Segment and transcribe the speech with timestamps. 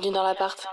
[0.00, 0.66] Bienvenue dans l'appart.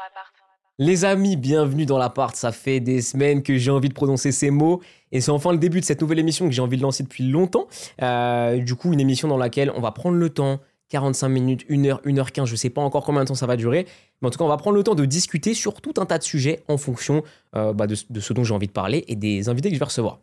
[0.80, 2.34] Les amis, bienvenue dans l'appart.
[2.34, 4.82] Ça fait des semaines que j'ai envie de prononcer ces mots.
[5.12, 7.26] Et c'est enfin le début de cette nouvelle émission que j'ai envie de lancer depuis
[7.26, 7.68] longtemps.
[8.02, 11.84] Euh, du coup, une émission dans laquelle on va prendre le temps, 45 minutes, 1
[11.86, 13.86] heure, 1 heure 15, je sais pas encore combien de temps ça va durer.
[14.22, 16.20] Mais en tout cas, on va prendre le temps de discuter sur tout un tas
[16.20, 17.22] de sujets en fonction
[17.58, 19.86] euh, bah, de ce dont j'ai envie de parler et des invités que je vais
[19.86, 20.20] recevoir.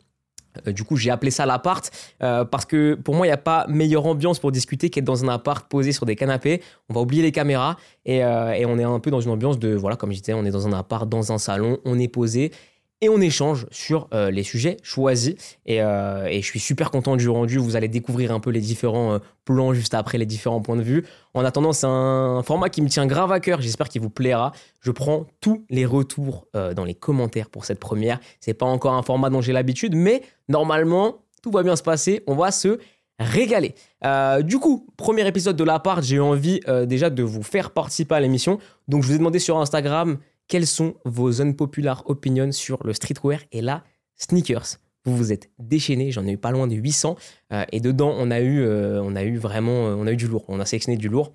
[0.67, 1.91] Euh, du coup, j'ai appelé ça l'appart
[2.23, 5.25] euh, parce que pour moi, il n'y a pas meilleure ambiance pour discuter qu'être dans
[5.25, 6.63] un appart posé sur des canapés.
[6.89, 9.59] On va oublier les caméras et, euh, et on est un peu dans une ambiance
[9.59, 12.09] de, voilà, comme je disais, on est dans un appart, dans un salon, on est
[12.09, 12.53] posé
[13.05, 15.35] et on échange sur euh, les sujets choisis.
[15.67, 17.59] Et, euh, et je suis super content du rendu.
[17.59, 20.83] Vous allez découvrir un peu les différents euh, plans juste après, les différents points de
[20.83, 21.05] vue.
[21.35, 23.61] En attendant, c'est un format qui me tient grave à cœur.
[23.61, 24.53] J'espère qu'il vous plaira.
[24.81, 28.21] Je prends tous les retours dans les commentaires pour cette première.
[28.41, 32.23] C'est pas encore un format dont j'ai l'habitude, mais normalement, tout va bien se passer.
[32.27, 32.79] On va se
[33.19, 33.75] régaler.
[34.43, 38.21] Du coup, premier épisode de l'appart, j'ai eu envie déjà de vous faire participer à
[38.21, 38.59] l'émission.
[38.87, 43.41] Donc, je vous ai demandé sur Instagram quelles sont vos unpopular opinions sur le streetwear
[43.53, 43.85] et la
[44.17, 44.79] sneakers?
[45.05, 47.17] Vous vous êtes déchaînés, j'en ai eu pas loin de 800
[47.53, 50.17] euh, et dedans on a eu, euh, on a eu vraiment, euh, on a eu
[50.17, 51.35] du lourd, on a sélectionné du lourd.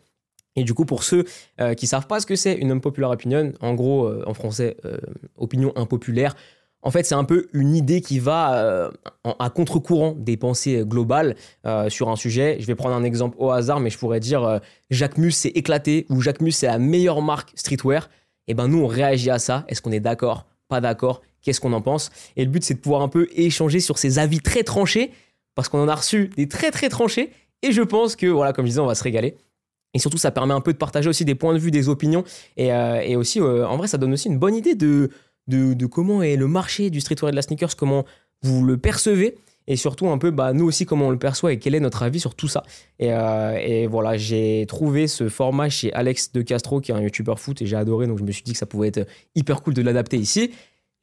[0.55, 1.25] Et du coup, pour ceux
[1.61, 4.75] euh, qui savent pas ce que c'est une unpopular opinion, en gros, en français,
[5.37, 6.35] opinion impopulaire,
[6.81, 8.89] en fait, c'est un peu une idée qui va
[9.23, 11.35] à contre-courant des pensées globales
[11.89, 12.57] sur un sujet.
[12.59, 16.21] Je vais prendre un exemple au hasard, mais je pourrais dire Jacquemus s'est éclaté ou
[16.21, 18.09] Jacquemus c'est la meilleure marque streetwear.
[18.49, 19.63] Et ben nous, on réagit à ça.
[19.69, 20.45] Est-ce qu'on est d'accord?
[20.67, 21.21] Pas d'accord?
[21.41, 22.09] Qu'est-ce qu'on en pense?
[22.35, 25.11] Et le but, c'est de pouvoir un peu échanger sur ces avis très tranchés,
[25.55, 27.31] parce qu'on en a reçu des très très tranchés.
[27.61, 29.37] Et je pense que, voilà, comme je disais, on va se régaler.
[29.93, 32.23] Et surtout, ça permet un peu de partager aussi des points de vue, des opinions.
[32.57, 35.11] Et, euh, et aussi, euh, en vrai, ça donne aussi une bonne idée de,
[35.47, 38.03] de, de comment est le marché du streetwear et de la sneakers, comment
[38.41, 39.35] vous le percevez.
[39.69, 42.03] Et surtout, un peu, bah, nous aussi, comment on le perçoit et quel est notre
[42.03, 42.63] avis sur tout ça.
[42.97, 47.01] Et, euh, et voilà, j'ai trouvé ce format chez Alex de Castro, qui est un
[47.01, 48.07] youtubeur foot, et j'ai adoré.
[48.07, 50.51] Donc, je me suis dit que ça pouvait être hyper cool de l'adapter ici.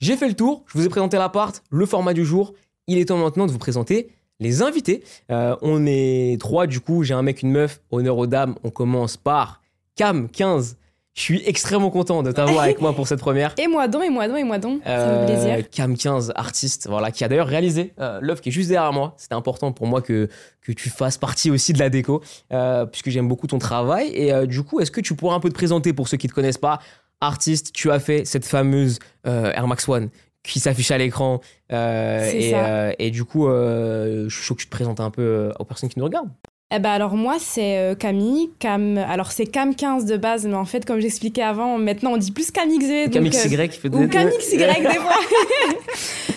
[0.00, 2.54] J'ai fait le tour, je vous ai présenté l'appart, le format du jour.
[2.88, 4.08] Il est temps maintenant de vous présenter
[4.40, 5.02] les invités.
[5.30, 8.56] Euh, on est trois, du coup, j'ai un mec, une meuf, honneur aux dames.
[8.64, 9.62] On commence par
[9.96, 10.74] Cam15.
[11.16, 13.54] Je suis extrêmement content de t'avoir avec moi pour cette première.
[13.56, 14.82] Et moi donc, et moi donc, et moi donc.
[14.84, 15.64] Ça Euh, fait plaisir.
[15.86, 19.14] Cam15, artiste, voilà, qui a d'ailleurs réalisé euh, l'œuvre qui est juste derrière moi.
[19.16, 20.28] C'était important pour moi que,
[20.60, 22.22] que tu fasses partie aussi de la déco,
[22.52, 24.10] euh, puisque j'aime beaucoup ton travail.
[24.12, 26.26] Et euh, du coup, est-ce que tu pourrais un peu te présenter pour ceux qui
[26.26, 26.80] ne te connaissent pas?
[27.22, 30.10] Artiste, tu as fait cette fameuse euh, Air Max One
[30.42, 31.40] qui s'affiche à l'écran.
[31.72, 32.66] euh, C'est et, ça.
[32.66, 35.52] euh, et du coup, euh, je suis chaud que tu te présentes un peu euh,
[35.58, 36.28] aux personnes qui nous regardent.
[36.74, 40.56] Eh ben alors moi c'est euh, Camille, Cam, alors c'est Cam 15 de base, mais
[40.56, 42.50] en fait comme j'expliquais avant, maintenant on dit plus.
[42.50, 44.64] Cam donc, euh, XY qui fait ou Cam XY des
[44.98, 45.14] fois.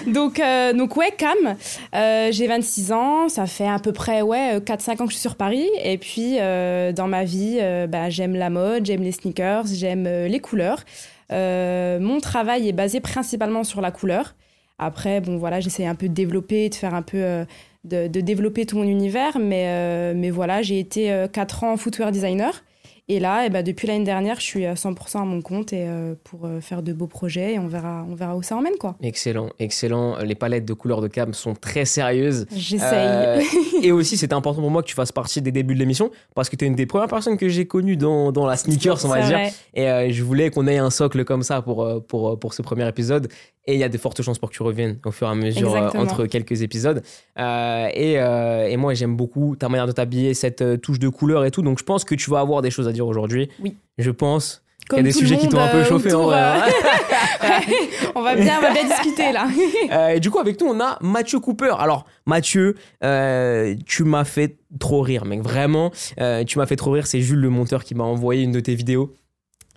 [0.08, 1.56] donc, euh, donc ouais, Cam,
[1.96, 5.22] euh, j'ai 26 ans, ça fait à peu près ouais, 4-5 ans que je suis
[5.22, 5.68] sur Paris.
[5.84, 10.06] Et puis euh, dans ma vie, euh, bah, j'aime la mode, j'aime les sneakers, j'aime
[10.06, 10.84] euh, les couleurs.
[11.32, 14.36] Euh, mon travail est basé principalement sur la couleur.
[14.78, 17.18] Après, bon voilà, j'essaie un peu de développer, de faire un peu...
[17.18, 17.46] euh,
[17.84, 22.12] de, de développer tout mon univers, mais, euh, mais voilà, j'ai été 4 ans footwear
[22.12, 22.64] designer.
[23.12, 25.88] Et là, eh ben, depuis l'année dernière, je suis à 100% à mon compte et
[25.88, 28.78] euh, pour euh, faire de beaux projets et on verra, on verra où ça emmène
[28.80, 28.98] quoi.
[29.02, 30.20] Excellent, excellent.
[30.20, 32.46] Les palettes de couleurs de Cam sont très sérieuses.
[32.56, 33.08] J'essaye.
[33.08, 33.42] Euh,
[33.82, 36.50] et aussi, c'était important pour moi que tu fasses partie des débuts de l'émission parce
[36.50, 39.08] que tu es une des premières personnes que j'ai connues dans, dans la sneakers, on
[39.08, 39.38] va dire.
[39.40, 39.54] vrai.
[39.74, 42.62] Et euh, je voulais qu'on ait un socle comme ça pour, euh, pour, pour ce
[42.62, 43.28] premier épisode.
[43.70, 45.36] Et il y a de fortes chances pour que tu reviennes au fur et à
[45.36, 47.04] mesure euh, entre quelques épisodes.
[47.38, 51.46] Euh, et, euh, et moi, j'aime beaucoup ta manière de t'habiller, cette touche de couleur
[51.46, 51.62] et tout.
[51.62, 53.48] Donc, je pense que tu vas avoir des choses à dire aujourd'hui.
[53.62, 53.76] Oui.
[54.00, 54.64] Je pense.
[54.92, 56.40] Il y a des sujets qui t'ont un peu chauffé en vrai.
[56.40, 56.64] hein.
[58.16, 59.48] on va bien, on va bien discuter là.
[59.92, 61.76] Euh, et du coup, avec nous, on a Mathieu Cooper.
[61.78, 65.42] Alors, Mathieu, euh, tu m'as fait trop rire, mec.
[65.42, 67.06] Vraiment, euh, tu m'as fait trop rire.
[67.06, 69.14] C'est Jules, le monteur, qui m'a envoyé une de tes vidéos.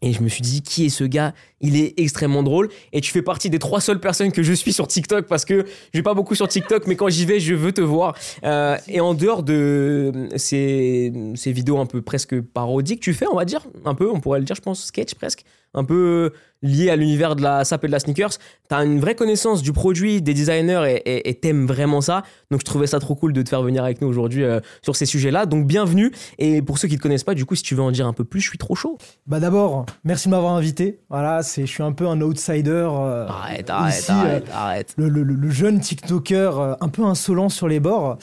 [0.02, 2.68] Et je me suis dit, qui est ce gars Il est extrêmement drôle.
[2.92, 5.64] Et tu fais partie des trois seules personnes que je suis sur TikTok parce que
[5.92, 8.14] je vais pas beaucoup sur TikTok, mais quand j'y vais, je veux te voir.
[8.44, 13.36] Euh, et en dehors de ces, ces vidéos un peu presque parodiques, tu fais, on
[13.36, 15.44] va dire, un peu, on pourrait le dire, je pense, sketch presque,
[15.74, 16.32] un peu
[16.64, 18.30] lié à l'univers de la SAP et de la sneakers.
[18.38, 22.22] Tu as une vraie connaissance du produit, des designers et- t'aimes vraiment ça.
[22.52, 24.94] Donc je trouvais ça trop cool de te faire venir avec nous aujourd'hui euh, sur
[24.94, 25.46] ces sujets-là.
[25.46, 26.12] Donc bienvenue.
[26.38, 28.12] Et pour ceux qui te connaissent pas, du coup, si tu veux en dire un
[28.12, 28.96] peu plus, je suis trop chaud.
[29.26, 31.00] Bah d'abord, merci de m'avoir invité.
[31.10, 32.70] Voilà, c'est, je suis un peu un outsider.
[32.90, 34.94] euh, Arrête, arrête, ici, arrête, euh, arrête.
[34.96, 38.18] le, le- le jeune TikToker euh, un peu insolent sur les bords.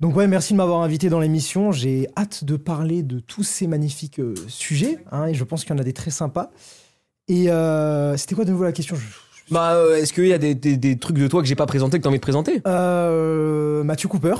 [0.00, 1.70] Donc ouais, merci de m'avoir invité dans l'émission.
[1.70, 4.98] J'ai hâte de parler de tous ces magnifiques euh, sujets.
[5.12, 6.50] hein, et je pense qu'il y en a des très sympas.
[7.28, 8.96] Et euh, c'était quoi de nouveau la question?
[8.96, 11.46] Je- je- Bah, euh, est-ce qu'il y a des, des- des trucs de toi que
[11.46, 12.60] j'ai pas présenté que t'as envie de présenter?
[12.66, 14.34] Euh, Mathieu Cooper.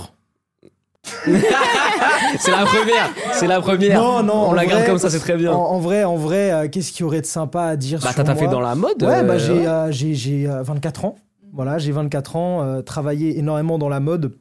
[2.39, 4.01] C'est la première, c'est la première.
[4.01, 4.49] Non, non.
[4.51, 5.53] On la garde comme ça, c'est très bien.
[5.53, 8.11] En, en vrai, en vrai, euh, qu'est-ce qu'il y aurait de sympa à dire bah,
[8.15, 11.17] t'as fait dans la mode Ouais, bah, euh, j'ai euh, j'ai- j'ai, euh, 24 ans.
[11.53, 14.37] Voilà, j'ai 24 ans, euh, travaillé énormément dans la mode.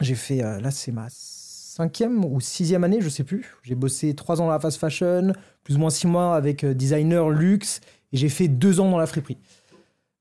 [0.00, 3.54] J'ai fait, là, c'est ma cinquième ou sixième année, je sais plus.
[3.62, 5.32] J'ai bossé trois ans dans la fast fashion,
[5.62, 7.80] plus ou moins six mois avec designer luxe,
[8.12, 9.38] et j'ai fait deux ans dans la friperie.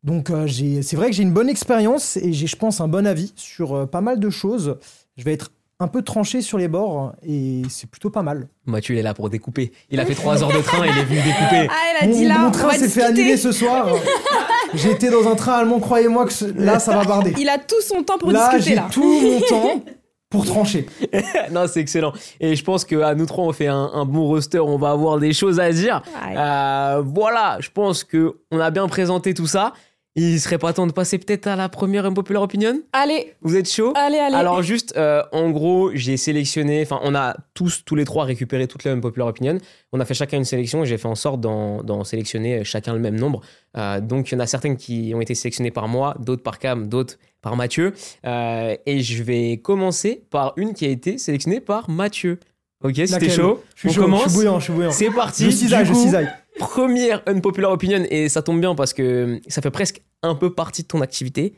[0.03, 2.87] Donc, euh, j'ai- c'est vrai que j'ai une bonne expérience et j'ai, je pense, un
[2.87, 4.77] bon avis sur euh, pas mal de choses.
[5.17, 5.51] Je vais être
[5.83, 8.47] un peu tranché sur les bords et c'est plutôt pas mal.
[8.65, 9.71] Mathieu, il est là pour découper.
[9.91, 11.67] Il a fait 3 heures de train, il est venu découper.
[11.69, 13.87] Ah, elle a dit Mon, là, mon on train s'est fait annuler ce soir.
[14.73, 17.33] J'ai été dans un train allemand, croyez-moi que ce- là, ça va barder.
[17.37, 18.87] Il a tout son temps pour Là, discuter j'ai là.
[18.91, 19.83] tout mon temps
[20.29, 20.87] pour trancher.
[21.51, 22.11] non, c'est excellent.
[22.39, 25.19] Et je pense qu'à nous trois, on fait un, un bon roster, on va avoir
[25.19, 26.01] des choses à dire.
[26.35, 29.73] Euh, voilà, je pense que on a bien présenté tout ça.
[30.15, 32.79] Il serait pas temps de passer peut-être à la première unpopular opinion?
[32.93, 33.93] Allez, Vous êtes chaud?
[33.95, 34.35] Allez, allez.
[34.35, 38.67] Alors juste, euh, en gros, j'ai sélectionné, enfin on a tous, tous les trois récupéré
[38.67, 39.57] toutes les unpopular opinion.
[39.91, 42.99] On a fait chacun une sélection et j'ai fait en sorte d'en sélectionner chacun le
[42.99, 43.41] même nombre.
[43.75, 46.59] Euh, donc il y en a certaines qui ont été sélectionnées par moi, d'autres par
[46.59, 47.93] Cam, d'autres par Mathieu.
[48.25, 52.39] Euh, et je vais commencer par une qui a été sélectionnée par Mathieu.
[52.83, 53.31] Ok, Laquelle?
[53.31, 54.23] chaud, Je suis on chaud, commence.
[54.25, 54.91] je suis bouillant, je suis bouillant.
[54.91, 55.45] C'est parti.
[55.45, 56.29] Je cisaille, Du je coup, cisaille.
[56.59, 60.83] Première unpopular opinion, et ça tombe bien parce que ça fait presque un peu partie
[60.83, 61.55] de ton activité.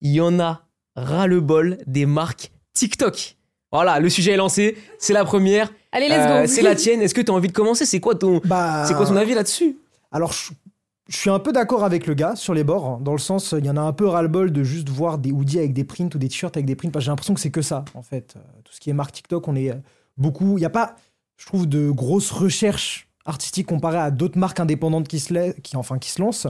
[0.00, 0.62] Il y en a
[0.96, 3.36] ras-le-bol des marques TikTok.
[3.72, 6.46] Voilà, le sujet est lancé, c'est la première, Allez, let's Euh, go.
[6.46, 7.00] c'est la tienne.
[7.02, 7.84] Est-ce que tu as envie de commencer?
[7.86, 9.76] C'est quoi ton, Bah, c'est quoi ton avis là-dessus?
[10.12, 10.52] Alors, je,
[11.08, 13.54] je suis un peu d'accord avec le gars sur les bords, hein, dans le sens,
[13.58, 16.12] il y en a un peu ras-le-bol de juste voir des hoodies avec des prints
[16.14, 18.02] ou des t-shirts avec des prints, parce que j'ai l'impression que c'est que ça, en
[18.02, 18.34] fait.
[18.36, 19.74] Euh, Tout ce qui est marque TikTok, on est euh,
[20.16, 20.56] beaucoup.
[20.56, 20.94] Il n'y a pas,
[21.36, 25.76] je trouve, de grosses recherches artistiques comparées à d'autres marques indépendantes qui se, la- qui,
[25.76, 26.46] enfin, qui se lancent.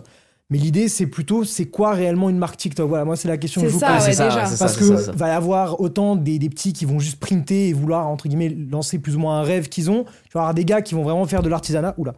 [0.51, 2.87] Mais l'idée, c'est plutôt, c'est quoi réellement une marque TikTok?
[2.89, 3.97] Voilà, moi, c'est la question que je vous ça, pose.
[3.97, 4.45] ouais, c'est ça, déjà.
[4.47, 5.13] ça, Parce ça, que c'est ça.
[5.13, 8.51] va y avoir autant des, des petits qui vont juste printer et vouloir, entre guillemets,
[8.71, 10.05] lancer plus ou moins un rêve qu'ils ont.
[10.05, 11.95] Tu vas avoir des gars qui vont vraiment faire de l'artisanat.
[11.97, 12.13] Oula.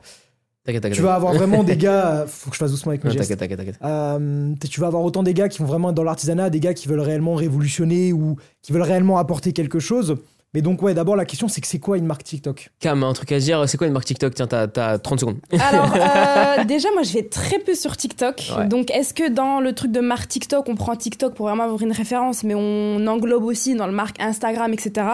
[0.64, 0.96] T'inquiète, t'inquiète.
[0.96, 2.06] Tu vas avoir vraiment des gars.
[2.22, 3.30] euh, Faut que je fasse doucement avec mes Non, gestes.
[3.38, 3.80] T'inquiète, t'inquiète, t'inquiète.
[3.84, 6.58] Euh, t- tu vas avoir autant des gars qui vont vraiment être dans l'artisanat, des
[6.58, 10.16] gars qui veulent réellement révolutionner ou qui veulent réellement apporter quelque chose.
[10.56, 12.70] Mais donc, ouais, d'abord, la question, c'est que c'est quoi une marque TikTok?
[12.80, 13.68] Cam, un truc à dire.
[13.68, 14.34] C'est quoi une marque TikTok?
[14.34, 15.36] Tiens, t'as, t'as 30 secondes.
[15.60, 18.42] Alors, euh, déjà, moi, je vais très peu sur TikTok.
[18.56, 18.66] Ouais.
[18.66, 21.82] Donc, est-ce que dans le truc de marque TikTok, on prend TikTok pour vraiment avoir
[21.82, 25.06] une référence, mais on englobe aussi dans le marque Instagram, etc.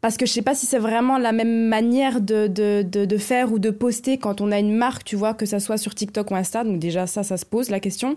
[0.00, 3.16] Parce que je sais pas si c'est vraiment la même manière de, de, de, de
[3.16, 5.94] faire ou de poster quand on a une marque, tu vois, que ça soit sur
[5.94, 6.64] TikTok ou Insta.
[6.64, 8.16] Donc, déjà, ça, ça se pose la question.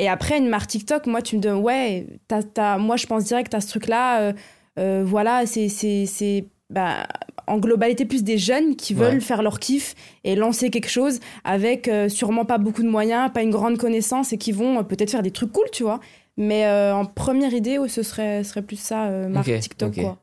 [0.00, 3.22] Et après, une marque TikTok, moi, tu me dis, ouais, t'as, t'as- moi, je pense
[3.22, 4.20] direct à ce truc-là.
[4.22, 4.32] euh, euh,
[4.76, 6.44] voilà, c'est.
[6.70, 7.06] bah,
[7.46, 9.20] en globalité, plus des jeunes qui veulent Ouais.
[9.20, 9.94] faire leur kiff
[10.24, 14.32] et lancer quelque chose avec euh, sûrement pas beaucoup de moyens, pas une grande connaissance
[14.32, 16.00] et qui vont euh, peut-être faire des trucs cool, tu vois.
[16.38, 20.16] Mais euh, en première idée, ce serait, serait plus ça, euh, marque Ok, TikTok, quoi.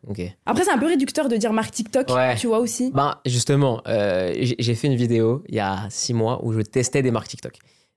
[0.47, 2.35] Après, c'est un peu réducteur de dire marque TikTok, Ouais.
[2.37, 2.89] tu vois aussi.
[2.91, 7.03] Ben, justement, euh, j'ai fait une vidéo il y a 6 mois où je testais
[7.03, 7.53] des marques TikTok.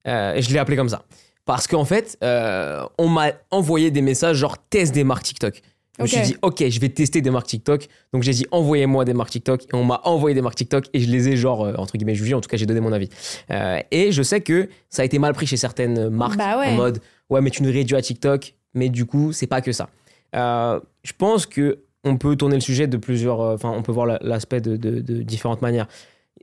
[0.06, 1.02] Euh, et je l'ai appelé comme ça.
[1.46, 5.62] Parce qu'en fait, euh, on m'a envoyé des messages genre teste des marques TikTok.
[5.98, 7.86] Je me suis dit, ok, je vais tester des marques TikTok.
[8.12, 9.62] Donc j'ai dit, envoyez-moi des marques TikTok.
[9.62, 12.14] Et on m'a envoyé des marques TikTok et je les ai, genre, euh, entre guillemets,
[12.16, 12.34] jugées.
[12.34, 13.08] En tout cas, j'ai donné mon avis.
[13.50, 16.68] Euh, et je sais que ça a été mal pris chez certaines marques Bah ouais.
[16.68, 17.00] en mode,
[17.30, 18.54] ouais, mais tu nous réduis à TikTok.
[18.74, 19.88] Mais du coup, c'est pas que ça.
[20.34, 23.38] Euh, je pense que on peut tourner le sujet de plusieurs.
[23.40, 25.86] Enfin, on peut voir la- l'aspect de, de- de différentes manières.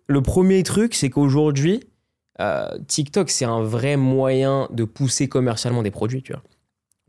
[0.07, 1.81] Le premier truc, c'est qu'aujourd'hui,
[2.87, 6.41] TikTok, c'est un vrai moyen de pousser commercialement des produits, tu vois.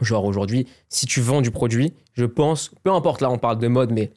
[0.00, 3.68] Genre aujourd'hui, si tu vends du produit, je pense, peu importe, là on parle de
[3.68, 4.12] mode, mais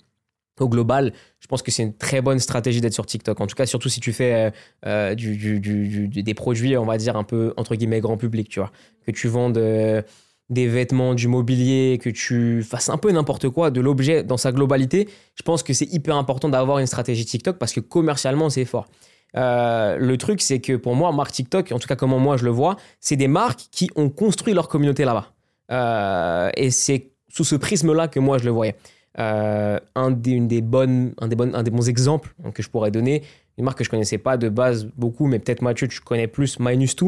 [0.60, 3.40] au global, je pense que c'est une très bonne stratégie d'être sur TikTok.
[3.42, 4.52] En tout cas, surtout si tu fais
[4.86, 8.72] euh, euh, des produits, on va dire, un peu, entre guillemets, grand public, tu vois.
[9.06, 10.02] Que tu vendes euh,
[10.50, 14.52] des vêtements, du mobilier, que tu fasses un peu n'importe quoi, de l'objet dans sa
[14.52, 18.66] globalité, je pense que c'est hyper important d'avoir une stratégie TikTok parce que commercialement, c'est
[18.66, 18.88] fort.
[19.34, 22.52] Le truc, c'est que pour moi, marque TikTok, en tout cas comment moi je le
[22.52, 25.35] vois, c'est des marques qui ont construit leur communauté là-bas.
[25.72, 28.76] Euh, et c'est sous ce prisme-là que moi je le voyais.
[29.18, 32.70] Euh, un, des, une des bonnes, un, des bonnes, un des bons exemples que je
[32.70, 33.24] pourrais donner,
[33.58, 36.60] une marque que je connaissais pas de base beaucoup, mais peut-être Mathieu, tu connais plus,
[36.60, 37.08] Minus 2.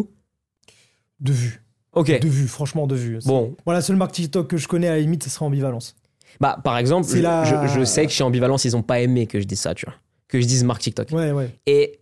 [1.19, 1.61] De vue.
[1.93, 2.19] Ok.
[2.19, 3.19] De vue, franchement, de vue.
[3.25, 5.95] Bon, Moi, la seule marque TikTok que je connais, à la limite, ce serait Ambivalence.
[6.39, 8.99] bah par exemple, C'est je, la- je- je sais que chez Ambivalence, ils ont pas
[9.01, 9.95] aimé que je dise ça, tu vois.
[10.29, 11.09] Que je dise marque TikTok.
[11.11, 11.49] Ouais, ouais.
[11.65, 11.99] Et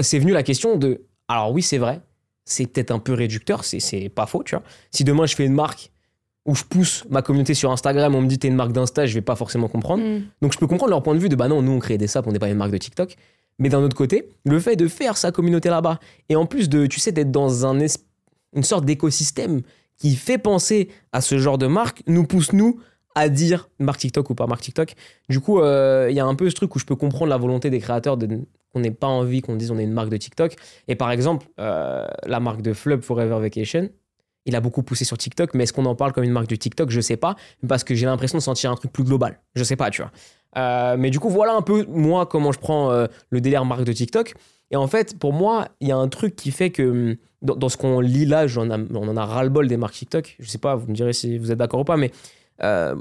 [0.00, 1.02] c'est venu la question de.
[1.28, 2.00] Alors oui, c'est vrai,
[2.44, 4.64] c'est peut-être un peu réducteur, c'est- c'est pas faux, tu vois.
[4.90, 5.90] Si demain je fais une marque
[6.44, 9.14] où je pousse ma communauté sur Instagram, on me dit t'es une marque d'Insta, je
[9.14, 10.02] vais pas forcément comprendre.
[10.02, 10.22] Mm.
[10.40, 12.08] Donc je peux comprendre leur point de vue de bah non, nous on crée des
[12.08, 13.16] saps, on n'est pas une marque de TikTok.
[13.58, 16.86] Mais d'un autre côté, le fait de faire sa communauté là-bas, et en plus de,
[16.86, 17.78] tu sais, d'être dans un
[18.54, 19.62] une sorte d'écosystème
[19.98, 22.80] qui fait penser à ce genre de marque, nous pousse nous
[23.14, 24.94] à dire marque TikTok ou pas marque TikTok.
[25.28, 27.36] Du coup, euh, il y a un peu ce truc où je peux comprendre la
[27.36, 28.40] volonté des créateurs de
[28.72, 30.56] qu'on n'ait pas envie qu'on dise on est une marque de TikTok.
[30.88, 33.90] Et par exemple, euh, la marque de Flub Forever Vacation,
[34.44, 36.56] il a beaucoup poussé sur TikTok, mais est-ce qu'on en parle comme une marque de
[36.56, 36.90] TikTok?
[36.90, 37.36] Je sais pas,
[37.68, 39.40] parce que j'ai l'impression de sentir un truc plus global.
[39.54, 40.10] Je sais pas, tu vois.
[40.58, 43.92] Euh, mais du coup, voilà un peu moi comment je prends le délire marque de
[43.92, 44.34] TikTok.
[44.72, 47.68] Et en fait, pour moi, il y a un truc qui fait que hum, dans,
[47.68, 50.36] ce qu'on lit là, on en a ras-le-bol des marques TikTok.
[50.38, 52.10] Je sais pas, vous me direz si vous êtes d'accord ou pas, mais
[52.62, 52.94] euh,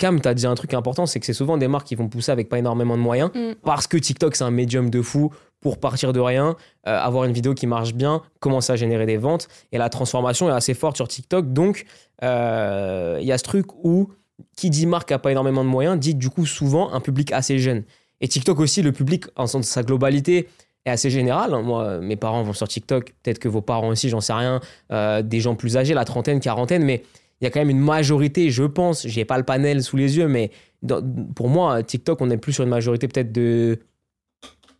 [0.00, 2.08] Cam, tu as dit un truc important, c'est que c'est souvent des marques qui vont
[2.08, 3.56] pousser avec pas énormément de moyens, mm.
[3.62, 5.30] parce que TikTok, c'est un médium de fou
[5.60, 6.56] pour partir de rien,
[6.88, 10.48] euh, avoir une vidéo qui marche bien, commencer à générer des ventes, et la transformation
[10.48, 11.52] est assez forte sur TikTok.
[11.52, 11.84] Donc,
[12.24, 14.08] euh, il y a ce truc où
[14.56, 17.58] qui dit marque a pas énormément de moyens, dit du coup souvent un public assez
[17.58, 17.82] jeune.
[18.22, 20.48] Et TikTok aussi, le public, en sa globalité,
[20.86, 21.50] est assez général.
[21.62, 24.60] Moi, mes parents vont sur TikTok, peut-être que vos parents aussi, j'en sais rien,
[25.22, 27.02] des gens plus âgés, la trentaine, quarantaine, mais
[27.40, 30.18] il y a quand même une majorité, je pense, j'ai pas le panel sous les
[30.18, 30.50] yeux, mais
[31.34, 33.78] pour moi, TikTok, on est plus sur une majorité peut-être de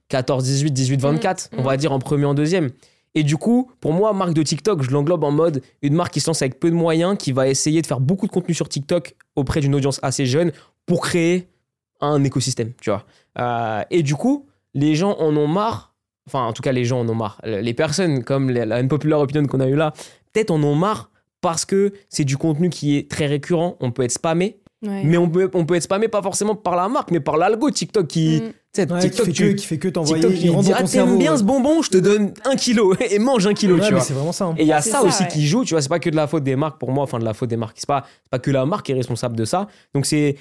[0.08, 2.70] 14, 18, 18, 24, on va dire en premier, en deuxième.
[3.14, 6.20] Et du coup, pour moi, marque de TikTok, je l'englobe en mode une marque qui
[6.20, 8.68] se lance avec peu de moyens, qui va essayer de faire beaucoup de contenu sur
[8.68, 10.52] TikTok auprès d'une audience assez jeune
[10.86, 11.48] pour créer
[12.00, 13.04] un écosystème, tu vois.
[13.38, 15.94] Euh, et du coup, les gens en ont marre,
[16.28, 17.40] enfin, en tout cas, les gens en ont marre.
[17.44, 19.92] Les personnes, comme la, une populaire opinion qu'on a eu là,
[20.32, 21.09] peut-être en ont marre
[21.40, 23.76] parce que c'est du contenu qui est très récurrent.
[23.80, 24.60] On peut être spammé.
[24.82, 27.70] Mais on peut, on peut être spammé pas forcément par la marque, mais par l'algo
[27.70, 28.40] TikTok qui.
[28.40, 28.52] Mm.
[28.72, 30.22] TikTok, qui, fait que, qui fait que t'envoyer.
[30.22, 33.46] TikTok qui dit, ah, t'aimes bien ce bonbon, je te donne un kilo et mange
[33.46, 34.00] un kilo, tu vois.
[34.00, 34.46] c'est vraiment ça.
[34.46, 34.54] Hein.
[34.56, 35.82] Et il y a ça, aussi qui joue, tu vois.
[35.82, 37.56] C'est pas que de la faute des marques pour moi, enfin de la faute des
[37.56, 37.76] marques.
[37.78, 39.66] C'est pas, pas que la marque est responsable de ça.
[39.92, 40.36] Donc c'est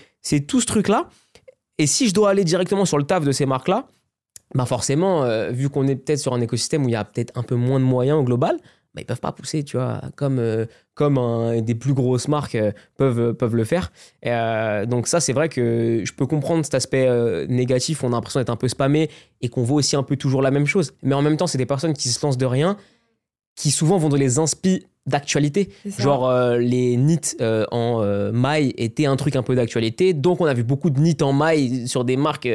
[0.47, 1.09] tout ce truc-là.
[1.79, 3.87] Et si je dois aller directement sur le taf de ces marques-là,
[4.55, 7.37] bah forcément, euh, vu qu'on est peut-être sur un écosystème où il y a peut-être
[7.37, 8.57] un peu moins de moyens au global,
[8.95, 10.65] bah, ils peuvent pas pousser, tu vois, comme, euh,
[10.95, 13.91] comme des plus grosses marques euh, peuvent, peuvent le faire.
[14.25, 17.07] Euh, donc ça, c'est vrai que je peux comprendre cet aspect
[17.47, 19.09] négatif, on a l'impression d'être un peu spammé
[19.41, 20.93] et qu'on voit aussi un peu toujours la même chose.
[21.03, 22.77] Mais en même temps, c'est des personnes qui se lancent de rien,
[23.55, 25.69] qui souvent vont dans les inspi d'actualité.
[25.85, 27.37] Genre les NIT
[27.71, 31.21] en maille étaient un truc un peu d'actualité, donc on a vu beaucoup de NIT
[31.21, 32.49] en maille sur des marques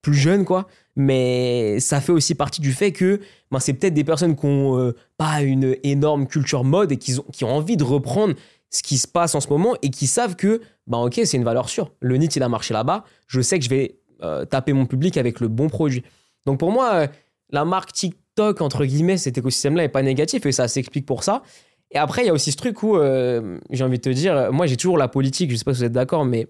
[0.00, 3.20] plus jeunes, quoi mais ça fait aussi partie du fait que
[3.50, 7.14] ben, c'est peut-être des personnes qui n'ont euh, pas une énorme culture mode et qui
[7.44, 8.34] ont, envie de reprendre
[8.70, 11.44] ce qui se passe en ce moment et qui savent que, ben ok, c'est une
[11.44, 11.92] valeur sûre.
[12.00, 13.04] Le NIT, il a marché là-bas.
[13.26, 16.02] Je sais que je vais euh, taper mon public avec le bon produit.
[16.46, 17.06] Donc pour moi, euh,
[17.50, 21.42] la marque TikTok, entre guillemets, cet écosystème-là n'est pas négatif et ça s'explique pour ça.
[21.90, 24.66] Et après, il y a aussi ce truc où, j'ai envie de te dire, moi
[24.66, 26.46] j'ai toujours la politique, je sais pas si vous êtes d'accord, mais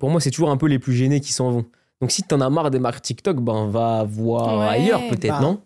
[0.00, 1.66] pour moi, c'est toujours un peu les plus gênés qui s'en vont.
[2.00, 5.60] Donc si t'en as marre des marques TikTok, ben va voir ailleurs peut-être, bah, non?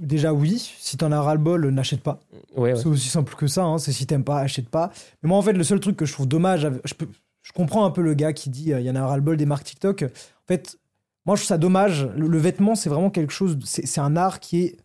[0.00, 2.20] Déjà oui, si t'en as ras-le-bol, n'achète pas.
[2.56, 3.78] c'est aussi simple que ça, hein.
[3.78, 4.90] c'est si t'aimes pas, achète pas.
[5.22, 7.08] Mais moi en fait, le seul truc que je trouve dommage, je, peux,
[7.42, 9.46] je comprends un peu le gars qui dit euh, il y en a ras-le-bol des
[9.46, 10.02] marques TikTok.
[10.04, 10.78] En fait,
[11.26, 12.08] moi je trouve ça dommage.
[12.16, 14.76] Le, vêtement, c'est vraiment quelque chose, c'est un art qui est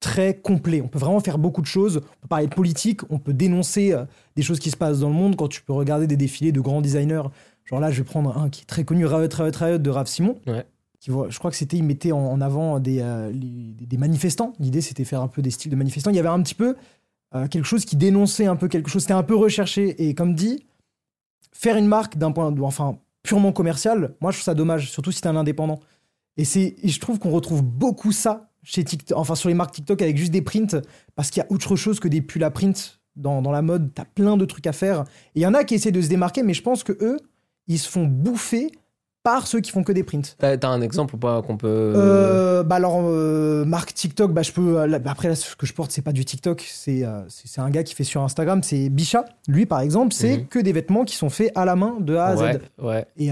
[0.00, 0.80] très complet.
[0.80, 1.96] On peut vraiment faire beaucoup de choses.
[1.96, 4.04] On peut parler de politique, on peut dénoncer euh,
[4.36, 6.60] des choses qui se passent dans le monde quand tu peux regarder des défilés de
[6.60, 7.22] grands designers
[7.64, 10.06] Genre là, je vais prendre un qui est très connu, Riot, Riot, Riot de Rav
[10.06, 10.38] Simon.
[11.00, 14.54] Qui voit, je crois que c'était, il mettait en, avant des, euh, des, manifestants.
[14.58, 16.10] L'idée, c'était faire un peu des styles de manifestants.
[16.10, 16.76] Il y avait un petit peu
[17.34, 19.02] euh, quelque chose qui dénonçait un peu quelque chose.
[19.02, 20.08] C'était un peu recherché.
[20.08, 20.64] Et comme dit,
[21.52, 24.90] faire une marque d'un point de vue, enfin, purement commercial, moi, je trouve ça dommage,
[24.90, 25.80] surtout si t'es un indépendant.
[26.36, 30.00] Et, c'est, je trouve qu'on retrouve beaucoup ça chez TikTok, enfin, sur les marques TikTok
[30.00, 30.80] avec juste des prints,
[31.16, 33.92] parce qu'il y a autre chose que des pulls à print dans, dans la mode.
[33.94, 35.00] T'as plein de trucs à faire.
[35.34, 37.18] Et il y en a qui essaient de se démarquer, mais je pense que eux,
[37.66, 38.70] ils se font bouffer
[39.24, 40.36] par ceux qui font que des prints.
[40.38, 41.66] T'as un exemple ou pas qu'on peut.
[41.96, 44.78] Euh, bah alors, euh, marque TikTok, bah je peux.
[44.78, 47.82] Euh, après, là, ce que je porte, c'est pas du TikTok, c'est c'est un gars
[47.82, 49.24] qui fait sur Instagram, c'est Bicha.
[49.48, 50.46] Lui, par exemple, c'est mhm.
[50.46, 52.60] que des vêtements qui sont faits à la main de A à Z.
[52.80, 53.06] Ouais.
[53.16, 53.30] Et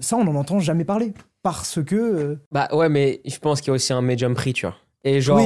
[0.00, 1.12] ça, on n'en entend jamais parler.
[1.42, 2.38] Parce que.
[2.52, 4.76] Bah ouais, mais je pense qu'il y a aussi un medium prix, tu vois.
[5.04, 5.40] Et genre,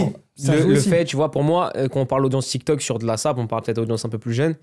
[0.47, 3.39] le, fait, tu vois, pour moi, quand on parle d'audience TikTok sur de la SAP,
[3.39, 4.55] on parle peut-être d'audience un peu plus jeune.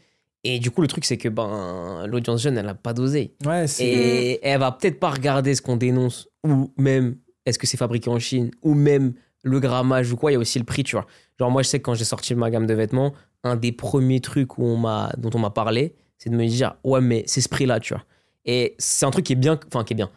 [0.43, 3.35] Et du coup, le truc, c'est que ben, l'audience jeune, elle n'a pas dosé.
[3.45, 7.77] Ouais, et elle va peut-être pas regarder ce qu'on dénonce, ou même est-ce que c'est
[7.77, 10.31] fabriqué en Chine, ou même le grammage ou quoi.
[10.31, 11.05] Il y a aussi le prix, tu vois.
[11.39, 14.21] Genre, moi, je sais que quand j'ai sorti ma gamme de vêtements, un des premiers
[14.21, 17.41] trucs où on m'a, dont on m'a parlé, c'est de me dire, ouais, mais c'est
[17.41, 18.03] ce prix-là, tu vois.
[18.45, 20.09] Et c'est un truc qui est bien, enfin, qui est bien,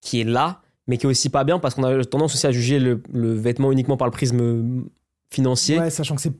[0.00, 2.52] qui est là, mais qui est aussi pas bien parce qu'on a tendance aussi à
[2.52, 4.84] juger le, le vêtement uniquement par le prisme
[5.30, 5.78] financier.
[5.78, 6.32] Ouais, sachant que c'est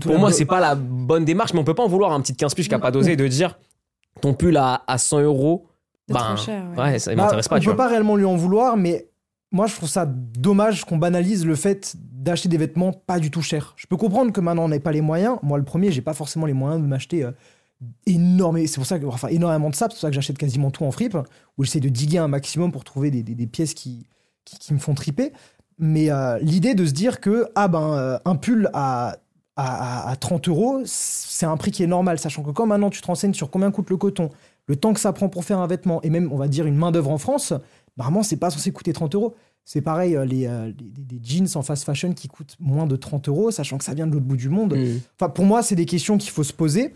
[0.00, 2.34] pour moi, c'est pas la bonne démarche, mais on peut pas en vouloir un petit
[2.36, 3.58] 15 piges qui a pas dosé de dire
[4.20, 5.66] ton pull à, à 100 euros.
[6.08, 6.34] Ben,
[6.76, 6.98] ouais.
[6.98, 7.56] ça bah, m'intéresse pas.
[7.56, 9.08] On peut pas réellement lui en vouloir, mais
[9.52, 13.42] moi, je trouve ça dommage qu'on banalise le fait d'acheter des vêtements pas du tout
[13.42, 13.74] chers.
[13.76, 15.38] Je peux comprendre que maintenant on n'ait pas les moyens.
[15.42, 17.28] Moi, le premier, j'ai pas forcément les moyens de m'acheter
[18.06, 20.70] énorme, c'est pour ça que, enfin, énormément de ça, c'est pour ça que j'achète quasiment
[20.70, 21.16] tout en fripe,
[21.56, 24.06] où j'essaie de diguer un maximum pour trouver des, des- des pièces qui,
[24.44, 25.32] qui, qui me font triper.
[25.78, 29.16] Mais euh, l'idée de se dire que, ah ben, euh, un pull à,
[29.56, 32.90] à, à- à 30 euros, c'est un prix qui est normal, sachant que quand maintenant
[32.90, 34.30] tu te renseignes sur combien coûte le coton,
[34.66, 36.76] le temps que ça prend pour faire un vêtement, et même, on va dire, une
[36.76, 37.52] main-d'œuvre en France,
[37.96, 39.34] normalement, c'est pas censé coûter 30 euros.
[39.64, 42.96] C'est pareil, euh, les, euh, les- les- jeans en fast fashion qui coûtent moins de
[42.96, 44.74] 30 euros, sachant que ça vient de l'autre bout du monde.
[44.76, 45.00] Mm.
[45.20, 46.92] Enfin, pour moi, c'est des questions qu'il faut se poser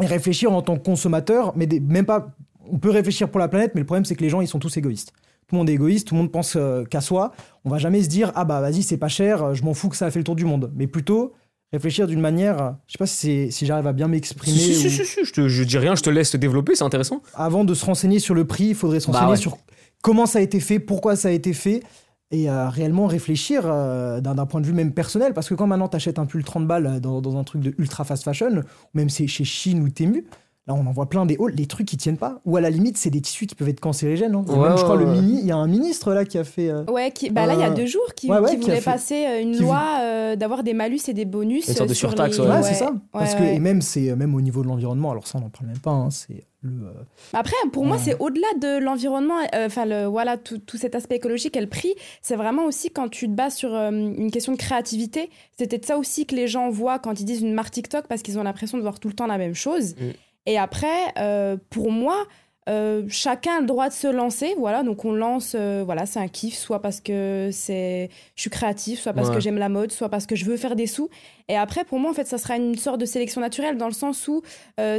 [0.00, 2.34] et réfléchir en tant que consommateur, mais des- même pas.
[2.70, 4.58] On peut réfléchir pour la planète, mais le problème, c'est que les gens, ils sont
[4.58, 5.12] tous égoïstes.
[5.46, 7.32] Tout le monde est égoïste, tout le monde pense euh, qu'à soi.
[7.64, 9.96] On va jamais se dire, ah bah vas-y, c'est pas cher, je m'en fous que
[9.96, 10.70] ça a fait le tour du monde.
[10.76, 11.32] Mais plutôt
[11.72, 14.56] réfléchir d'une manière, je sais pas si, si j'arrive à bien m'exprimer.
[14.56, 16.74] Si, si, ou- si, si, je, te- je dis rien, je te laisse te développer,
[16.74, 17.22] c'est intéressant.
[17.34, 19.36] Avant de se renseigner sur le prix, il faudrait se Bah renseigner ouais.
[19.36, 19.58] sur
[20.02, 21.82] comment ça a été fait, pourquoi ça a été fait,
[22.30, 25.32] et euh, réellement réfléchir euh, d'un point de vue même personnel.
[25.34, 27.62] Parce que quand maintenant tu achètes un pull 30 balles euh, dans, dans un truc
[27.62, 28.62] de ultra fast fashion, ou
[28.94, 30.24] même c'est chez Chine ou Temu,
[30.68, 32.40] là on en voit plein des hauts, les trucs qui tiennent pas.
[32.44, 34.34] Ou à la limite, c'est des tissus qui peuvent être cancérigènes.
[34.34, 34.44] hein.
[34.46, 36.44] Ouais, même, je crois, ouais, le mini, il y a un ministre là qui a
[36.44, 36.68] fait.
[36.70, 38.56] euh, Ouais, qui, bah là, il y a Euh, deux jours, qui, ouais, ouais, qui
[38.58, 41.66] voulait fait- passer euh, une qui loi euh, d'avoir des malus et des bonus.
[41.68, 42.50] Une sorte de euh, sur surtaxe, les- ouais.
[42.50, 42.90] Ouais, c'est ça.
[42.92, 43.56] ouais, Parce que, ouais.
[43.56, 45.90] et même, c'est même au niveau de l'environnement, alors ça on n'en parle même pas,
[45.90, 46.70] hein, c'est le.
[46.70, 46.90] euh,
[47.32, 51.16] Après, pour moi, c'est au-delà de l'environnement, euh, enfin, le, voilà, tout, tout cet aspect
[51.16, 51.94] écologique et le prix.
[52.20, 55.30] C'est vraiment aussi quand tu te bases sur euh, une question de créativité.
[55.56, 58.22] C'est peut-être ça aussi que les gens voient quand ils disent une marque TikTok parce
[58.22, 59.94] qu'ils ont l'impression de voir tout le temps la même chose.
[59.96, 60.04] Mm.
[60.48, 62.26] Et après, euh, pour moi,
[62.70, 64.54] euh, chacun a le droit de se lancer.
[64.58, 68.48] Voilà, donc on lance, euh, voilà, c'est un kiff, soit parce que c'est, je suis
[68.50, 69.34] créatif, soit parce Ouais.
[69.34, 71.10] que j'aime la mode, soit parce que je veux faire des sous.
[71.48, 73.92] Et après, pour moi, en fait, ça sera une sorte de sélection naturelle dans le
[73.92, 74.40] sens où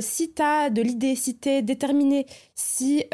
[0.01, 3.05] si tu as de l'idée, si tu es déterminé, si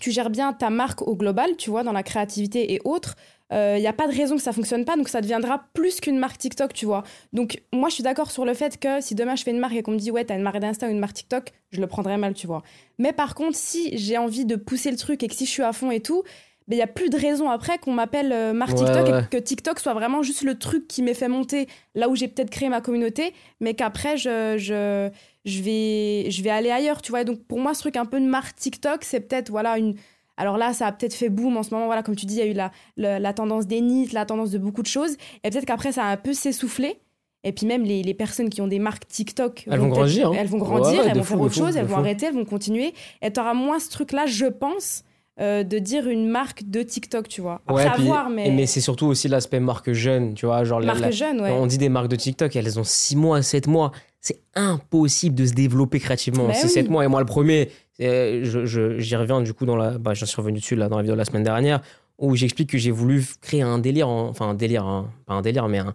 [0.00, 3.16] tu gères bien ta marque au global, tu vois, dans la créativité et autres,
[3.50, 6.18] il n'y a pas de raison que ça fonctionne pas, donc ça deviendra plus qu'une
[6.18, 7.02] marque TikTok, tu vois.
[7.32, 9.74] Donc moi, je suis d'accord sur le fait que si demain je fais une marque
[9.74, 11.86] et qu'on me dit, ouais, t'as une marque d'Insta ou une marque TikTok, je le
[11.86, 12.62] prendrais mal, tu vois.
[12.98, 15.62] Mais par contre, si j'ai envie de pousser le truc et que si je suis
[15.62, 16.24] à fond et tout,
[16.70, 19.22] il n'y a plus de raison après qu'on m'appelle euh, Ouais, TikTok ouais.
[19.22, 22.28] et que TikTok soit vraiment juste le truc qui m'ait fait monter là où j'ai
[22.28, 25.08] peut-être créé ma communauté, mais qu'après, je, je,
[25.46, 27.24] je, vais, je vais aller ailleurs, tu vois.
[27.24, 29.94] Donc pour moi, ce truc un peu de marque TikTok, c'est peut-être, voilà, une...
[30.38, 32.38] Alors là, ça a peut-être fait boom en ce moment, voilà, comme tu dis, il
[32.38, 35.16] y a eu la, la, la tendance des nids, la tendance de beaucoup de choses,
[35.44, 36.98] et peut-être qu'après, ça a un peu s'essoufflé.
[37.44, 40.34] Et puis même les, les personnes qui ont des marques TikTok, Elles vont grandir, hein.
[40.36, 42.00] Elles vont grandir, ouais, elles vont fou, faire autre fou, chose, elles vont fou.
[42.00, 42.94] arrêter, elles vont continuer.
[43.22, 45.04] Et tu auras moins ce truc-là, je pense,
[45.40, 47.60] euh, de dire une marque de TikTok, tu vois.
[47.68, 50.64] Après, Ouais, à puis- voir, mais, mais c'est surtout aussi l'aspect marque jeune, tu vois,
[50.64, 51.52] genre marque la- jeune, ouais.
[51.52, 53.92] On dit des marques de TikTok, elles ont 6 mois, 7 mois.
[54.20, 56.88] C'est impossible de se développer créativement en Bah 6-7 oui.
[56.90, 57.04] mois.
[57.04, 57.70] Et moi, le premier,
[58.06, 59.98] euh, je- je- j'y reviens du coup dans la.
[59.98, 61.80] Bah, J'en suis revenu dessus là, dans la vidéo de la semaine dernière,
[62.18, 65.42] où j'explique que j'ai voulu créer un délire, en- enfin un délire, hein, pas un
[65.42, 65.94] délire, mais un-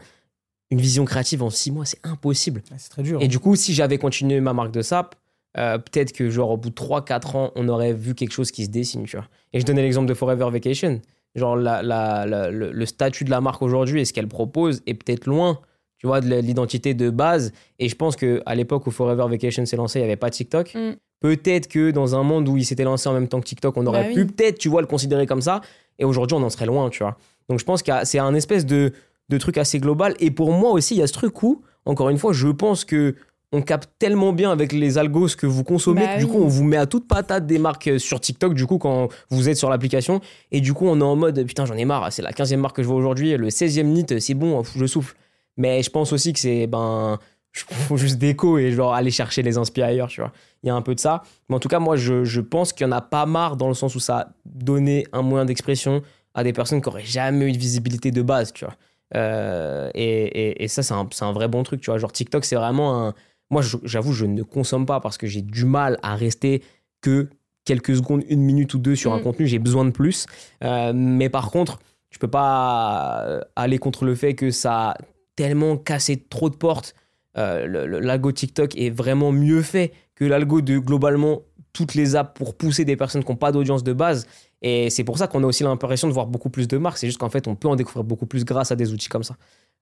[0.72, 1.86] une vision créative en 6 mois.
[1.86, 2.62] C'est impossible.
[2.78, 3.20] C'est très dur.
[3.22, 5.16] Et du coup, si j'avais continué ma marque de sap,
[5.58, 8.66] euh, peut-être que genre au bout de 3-4 ans, on aurait vu quelque chose qui
[8.66, 9.28] se dessine, tu vois.
[9.54, 11.00] Et je donnais l'exemple de Forever Vacation.
[11.36, 14.82] Genre la, la- la- le, le statut de la marque aujourd'hui et ce qu'elle propose
[14.88, 15.60] est peut-être loin,
[15.98, 17.54] tu vois, de l'identité de base.
[17.80, 20.74] Et je pense qu'à l'époque où Forever Vacation s'est lancé, il n'y avait pas TikTok.
[20.76, 20.94] Mm.
[21.24, 23.86] Peut-être que dans un monde où il s'était lancé en même temps que TikTok, on
[23.88, 24.26] aurait Bah pu oui.
[24.26, 25.62] peut-être, tu vois, le considérer comme ça.
[25.98, 27.18] Et aujourd'hui, on en serait loin, tu vois.
[27.50, 28.92] Donc je pense que c'est un espèce de,
[29.30, 30.16] de truc assez global.
[30.20, 32.84] Et pour moi aussi, il y a ce truc où, encore une fois, je pense
[32.84, 33.16] que
[33.54, 36.32] on capte tellement bien avec les algos ce que vous consommez Bah que du oui.
[36.32, 39.08] coup, on vous met à toute patate des marques euh, sur TikTok, du coup, quand
[39.30, 40.20] vous êtes sur l'application.
[40.52, 42.76] Et du coup, on est en mode, putain, j'en ai marre, c'est la 15e marque
[42.78, 45.16] que je vois aujourd'hui, le 16e NIT, c'est bon, je souffle.
[45.56, 47.20] Mais je pense aussi que c'est, ben,
[47.54, 50.32] faut juste déco et genre aller chercher les inspirations ailleurs, tu vois.
[50.64, 51.22] Il y a un peu de ça.
[51.50, 53.68] Mais en tout cas, moi, je, je pense qu'il y en a pas marre dans
[53.68, 56.02] le sens où ça a donné un moyen d'expression
[56.34, 58.74] à des personnes qui auraient jamais eu de visibilité de base, tu vois.
[59.16, 62.00] Euh, et, et- et ça, c'est un, c'est un vrai bon truc, tu vois.
[62.00, 63.14] Genre, TikTok, c'est vraiment un.
[63.52, 66.64] Moi, je- j'avoue, je ne consomme pas parce que j'ai du mal à rester
[67.02, 67.30] que
[67.66, 69.24] quelques secondes, une minute ou deux sur un Mm.
[69.24, 69.48] contenu.
[69.48, 70.26] J'ai besoin de plus.
[70.64, 71.78] Euh, mais par contre,
[72.10, 74.98] je peux pas aller contre le fait que ça a
[75.36, 76.96] tellement cassé trop de portes.
[77.38, 81.42] Euh, L'algo TikTok est vraiment mieux fait que l'algo de globalement
[81.74, 84.28] toutes les apps pour pousser des personnes qui n'ont pas d'audience de base.
[84.62, 86.98] Et c'est pour ça qu'on a aussi l'impression de voir beaucoup plus de marques.
[87.00, 89.24] C'est juste qu'en fait, on peut en découvrir beaucoup plus grâce à des outils comme
[89.24, 89.36] ça.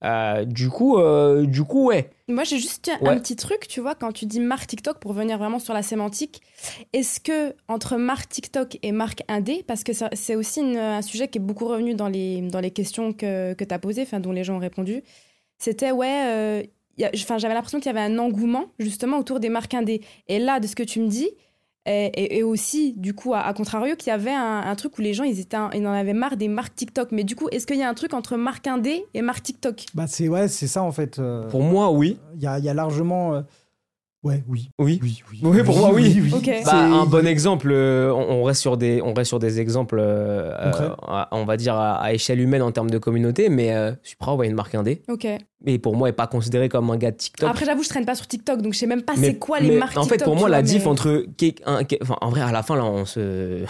[0.04, 2.10] Euh, du coup, euh, du coup, ouais.
[2.30, 3.20] Moi, j'ai juste un Ouais.
[3.20, 6.42] petit truc, tu vois, quand tu dis marque TikTok, pour revenir vraiment sur la sémantique,
[6.94, 11.28] est-ce que entre marque TikTok et marque indé, parce que c'est aussi une- un sujet
[11.28, 14.20] qui est beaucoup revenu dans les, dans les questions que, que tu as posées, enfin,
[14.22, 15.04] dont les gens ont répondu,
[15.60, 16.64] c'était, ouais, euh,
[17.16, 20.02] enfin, j'avais l'impression qu'il y avait un engouement justement autour des marques indé.
[20.28, 21.30] Et là, de ce que tu me dis,
[21.88, 24.98] et, et- et aussi, du coup, à, à contrario, qu'il y avait un, un truc
[25.00, 27.12] où les gens, ils, étaient, ils en avaient marre des marques TikTok.
[27.12, 29.86] Mais du coup, est-ce qu'il y a un truc entre marque indé et marque TikTok?
[29.96, 31.18] Bah, c'est ouais, c'est ça en fait.
[31.18, 32.20] euh, Pour moi, oui.
[32.36, 33.44] Il y a, il y a largement.
[34.24, 34.70] Ouais, oui.
[34.78, 35.00] Oui.
[35.02, 35.40] Oui, oui.
[35.42, 36.32] Oui, pour moi, oui.
[36.32, 36.46] Ok.
[36.46, 39.98] Bah, C'est- un bon exemple, euh, on reste sur des, on reste sur des exemples,
[40.00, 43.74] euh, euh, à- on va dire à, à échelle humaine en termes de communauté, mais
[43.76, 45.26] euh, Supra, ouais, une marque indé, Ok.
[45.66, 47.50] mais pour moi, est pas considéré comme un gars de TikTok.
[47.50, 49.70] Après, j'avoue, je traîne pas sur TikTok, donc je sais même pas c'est quoi les
[49.70, 51.26] mais marques En fait, TikTok, pour moi, la vois, diff mais- entre.
[51.66, 53.64] un- enfin, en vrai, à la fin, là, on se.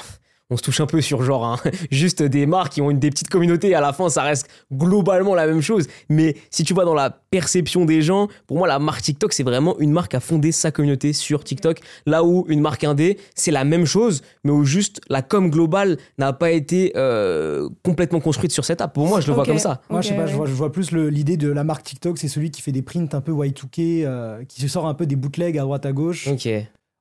[0.53, 1.57] On se touche un peu sur genre hein,
[1.91, 3.73] juste des marques qui ont une des petites communautés.
[3.73, 5.87] À la fin, ça reste globalement la même chose.
[6.09, 9.43] Mais si tu vas dans la perception des gens, pour moi, la marque TikTok, c'est
[9.43, 11.79] vraiment une marque à fonder sa communauté sur TikTok.
[12.05, 15.97] Là où une marque indé, c'est la même chose, mais où juste la com globale
[16.17, 18.93] n'a pas été euh, complètement construite sur cette app.
[18.93, 19.81] Pour moi, je le vois comme ça.
[19.89, 22.27] Moi, je sais pas, je vois, je vois plus l'idée de la marque TikTok, c'est
[22.27, 25.15] celui qui fait des prints un peu Y2K, euh, qui se sort un peu des
[25.15, 26.27] bootlegs à droite à gauche.
[26.27, 26.49] Ok.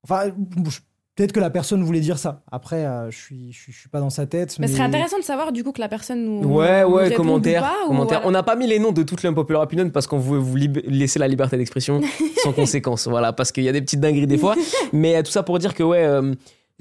[0.05, 0.31] Enfin,
[0.69, 0.79] je-
[1.17, 2.43] peut-être que la personne voulait dire ça.
[2.51, 4.57] Après, euh, je suis, je suis, je suis pas dans sa tête.
[4.59, 6.49] Mais Mais, ce serait intéressant de savoir du coup que la personne nous.
[6.49, 7.63] Ouais, nous ouais, commentaire.
[7.63, 8.19] ou pas, ou commentaire.
[8.21, 8.29] voilà.
[8.29, 10.57] On n'a pas mis les noms de toutes les unpopular opinions parce qu'on voulait vous
[10.57, 12.01] lib- laisser la liberté d'expression
[12.43, 13.07] sans conséquence.
[13.09, 14.55] Voilà, parce qu'il y a des petites dingueries des fois.
[14.93, 16.33] Mais euh, tout ça pour dire que, ouais, euh,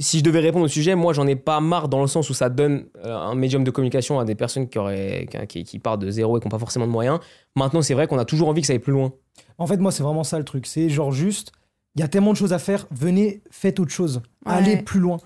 [0.01, 2.33] si je devais répondre au sujet, moi, j'en ai pas marre dans le sens où
[2.33, 5.99] ça donne euh, un médium de communication à des personnes qui, auraient, qui, qui partent
[6.01, 7.19] de zéro et qui n'ont pas forcément de moyens.
[7.57, 9.11] Maintenant, c'est vrai qu'on a toujours envie que ça aille plus loin.
[9.57, 10.67] En fait, moi, c'est vraiment ça le truc.
[10.67, 11.51] C'est genre juste,
[11.99, 12.88] il y a tellement de choses à faire.
[12.91, 14.21] Venez, faites autre chose.
[14.45, 14.53] Ouais.
[14.53, 15.17] Allez plus loin.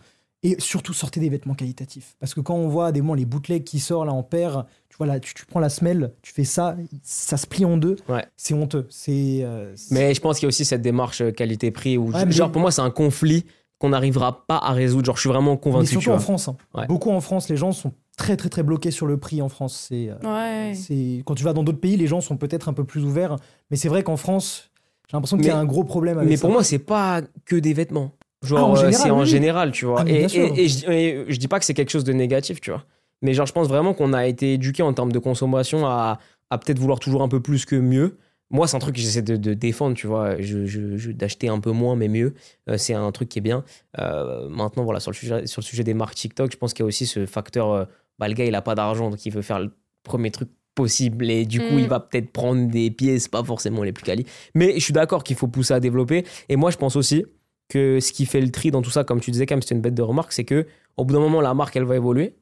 [0.42, 2.16] Et surtout, sortez des vêtements qualitatifs.
[2.20, 4.98] Parce que quand on voit des moments les bootlegs qui sortent là en paire, tu
[4.98, 7.96] vois là, tu, tu prends la semelle, tu fais ça, ça se plie en deux.
[8.10, 8.26] Ouais.
[8.36, 8.88] C'est honteux.
[8.90, 9.40] C'est.
[9.44, 12.26] euh, c'est- Mais je pense qu'il y a aussi cette démarche euh, qualité-prix où, Ouais,
[12.26, 13.46] mais- genre, pour moi, c'est un conflit
[13.80, 15.06] qu'on n'arrivera pas à résoudre.
[15.06, 15.88] Genre, je suis vraiment Mais convaincu.
[15.88, 16.18] surtout tu vois.
[16.18, 16.48] en France.
[16.50, 16.58] hein.
[16.74, 16.88] Ouais.
[16.88, 19.86] Beaucoup en France, les gens sont très très très bloqués sur le prix en France.
[19.88, 20.10] C'est.
[20.10, 20.74] euh, Ouais.
[20.76, 23.38] C'est quand tu vas dans d'autres pays, les gens sont peut-être un peu plus ouverts,
[23.72, 24.72] mais c'est vrai qu'en France,
[25.10, 26.42] j'ai l'impression qu'il y a Mais- un gros problème avec Mais ça.
[26.42, 28.12] pour moi, c'est pas que des vêtements.
[28.44, 30.02] Ah, Genre, en euh, c'est en oui, général, tu vois.
[30.02, 32.72] Ah, mais et, je, et je dis pas que c'est quelque chose de négatif, tu
[32.72, 32.84] vois.
[33.22, 36.58] Mais genre, je pense vraiment qu'on a été éduqué en termes de consommation à, à
[36.58, 38.18] peut-être vouloir toujours un peu plus que mieux.
[38.50, 41.48] Moi, c'est un truc que j'essaie de, de défendre, tu vois, je, je- je- d'acheter
[41.48, 42.34] un peu moins mais mieux.
[42.70, 43.64] Euh, c'est un truc qui est bien.
[44.00, 46.84] Euh, maintenant, voilà, sur le, sujet, sur le sujet des marques TikTok, je pense qu'il
[46.84, 47.86] y a aussi ce facteur, euh,
[48.20, 49.72] bah, le gars, il a pas d'argent, donc il veut faire le
[50.04, 51.80] premier truc possible et du coup, Mm.
[51.80, 54.26] il va peut-être prendre des pièces pas forcément les plus quali.
[54.56, 56.26] Mais je suis d'accord qu'il faut pousser à développer.
[56.50, 57.26] Et moi, je pense aussi
[57.70, 59.76] que ce qui fait le tri dans tout ça, comme tu disais, quand même, c'était
[59.76, 60.66] une bête de remarque, c'est que
[60.98, 62.36] au bout d'un moment, la marque, elle va évoluer.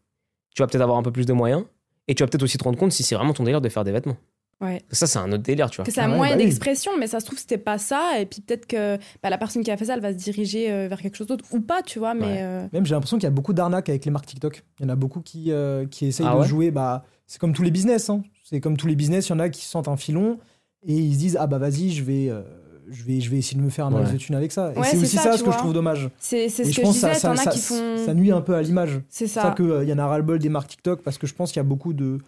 [0.55, 1.63] Tu vas peut-être avoir un peu plus de moyens.
[2.07, 3.83] Et tu vas peut-être aussi te rendre compte si c'est vraiment ton délire de faire
[3.83, 4.17] des vêtements.
[4.59, 4.81] Ouais.
[4.91, 5.85] Ça, c'est un autre délire, tu vois.
[5.85, 6.45] Que c'est un Ah ouais, moyen bah oui.
[6.45, 8.19] d'expression, mais ça se trouve, c'était pas ça.
[8.19, 10.71] Et puis peut-être que bah, la personne qui a fait ça, elle va se diriger
[10.71, 11.45] euh, vers quelque chose d'autre.
[11.51, 12.13] Ou pas, tu vois.
[12.13, 12.39] Mais Ouais.
[12.41, 14.63] euh, Même j'ai l'impression qu'il y a beaucoup d'arnaques avec les marques TikTok.
[14.79, 16.47] Il y en a beaucoup qui, euh, qui essayent Ah de ouais?
[16.47, 16.69] jouer.
[16.71, 18.09] Bah, c'est comme tous les business.
[18.09, 18.23] hein.
[18.43, 19.27] C'est comme tous les business.
[19.27, 20.37] Il y en a qui sentent un filon
[20.85, 22.41] et ils se disent ah bah vas-y, je vais, euh,
[22.89, 24.13] je vais, je vais essayer de me faire un max Ouais.
[24.13, 24.73] de thunes avec ça.
[24.75, 26.09] Et Ouais, c'est aussi ça, ce que je trouve dommage.
[26.19, 27.11] c'est ce je que je pense disais.
[27.11, 27.97] que ça, qui font.
[28.05, 28.99] ça nuit un peu à l'image.
[29.07, 29.51] C'est ça ça.
[29.55, 31.67] qu'il y en a ras-le-bol des marques TikTok parce que je pense qu'il y a
[31.67, 32.19] beaucoup de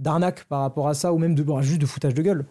[0.00, 2.44] d'arnaques par rapport à ça ou même de bon, juste de foutage de gueule.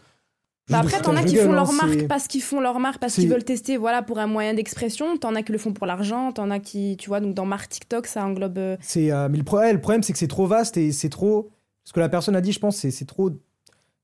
[0.69, 2.99] Bah après, t'en as qui font hein, leur c'est- marque parce qu'ils font leur marque,
[2.99, 5.17] parce qu'ils veulent tester voilà, pour un moyen d'expression.
[5.17, 6.33] T'en as qui le font pour l'argent.
[6.33, 8.57] T'en as qui, tu vois, donc dans marque TikTok, ça englobe.
[8.57, 10.91] euh, C'est, euh, mais le, pro- ouais, le problème, c'est que c'est trop vaste et
[10.91, 11.49] c'est trop.
[11.87, 13.31] Ce que la personne a dit, je pense, c'est, trop.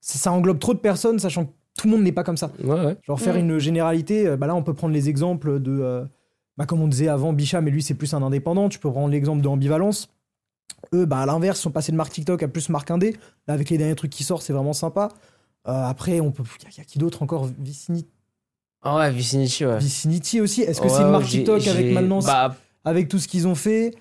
[0.00, 2.50] Ça englobe trop de personnes, sachant que tout le monde n'est pas comme ça.
[2.62, 2.96] Ouais, ouais.
[3.02, 5.80] Genre, faire une généralité, euh, bah là, on peut prendre les exemples de.
[5.82, 6.02] euh,
[6.56, 8.70] bah, comme on disait avant, Bichat, mais lui, c'est plus un indépendant.
[8.70, 10.08] Tu peux prendre l'exemple de Ambivalence.
[10.94, 13.16] Eux, bah, à l'inverse, sont passés de marque TikTok à plus marque indé.
[13.46, 15.10] Là, avec les derniers trucs qui sortent, c'est vraiment sympa.
[15.68, 16.42] Euh, après, on peut.
[16.60, 17.50] Il y, a- y a qui d'autre encore?
[17.58, 18.08] Vicinity,
[18.82, 19.76] Ah ouais, Vicinity, ouais.
[19.78, 20.62] Vicinity aussi.
[20.62, 23.54] Est-ce que Ouais, c'est une marque TikTok avec maintenant, Bah, avec tout ce qu'ils ont
[23.54, 23.94] fait?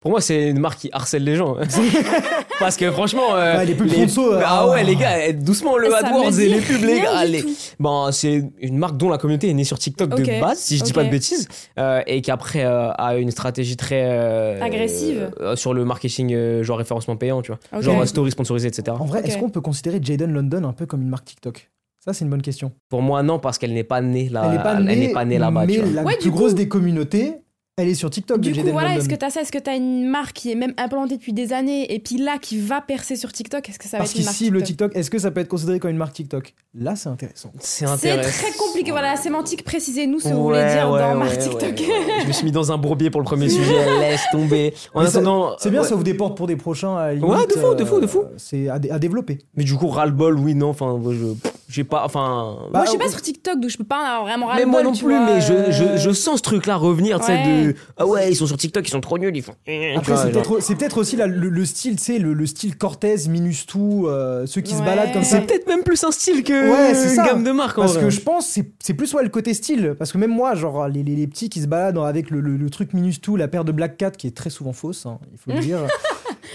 [0.00, 1.56] Pour moi, c'est une marque qui harcèle les gens.
[2.60, 3.34] Parce que franchement.
[3.34, 4.68] euh, Ouais, les pubs les- sponsors, euh, Ah ah.
[4.70, 7.24] ouais, les gars, eh, doucement le ça AdWords et les pubs, les gars.
[7.24, 7.44] les-.
[7.78, 10.76] Bon, c'est une marque dont la communauté est née sur TikTok Ok, de base, si
[10.76, 10.94] je dis ok.
[10.96, 11.46] pas de bêtises,
[11.78, 15.30] euh, et qui après euh, a une stratégie très euh, Agressive.
[15.40, 18.96] euh, sur le marketing, euh, genre référencement payant, tu vois, genre story sponsorisé, etc.
[18.98, 21.70] En vrai, est-ce qu'on peut considérer Jaden London un peu comme une marque TikTok?
[22.04, 22.72] Ça, c'est une bonne question.
[22.88, 25.74] Pour moi, non, parce qu'elle n'est pas née là, elle n'est pas née, là-bas, mais
[25.74, 25.92] tu vois.
[25.92, 27.34] la Ouais, plus grosse coup- des communautés,
[27.78, 29.40] elle est sur TikTok Du coup, Jaden voilà, est-ce que t'as ça?
[29.40, 32.36] Est-ce que t'as une marque qui est même implantée depuis des années et puis là
[32.38, 33.66] qui va percer sur TikTok?
[33.68, 34.88] Est-ce que ça va Parce être une qu'il marque cible TikTok?
[34.90, 36.52] TikTok, est-ce que ça peut être considéré comme une marque TikTok?
[36.78, 37.50] Là, c'est intéressant.
[37.60, 38.90] C'est très compliqué.
[38.90, 41.78] Voilà, la sémantique, précisez-nous ce que vous voulez dire ouais, dans ouais, marque ouais, TikTok.
[41.78, 42.04] ouais.
[42.22, 44.74] Je me suis mis dans un bourbier pour le premier sujet, laisse tomber.
[44.94, 45.56] En Mais attendant.
[45.58, 45.88] C'est bien, ouais.
[45.88, 46.96] ça vous déporte pour des prochains.
[46.96, 48.20] à la Ouais, de fou, de fou, de fou.
[48.20, 49.38] euh, C'est à, à développer.
[49.56, 51.26] Mais du coup, ras-le-bol, oui, non, enfin, je.
[51.70, 52.02] J'ai pas.
[52.04, 52.56] Enfin.
[52.72, 54.54] Bah, Moi, je suis pas euh, sur TikTok, donc je peux pas en avoir vraiment
[54.54, 57.26] mais moi non plus, vois, mais je, euh, je, je sens ce truc-là revenir, tu
[57.26, 57.64] sais, Ouais.
[57.66, 57.74] de.
[57.98, 59.54] Ah ouais, ils sont sur TikTok, ils sont trop nuls, ils font.
[59.96, 62.76] Après, c'est peut-être c'est peut-être aussi la- le, le style, tu sais, le, le style
[62.78, 65.36] Cortez, Minustou, euh, ceux qui se baladent comme ça.
[65.40, 67.26] C'est peut-être même plus un style que Ouais, c'est une ça.
[67.26, 68.04] gamme de marques en Parce vrai.
[68.04, 69.94] que je pense c'est c'est plus ouais, le côté style.
[69.98, 72.56] Parce que même moi, genre les, les, les petits qui se baladent avec le, le,
[72.56, 75.38] le truc Minustou, la paire de Black Cat qui est très souvent fausse, hein, il
[75.38, 75.80] faut le dire.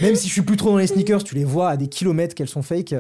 [0.02, 2.34] même si je suis plus trop dans les sneakers, tu les vois à des kilomètres
[2.34, 2.96] qu'elles sont fake.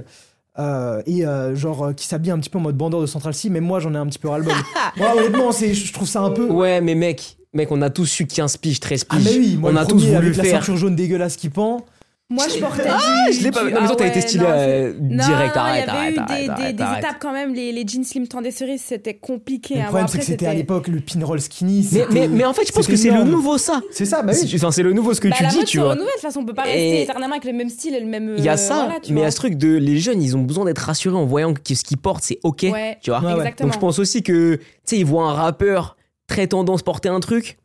[0.60, 3.34] Euh, et euh, genre euh, qui s'habille un petit peu en mode bandeur de Central
[3.34, 3.50] C.
[3.50, 4.54] Même moi, j'en ai un petit peu ras-le-bol.
[4.98, 6.46] Moi, honnêtement, c'est, je trouve ça un peu.
[6.48, 9.26] Ouais, mais mec, mec, on a tous su 15 piges, 13 Ah, piges.
[9.26, 10.60] mais oui, moi, on le a tous premier, voulu avec le la faire.
[10.60, 11.86] ceinture jaune dégueulasse qui pend.
[12.34, 12.98] Moi, je portais Ah,
[13.30, 13.38] du.
[13.38, 13.74] je l'ai pas du- vu.
[13.74, 15.52] Non, mais toi, t'as ah été ouais, stylé non, euh, Non, direct.
[15.56, 17.04] il Arrête, y avait arrête, eu arrête, des, arrête, des- des arrête.
[17.04, 17.54] étapes quand même.
[17.54, 19.76] Les, les jeans slim tendés cerises, c'était compliqué.
[19.76, 19.84] Le hein.
[19.86, 21.88] problème, c'est que c'était à l'époque le pinroll skinny.
[21.91, 23.82] Mais, c'était- mais, mais en fait, je pense que c'est le nouveau ça.
[23.91, 24.48] C'est ça, bah oui.
[24.48, 25.89] C'est- le nouveau ce que Bah, tu la dis, mode tu vois.
[25.89, 28.08] renouvelle, de toute façon, on peut pas rester éternellement avec le même style et le
[28.08, 28.34] même.
[28.38, 30.22] Il y a euh, ça, voilà, mais il y a ce truc de les jeunes,
[30.22, 32.67] ils ont besoin d'être rassurés en voyant que ce qu'ils portent, c'est ok.
[32.72, 33.22] Ouais, Tu vois.
[33.60, 35.96] Donc je pense aussi que, tu sais, ils voient un rappeur
[36.28, 37.58] très tendance porter un truc,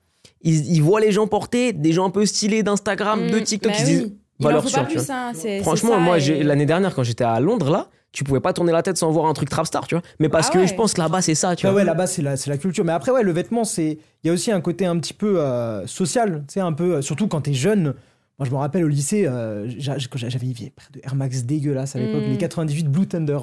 [0.43, 3.79] ils, voient les gens porter, des gens un peu stylés d'Instagram, de Mm, TikTok, bah
[3.81, 4.79] ils disent, Il en valeur sûre,
[5.11, 8.73] hein, Franchement, moi, et- l'année dernière, quand j'étais à Londres, là, tu pouvais pas tourner
[8.73, 10.03] la tête sans voir un truc trapstar, tu vois.
[10.19, 10.67] Mais parce Ah que ouais.
[10.67, 11.81] je pense que là-bas, c'est ça, tu Ouais, vois.
[11.81, 12.85] ouais, là-bas, c'est la, c'est la culture.
[12.85, 13.99] Mais après, ouais, le vêtement, c'est.
[14.25, 16.45] Il y a aussi un côté un petit peu euh, social.
[16.49, 16.95] Tu sais, un peu.
[16.97, 17.95] euh, Surtout quand t'es jeune.
[18.39, 22.23] Moi, je me rappelle au lycée, euh, j'avais près de Air Max dégueulasses à l'époque,
[22.25, 22.31] Mm.
[22.31, 23.39] les 98 Blue Thunder.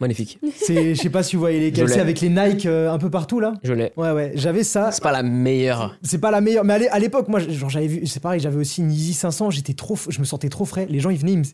[0.00, 0.38] Magnifique.
[0.56, 1.94] C'est, je sais pas si vous voyez lesquels, l'ai.
[1.94, 3.54] c'est avec les Nike euh, un peu partout là.
[3.64, 3.92] Je l'ai.
[3.96, 4.92] Ouais, ouais, j'avais ça.
[4.92, 5.96] C'est pas la meilleure.
[6.02, 8.38] C'est pas la meilleure, mais à l'é- à l'époque, moi, genre, j'avais vu, c'est pareil,
[8.40, 10.86] j'avais aussi une Yeezy 500, j'étais trop, je me sentais trop frais.
[10.88, 11.44] Les gens, ils venaient, ils me-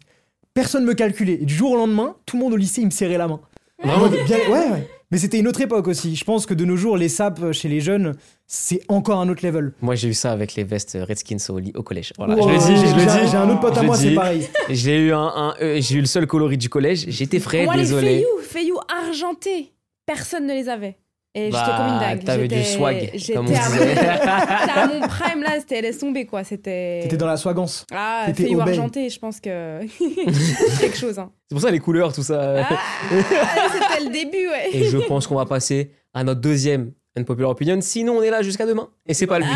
[0.53, 1.39] personne me calculait.
[1.41, 3.41] Et du jour au lendemain, tout le monde au lycée, il me serrait la main.
[3.83, 4.89] Vraiment Bien- ouais, ouais.
[5.11, 6.17] Mais c'était une autre époque aussi.
[6.17, 8.15] Je pense que de nos jours, les sapes chez les jeunes,
[8.47, 9.73] c'est encore un autre level.
[9.81, 11.37] Moi, j'ai eu ça avec les vestes Redskins
[11.75, 12.13] au, collège.
[12.19, 13.31] Voilà, Wow, je le dis, je le j'ai- dis.
[13.31, 14.49] J'ai un autre pote à moi, c'est pareil.
[14.71, 17.05] J'ai eu un, un- euh, j'ai eu le seul coloris du collège.
[17.09, 18.07] J'étais frais, Moi, les désolé.
[18.09, 19.73] Fayou, Fayou argentés,
[20.07, 20.97] personne ne les avait.
[21.37, 22.25] Et j'étais Bah, comme une dingue.
[22.25, 23.75] t'avais du J'étais- swag, J'étais comme on à, mon...
[23.75, 23.89] disait.
[23.89, 26.45] j'étais à mon prime là, c'était laisse tomber quoi.
[26.45, 27.01] C'était.
[27.03, 27.85] T'étais dans la swagance.
[27.93, 28.69] Ah, t'étais Fayou au bain.
[28.71, 29.81] argenté, je pense que.
[30.81, 31.19] quelque chose.
[31.19, 31.31] Hein.
[31.51, 32.65] C'est pour ça les couleurs, tout ça.
[32.71, 32.77] Ah,
[33.11, 34.69] c'était le début, ouais.
[34.73, 37.79] Et je pense qu'on va passer à notre deuxième unpopular opinion.
[37.81, 38.89] Sinon, on est là jusqu'à demain.
[39.07, 39.53] Et c'est pas le but.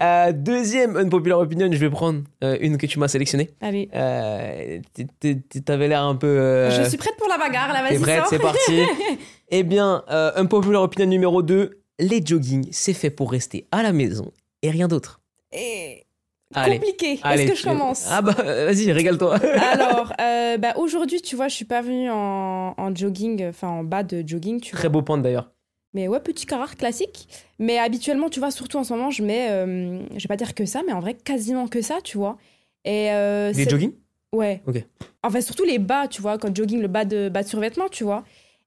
[0.00, 3.48] Ah Euh, deuxième unpopular opinion, je vais prendre euh, une que tu m'as sélectionnée.
[3.62, 3.88] Allez.
[3.94, 4.78] Euh,
[5.20, 6.26] t- t- T'avais l'air un peu.
[6.26, 8.82] euh, Je suis prête pour la bagarre, là, T'es vas-y, prête, c'est parti.
[9.48, 11.80] Eh bien, euh, unpopular opinion numéro 2.
[11.98, 14.32] Les jogging, c'est fait pour rester à la maison
[14.62, 15.20] et rien d'autre.
[15.52, 16.02] Et...
[16.54, 16.78] Allez.
[16.78, 17.20] Compliqué.
[17.24, 19.34] Est-ce que je commence Ah bah, vas-y, régale-toi.
[19.72, 23.82] Alors, euh, bah, aujourd'hui, tu vois, je suis pas venue en, en jogging, enfin en
[23.84, 24.90] bas de jogging, tu Très vois.
[24.90, 25.50] beau point d'ailleurs.
[25.92, 27.26] Mais ouais, petit carrare classique.
[27.58, 30.54] Mais habituellement, tu vois, surtout en ce moment, je mets, euh, je vais pas dire
[30.54, 32.36] que ça, mais en vrai, quasiment que ça, tu vois.
[32.84, 33.92] Et euh, Des jogging?
[34.32, 34.62] Ouais.
[34.66, 34.84] Ok.
[35.22, 38.04] Enfin, surtout les bas, tu vois, quand jogging, le bas de, bas de survêtement, tu
[38.04, 38.24] vois.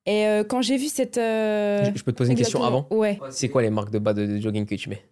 [0.09, 1.19] Et euh, quand j'ai vu cette.
[1.19, 3.19] euh, Je je peux te poser une question exactement- avant Ouais.
[3.29, 5.03] C'est quoi les marques de bas de, de jogging que tu mets?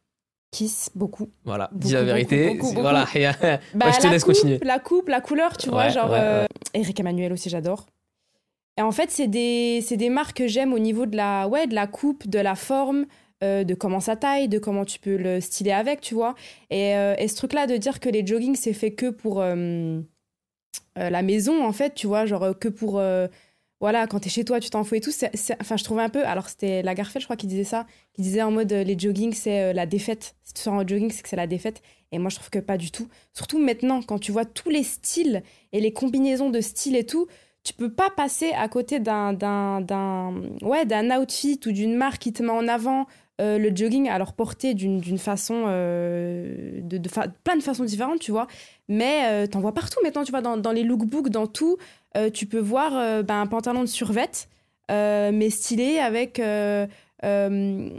[0.51, 1.29] Kiss, beaucoup.
[1.45, 2.45] Voilà, dis Beaucoup, la vérité.
[2.47, 4.59] beaucoup, beaucoup, voilà, Bah, Ouais, je te la laisse coupe, continuer.
[4.63, 6.09] La coupe, la couleur, tu vois, Ouais, genre.
[6.09, 7.85] ouais, euh, Eric Emmanuel aussi, j'adore.
[8.79, 11.67] Et en fait, c'est des, c'est des marques que j'aime au niveau de la, ouais,
[11.67, 13.05] de la coupe, de la forme,
[13.43, 16.33] euh, de comment ça taille, de comment tu peux le styler avec, tu vois.
[16.71, 19.99] Et, euh, et ce truc-là de dire que les joggings, c'est fait que pour euh,
[20.97, 22.97] euh, la maison, en fait, tu vois, genre euh, que pour.
[22.99, 23.27] euh,
[23.79, 25.11] voilà, quand t'es chez toi, tu t'en fous et tout.
[25.61, 26.25] enfin, je trouvais un peu.
[26.25, 27.85] Alors, c'était Lagarfeld, je crois, qui disait ça.
[28.13, 30.35] Qui disait en mode euh, les joggings, c'est euh, la défaite.
[30.43, 31.83] Si tu sors en jogging, c'est que c'est la défaite.
[32.11, 33.07] Et moi, je trouve que pas du tout.
[33.33, 37.27] Surtout maintenant, quand tu vois tous les styles et les combinaisons de styles et tout,
[37.63, 42.31] tu peux pas passer à côté d'un d'un ouais d'un outfit ou d'une marque qui
[42.31, 43.07] te met en avant
[43.41, 46.99] euh, le jogging alors porté d'une façon de,
[47.43, 48.47] plein de façons différentes tu vois
[48.87, 51.77] mais euh, t'en vois partout maintenant tu vois dans, dans les lookbooks dans tout
[52.15, 54.29] euh, tu peux voir euh, ben, un pantalon de survêt
[54.89, 56.41] euh, mais stylé avec
[57.25, 57.89] euh,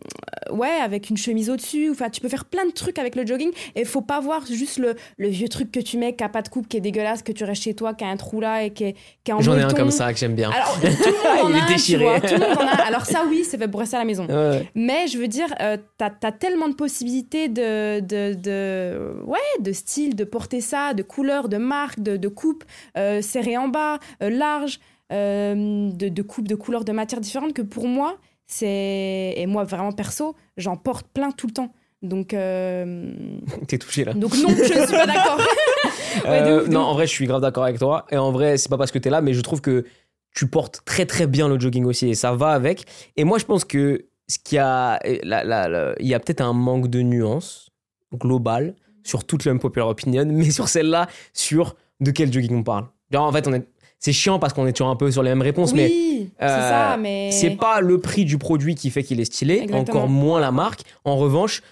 [0.52, 3.26] ouais avec une chemise au dessus enfin tu peux faire plein de trucs avec le
[3.26, 3.50] jogging.
[3.74, 6.42] Et faut pas voir juste le, le vieux truc que tu mets qui a pas
[6.42, 8.62] de coupe qui est dégueulasse que tu restes chez toi qui a un trou là
[8.64, 10.50] et qui est, qui est en J'en ai un comme ça que j'aime bien.
[10.50, 12.04] alors tout le monde en Il est a tu déchiré.
[12.04, 12.82] vois, tout le monde en a.
[12.86, 14.26] Alors ça oui c'est fait pour rester à la maison.
[14.26, 19.38] Ouais, mais je veux dire, euh, t'as as tellement de possibilités de, de, de, ouais,
[19.60, 22.64] de style, de porter ça, de couleurs, de marques, de, de coupe,
[22.96, 24.78] euh, serré en bas, euh, large,
[25.12, 29.34] euh, de, de coupe, de couleurs, de matières différentes, que pour moi, c'est.
[29.36, 31.72] Et moi, vraiment perso, j'en porte plein tout le temps.
[32.02, 33.12] Donc, euh,
[33.68, 34.14] T'es touché là.
[34.14, 35.38] donc non, je ne suis pas d'accord.
[36.24, 38.06] Ouais, Euh, non, en vrai, je suis grave d'accord avec toi.
[38.10, 39.84] Et en vrai, c'est pas parce que t'es là, mais je trouve que
[40.34, 42.86] tu portes très très bien le jogging aussi et ça va avec.
[43.16, 46.88] Et moi, je pense que ce qu'il y a, il y a peut-être un manque
[46.88, 47.70] de nuance
[48.12, 52.86] global sur toute l'unpopular opinion, mais sur celle-là, sur de quel jogging on parle.
[53.12, 53.66] Genre, en fait, on est,
[53.98, 56.44] c'est chiant parce qu'on est toujours un peu sur les mêmes réponses, mais oui, c'est
[56.44, 57.30] euh, ça, mais.
[57.32, 59.80] c'est pas le prix du produit qui fait qu'il est stylé, Exactement.
[59.98, 60.82] encore moins la marque.
[61.04, 61.62] En revanche,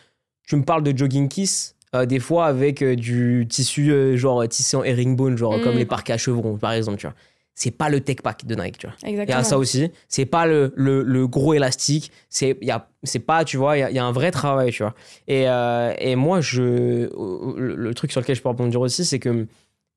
[0.47, 1.75] tu me parles de jogging kiss.
[1.95, 5.63] euh, des fois avec euh, du tissu euh, genre tissé en herringbone genre Mm.
[5.63, 7.15] comme les parquets à chevrons par exemple tu vois
[7.55, 10.27] c'est pas le tech pack de Nike tu vois il y a ça aussi c'est
[10.27, 13.81] pas le, le, le gros élastique c'est il y a c'est pas tu vois il
[13.81, 14.95] y a, il y a un vrai travail tu vois
[15.29, 15.45] et,
[16.11, 19.47] et moi je le, le truc sur lequel je peux rebondir aussi c'est que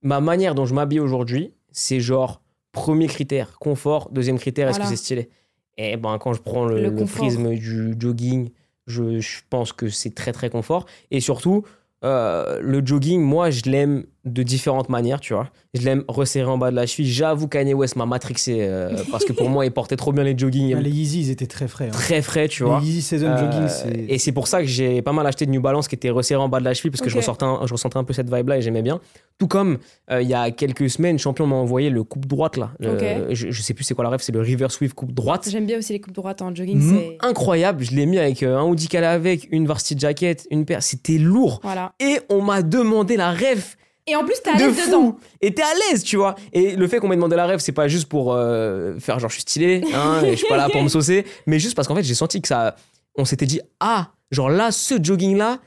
[0.03, 4.09] ma manière dont je m'habille aujourd'hui c'est genre Premier critère, confort.
[4.11, 5.29] Deuxième critère, est-ce que c'est stylé?
[5.77, 7.25] Et ben, quand je prends le, Le le confort.
[7.25, 8.51] prisme du jogging,
[8.85, 10.85] je, je pense que c'est très très confort.
[11.09, 11.63] Et surtout,
[12.03, 15.49] euh, le jogging, moi, je l'aime de différentes manières, tu vois.
[15.73, 17.09] Je l'aime resserré en bas de la cheville.
[17.11, 20.37] J'avoue, Kanye West m'a matrixé euh, parce que pour moi, il portait trop bien les
[20.37, 20.73] jogging.
[20.75, 21.87] Ah, les Yeezy, ils étaient très frais.
[21.87, 21.91] hein.
[21.91, 22.79] Très frais, tu vois.
[22.79, 24.05] Les Yeezy Season Euh, Jogging, c'est.
[24.07, 26.41] et c'est pour ça que j'ai pas mal acheté de New Balance qui étaient resserrés
[26.41, 27.21] en bas de la cheville parce que je, Ok.
[27.21, 28.99] ressentais un, je ressentais un peu cette vibe-là et j'aimais bien.
[29.37, 29.77] Tout comme
[30.11, 32.71] euh, il y a quelques semaines, Champion m'a envoyé le coupe droite là.
[32.79, 33.05] Le- Ok.
[33.35, 35.47] je, je sais plus c'est quoi la rêve, c'est le River Swift coupe droite.
[35.51, 36.77] J'aime bien aussi les coupes droites en jogging.
[36.79, 39.99] Mm, c'est Incroyable, je l'ai mis avec euh, un hoodie qu'elle a avec, une varsity
[39.99, 40.81] jacket, une paire.
[40.83, 41.59] C'était lourd.
[41.63, 41.93] Voilà.
[41.99, 43.75] Et on m'a demandé la rêve
[44.09, 44.87] Et en plus, t'es à de l'aise fou.
[44.87, 45.17] dedans.
[45.41, 46.35] Et t'es à l'aise, tu vois.
[46.53, 49.29] Et le fait qu'on m'ait demandé la rêve, c'est pas juste pour euh, faire genre
[49.29, 51.87] je suis stylé, hein, et je suis pas là pour me saucer, mais juste parce
[51.87, 52.75] qu'en fait j'ai senti que ça,
[53.15, 55.59] on s'était dit ah, genre là ce jogging là,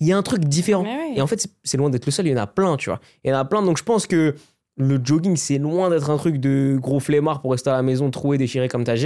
[0.00, 0.82] il y a un truc différent.
[0.84, 1.12] Ouais.
[1.16, 3.00] Et en fait c'est- loin d'être le seul, il y en a plein, tu vois.
[3.24, 4.34] Il y en a plein, donc je pense que
[4.76, 8.10] le jogging c'est loin d'être un truc de gros flemmard pour rester à la maison
[8.10, 8.96] troué, déchiré comme t'as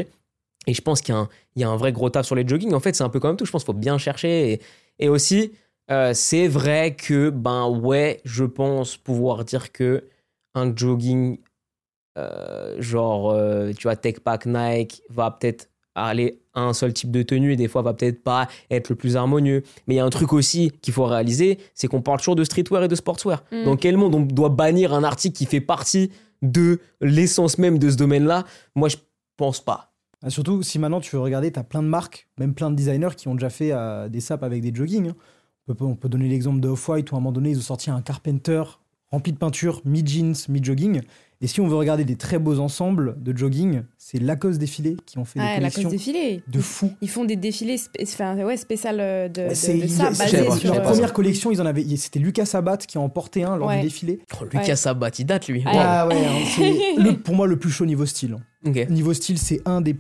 [0.66, 2.34] Et je pense qu'il y, a un- il y a un vrai gros taf sur
[2.34, 2.74] les jogging.
[2.74, 3.46] En fait, c'est un peu comme tout.
[3.46, 4.52] Je pense qu'il faut bien chercher.
[4.52, 4.60] Et,
[4.98, 5.52] et aussi,
[5.90, 10.04] euh, c'est vrai que, ben ouais, je pense pouvoir dire que
[10.54, 11.38] un jogging,
[12.18, 17.10] euh, genre, euh, tu vois, Tech Pack Nike, va peut-être aller à un seul type
[17.10, 19.62] de tenue et des fois va peut-être pas être le plus harmonieux.
[19.86, 22.44] Mais il y a un truc aussi qu'il faut réaliser, c'est qu'on parle toujours de
[22.44, 23.42] streetwear et de sportswear.
[23.52, 23.64] Mm.
[23.64, 26.10] Dans quel monde on doit bannir un article qui fait partie
[26.42, 28.44] de l'essence même de ce domaine-là?
[28.74, 28.96] Moi, je
[29.36, 29.92] pense pas.
[30.22, 33.14] Ah, surtout si maintenant tu veux regarder, t'as plein de marques, même plein de designers
[33.16, 35.10] qui ont déjà fait euh, des sapes avec des joggings.
[35.10, 35.16] hein.
[35.68, 37.62] On peut, on peut donner l'exemple de Off-White où à un moment donné ils ont
[37.62, 38.62] sorti un Carpenter
[39.12, 41.00] rempli de peinture, mi-jeans, mi-jogging.
[41.40, 45.18] Et si on veut regarder des très beaux ensembles de jogging, c'est Lacoste Défilé qui
[45.18, 46.42] ont fait des collections défilé.
[46.46, 46.92] de fou.
[47.00, 50.24] Ils font des défilés spé- enfin, ouais, spécial euh, de, de, C'est de ça, c'est-
[50.36, 50.74] basé pas, sur.
[50.74, 51.84] leur première collection, ils en avaient.
[51.96, 53.78] C'était Lucas Sabat qui en portait un lors Ouais.
[53.78, 54.20] du défilé.
[54.40, 54.76] Oh, Lucas Ouais.
[54.76, 55.60] Sabat, il date lui.
[55.64, 55.70] Wow.
[55.74, 58.36] Ah ouais, hein, c'est pour moi le plus chaud niveau style.
[58.64, 59.96] Niveau style, c'est un des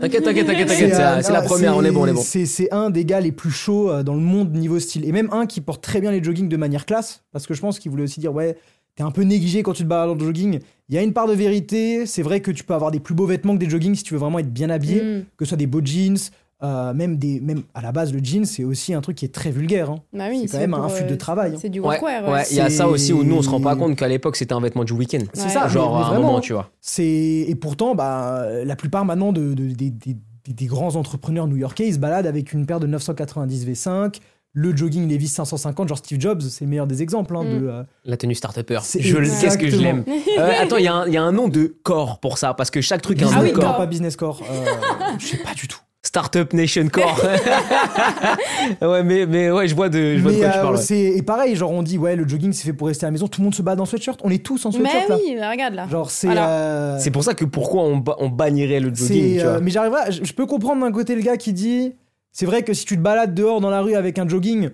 [0.00, 0.90] T'inquiète, t'inquiète, t'inquiète, t'inquiète.
[0.90, 2.20] C'est, C'est euh, la- c'est la première, on est bon, on est bon.
[2.22, 5.04] C'est c'est un des gars les plus chauds euh, dans le monde niveau style.
[5.04, 7.60] Et même un qui porte très bien les joggings de manière classe, parce que je
[7.60, 8.56] pense qu'il voulait aussi dire, ouais,
[8.94, 10.60] t'es un peu négligé quand tu te balades en jogging.
[10.88, 13.14] Il y a une part de vérité, c'est vrai que tu peux avoir des plus
[13.14, 15.24] beaux vêtements que des joggings si tu veux vraiment être bien habillé, mm.
[15.36, 16.16] que ce soit des beaux jeans,
[16.62, 19.32] euh, même, des, même à la base, le jean, c'est aussi un truc qui est
[19.34, 19.90] très vulgaire.
[19.90, 20.00] hein.
[20.12, 21.52] Bah oui, c'est quand même un flux euh, de travail.
[21.54, 21.58] hein.
[21.60, 22.24] C'est du workwear.
[22.24, 22.44] ouais, ouais.
[22.50, 24.54] il y a ça aussi où nous on se rend pas compte qu'à l'époque c'était
[24.54, 25.20] un vêtement du week-end.
[25.34, 25.48] C'est Ouais.
[25.50, 26.70] ça, Genre mais à un vraiment, moment, tu vois.
[26.80, 31.98] C'est et pourtant, bah, la plupart maintenant de, de- des- grands entrepreneurs new-yorkais, ils se
[31.98, 34.16] baladent avec une paire de 990 V5,
[34.54, 37.36] le jogging Levi's 550, genre Steve Jobs, c'est le meilleur des exemples.
[37.36, 37.60] hein, Mm.
[37.60, 38.80] de, euh, La tenue start-upper.
[38.82, 40.04] C'est Je le- Qu'est-ce que je l'aime.
[40.38, 42.54] Euh, attends, il y, a un- il y a un nom de corps pour ça,
[42.54, 43.76] parce que chaque truc a un Ah nom oui, corps.
[43.76, 44.40] Pas Business Core.
[44.50, 44.64] euh,
[45.18, 45.78] je sais pas du tout.
[46.02, 47.20] Startup Nation Corps.
[48.82, 50.76] ouais, mais, mais ouais, je vois de, je vois de Mais quoi tu euh, parles.
[50.76, 51.16] ouais.
[51.18, 53.26] et pareil, genre on dit ouais, le jogging c'est fait pour rester à la maison,
[53.28, 55.16] tout le monde se bat dans sweatshirt, on est tous en Mais sweatshirt là.
[55.22, 55.88] oui, bah, regarde là.
[55.88, 56.50] Genre c'est Voilà.
[56.50, 59.60] euh, C'est pour ça que pourquoi on, ba- on bannirait le jogging, tu euh, vois.
[59.60, 61.92] mais j'arriverai, je je peux comprendre d'un côté le gars qui dit,
[62.32, 64.70] c'est vrai que si tu te balades dehors dans la rue avec un jogging,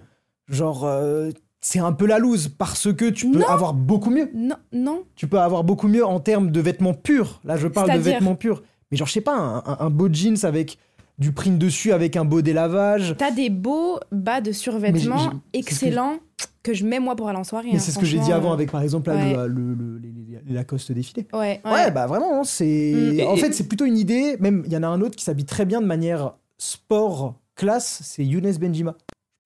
[0.49, 1.31] genre euh,
[1.63, 3.49] c'est un peu la loose parce que tu peux Non.
[3.49, 4.29] avoir beaucoup mieux.
[4.35, 5.05] Non, non.
[5.17, 7.41] Tu peux avoir beaucoup mieux en termes de vêtements purs.
[7.45, 8.63] Là, je parle de vêtements purs.
[8.91, 10.79] Mais genre je sais pas, un beau jeans avec
[11.19, 13.15] du print dessus, avec un beau délavage.
[13.19, 16.19] T'as des beaux bas de survêtements excellents
[16.63, 17.69] que, je mets moi pour aller en soirée.
[17.71, 19.49] Mais hein, c'est ce que j'ai dit avant avec par exemple là, ouais.
[19.49, 21.27] le, le- le- les, les- les Lacoste défilés.
[21.33, 21.71] Ouais, ouais.
[21.71, 23.23] Ouais, bah vraiment, hein, c'est.
[23.23, 23.29] Mm.
[23.29, 24.37] En fait, c'est plutôt une idée.
[24.41, 28.01] Même, il y en a un autre qui s'habille très bien de manière sport classe,
[28.03, 28.97] c'est Younes Benjima.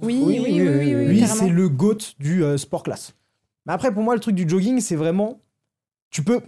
[0.01, 3.15] Oui, oui, oui, oui, oui, oui, Lui, c'est le GOAT du euh, sport classe.
[3.67, 5.41] Mais après, pour moi, le truc du jogging, c'est vraiment.
[6.11, 6.41] Tu peux,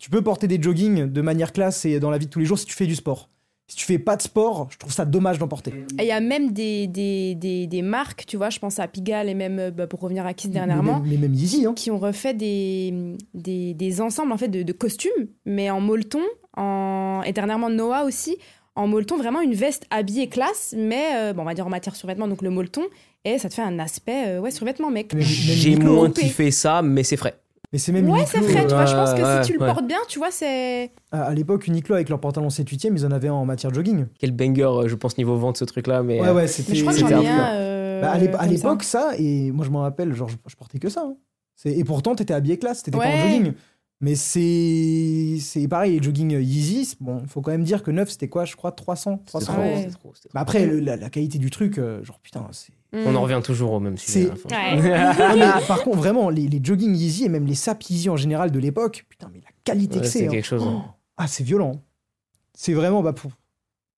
[0.00, 2.46] tu peux porter des joggings de manière classe et dans la vie de tous les
[2.46, 3.28] jours si tu fais du sport.
[3.70, 5.74] Si tu fais pas de sport, je trouve ça dommage d'en porter.
[5.98, 9.28] Il y a même des, des, des, des marques, tu vois, je pense à Pigalle
[9.28, 11.74] et même euh, bah, pour revenir à Kiss dernièrement, Mais même, mais même Yeezy, hein.
[11.74, 16.22] qui ont refait des, des, des ensembles en fait de, de costumes, mais en molleton,
[16.56, 17.20] en...
[17.26, 18.38] et dernièrement Noah aussi,
[18.74, 21.94] en molleton, vraiment une veste habillée classe, mais euh, bon, on va dire en matière
[21.94, 22.84] survêtement, donc le molleton,
[23.26, 25.12] et ça te fait un aspect euh, ouais, survêtement, mec.
[25.18, 27.38] J'ai moins kiffé ça, mais c'est frais.
[27.72, 29.58] Mais c'est même Ouais, Uniqlo, c'est frais, tu vois, je pense que ouais, si tu
[29.58, 29.72] le ouais.
[29.72, 30.90] portes bien, tu vois, c'est...
[31.12, 33.74] À, à l'époque, Uniqlo, avec leur pantalon 7 8 ils en avaient un en matière
[33.74, 34.06] jogging.
[34.18, 36.02] Quel banger, euh, je pense, niveau vente, ce truc-là.
[36.02, 36.70] Mais, Ouais, ouais, c'était.
[36.72, 38.46] Mais je crois que j'en c'était ai un euh, Bah, à ça.
[38.46, 39.10] l'époque, ça.
[39.18, 41.02] et moi je m'en rappelle, genre je, je portais que ça.
[41.04, 41.16] hein.
[41.56, 43.52] C'est- Et pourtant, t'étais habillé classe, t'étais pas en jogging.
[44.00, 48.10] Mais c'est c'est pareil, les jogging Yeezy, c'est- bon, faut quand même dire que neuf,
[48.10, 49.74] c'était quoi, je crois, 300, c'était 300 trop, euros.
[49.74, 49.88] Ouais.
[50.34, 52.72] Bah après, le- la, la qualité du truc, euh, genre putain, c'est.
[52.92, 54.30] On en revient toujours au même sujet.
[54.48, 54.82] C'est- à la fin.
[54.82, 55.36] Ouais.
[55.36, 58.16] Non, mais par contre, vraiment, les, les jogging Yeezy et même les sapes Yeezy en
[58.16, 60.26] général de l'époque, putain, mais la qualité Ouais, que c'est c'est.
[60.28, 60.30] hein.
[60.30, 60.62] quelque chose.
[60.62, 60.84] hein.
[61.16, 61.82] Ah, c'est violent.
[62.54, 63.32] C'est vraiment, bah, pour,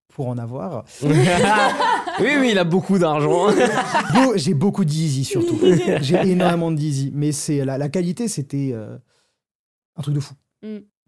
[0.09, 0.85] pour en avoir.
[1.03, 3.49] oui, oui, il a beaucoup d'argent.
[4.15, 5.59] Beau- J'ai beaucoup de Yeezy surtout.
[6.01, 7.13] J'ai énormément de Yeezy.
[7.15, 8.97] Mais c'est la, la qualité, c'était euh,
[10.01, 10.35] un truc de fou.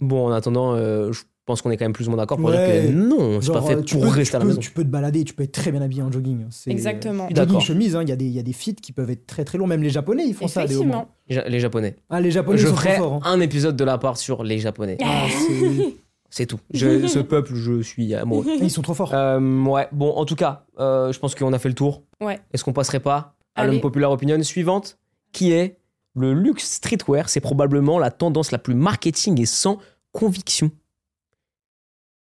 [0.01, 2.49] Bon, en attendant, euh, je pense qu'on est quand même plus ou moins d'accord pour
[2.51, 2.83] Ouais.
[2.83, 4.49] dire que non, c'est pas fait euh, tu pour peux- rester tu à la peux-
[4.51, 4.61] maison.
[4.61, 6.47] Tu peux te balader, tu peux être très bien habillé en jogging.
[6.51, 7.29] C'est- Exactement.
[7.35, 9.27] Jogging, chemise, hein, il y, a des- il y a des fits qui peuvent être
[9.27, 9.67] très très longs.
[9.67, 10.67] Même les Japonais, ils font ça.
[10.67, 10.75] des.
[11.29, 11.97] Les Ja- Les Japonais.
[12.11, 13.15] Ah, les Japonais je sont ferai forts.
[13.15, 13.21] hein.
[13.25, 14.97] un épisode de la part sur les Japonais.
[15.03, 15.27] Ah,
[16.31, 16.59] c'est- tout.
[16.73, 18.45] Je- ce peuple, je suis amoureux.
[18.63, 19.13] Ils sont trop forts.
[19.15, 22.03] Euh, ouais, bon, en tout cas, euh, je pense qu'on a fait le tour.
[22.21, 22.41] Ouais.
[22.53, 24.99] Est-ce qu'on passerait pas à l'homme populaire opinion suivante,
[25.33, 25.79] qui est
[26.15, 29.79] le luxe streetwear C'est probablement la tendance la plus marketing et sans
[30.13, 30.71] conviction.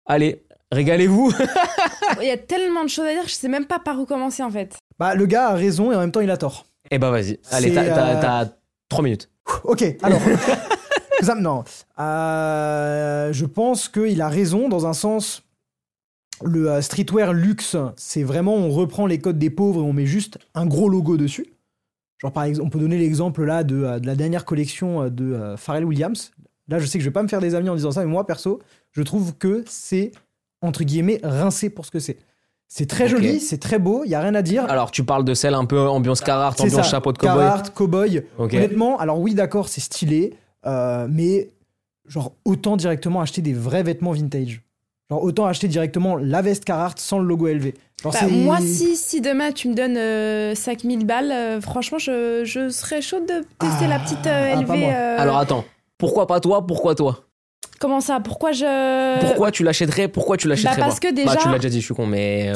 [0.06, 1.32] Allez, régalez-vous.
[2.20, 4.42] Il y a tellement de choses à dire, je sais même pas par où commencer
[4.42, 4.76] en fait.
[4.98, 6.66] Bah, le gars a raison et en même temps, il a tort.
[6.90, 7.38] eh ben vas-y.
[7.50, 8.48] Allez, t'as euh, t'as
[8.88, 9.28] trois minutes.
[9.64, 10.20] Ok, alors.
[11.22, 11.64] Ça, non.
[11.98, 15.42] Euh, je pense qu'il a raison dans un sens.
[16.44, 20.04] Le euh, streetwear luxe, c'est vraiment on reprend les codes des pauvres et on met
[20.06, 21.46] juste un gros logo dessus.
[22.18, 25.10] Genre par exemple, on peut donner l'exemple là de, euh, de la dernière collection euh,
[25.10, 26.32] de euh, Pharrell Williams.
[26.68, 28.10] Là, je sais que je vais pas me faire des amis en disant ça, mais
[28.10, 28.60] moi perso,
[28.92, 30.12] je trouve que c'est
[30.62, 32.18] entre guillemets rincé pour ce que c'est.
[32.68, 34.64] C'est très joli, c'est très beau, il y a rien à dire.
[34.68, 37.36] Alors, tu parles de celle un peu ambiance Carhartt, C'est ambiance ça, chapeau de cowboy.
[37.36, 38.24] Carhartt, cowboy.
[38.38, 38.54] Ok.
[38.54, 40.34] Honnêtement, alors oui, d'accord, c'est stylé,
[40.66, 41.50] euh, mais
[42.08, 44.62] genre autant directement acheter des vrais vêtements vintage.
[45.10, 47.74] Genre autant acheter directement la veste Carhartt sans le logo élevé.
[48.04, 52.68] Bah, moi, si, si demain tu me donnes euh, 5000 balles, euh, franchement, je, je
[52.68, 54.70] serais chaude de tester Ah, la petite euh, ah, LV.
[54.70, 55.64] euh, Alors attends,
[55.98, 56.66] pourquoi pas toi?
[56.66, 57.25] Pourquoi toi?
[57.78, 58.20] Comment ça?
[58.20, 59.20] Pourquoi je.
[59.20, 60.08] Pourquoi tu l'achèterais?
[60.08, 61.94] Pourquoi tu l'achèterais Bah, parce pas que déjà- Bah, tu l'as déjà dit, je suis
[61.94, 62.52] con, mais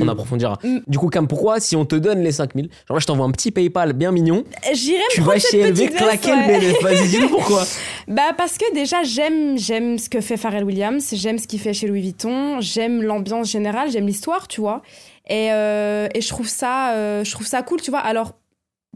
[0.00, 0.58] on, on approfondira.
[0.62, 0.78] Mm.
[0.86, 3.30] Du coup, Cam, pourquoi si on te donne les 5000, genre là, je t'envoie un
[3.30, 6.82] petit PayPal bien mignon, J'irais tu vas chez LV claquer le.
[6.82, 7.64] Vas-y, dis-nous pourquoi.
[8.06, 11.72] Bah parce que déjà j'aime j'aime ce que fait Pharrell Williams, j'aime ce qu'il fait
[11.74, 14.82] chez Louis Vuitton, j'aime l'ambiance générale, j'aime l'histoire, tu vois.
[15.28, 18.00] Et, euh, et je trouve ça euh, je trouve ça cool, tu vois.
[18.00, 18.32] Alors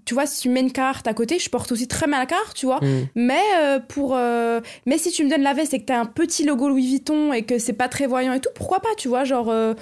[0.05, 2.27] tu vois si tu mets une carte à côté, je porte aussi très bien la
[2.27, 2.81] carte, tu vois.
[2.81, 3.09] Mm.
[3.15, 6.07] Mais euh, pour euh, mais si tu me donnes la veste et que t'as un
[6.07, 9.09] petit logo Louis Vuitton et que c'est pas très voyant et tout, pourquoi pas, tu
[9.09, 9.75] vois, genre euh,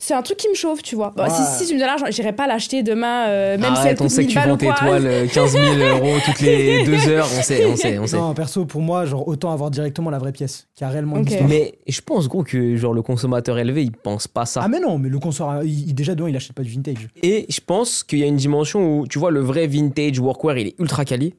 [0.00, 1.12] c'est un truc qui me chauffe, tu vois.
[1.16, 1.30] Bah, Ouais.
[1.30, 4.00] si, si tu me donnes l'argent, j'irai pas l'acheter demain, euh, même si elle Arrête,
[4.00, 5.64] on coûte sait que 1000 tu vends tes toiles euh, 15 000
[5.98, 8.16] euros toutes les deux heures, on sait, on sait, on sait.
[8.16, 11.26] Non, perso, pour moi, genre autant avoir directement la vraie pièce qui a réellement une
[11.26, 11.48] histoire.
[11.48, 14.60] Mais je pense, gros, que genre le consommateur élevé, il pense pas ça.
[14.64, 17.08] Ah mais non, mais le consommateur, il, il- déjà dedans, il achète pas du vintage.
[17.24, 20.58] Et je pense qu'il y a une dimension où, tu vois, le vrai vintage workwear,
[20.58, 21.34] il est ultra quali.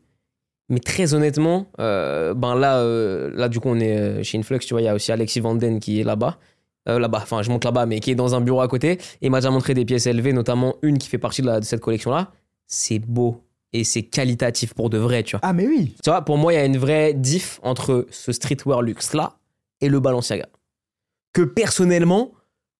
[0.71, 4.59] Mais très honnêtement, euh, ben là, euh, là, du coup, on est euh, chez Influx,
[4.59, 6.37] tu vois, il y a aussi Alexis Vanden qui est là-bas.
[6.87, 8.91] Euh, là-bas, enfin, je monte là-bas, mais qui est dans un bureau à côté.
[8.93, 11.59] Et il m'a déjà montré des pièces élevées, notamment une qui fait partie de, la-
[11.59, 12.31] de cette collection-là.
[12.67, 15.41] C'est beau et c'est qualitatif pour de vrai, tu vois.
[15.43, 15.95] Ah mais oui.
[16.03, 19.33] Tu vois, pour moi, il y a une vraie diff entre ce streetwear luxe-là
[19.81, 20.47] et le Balenciaga.
[21.33, 22.31] Que personnellement,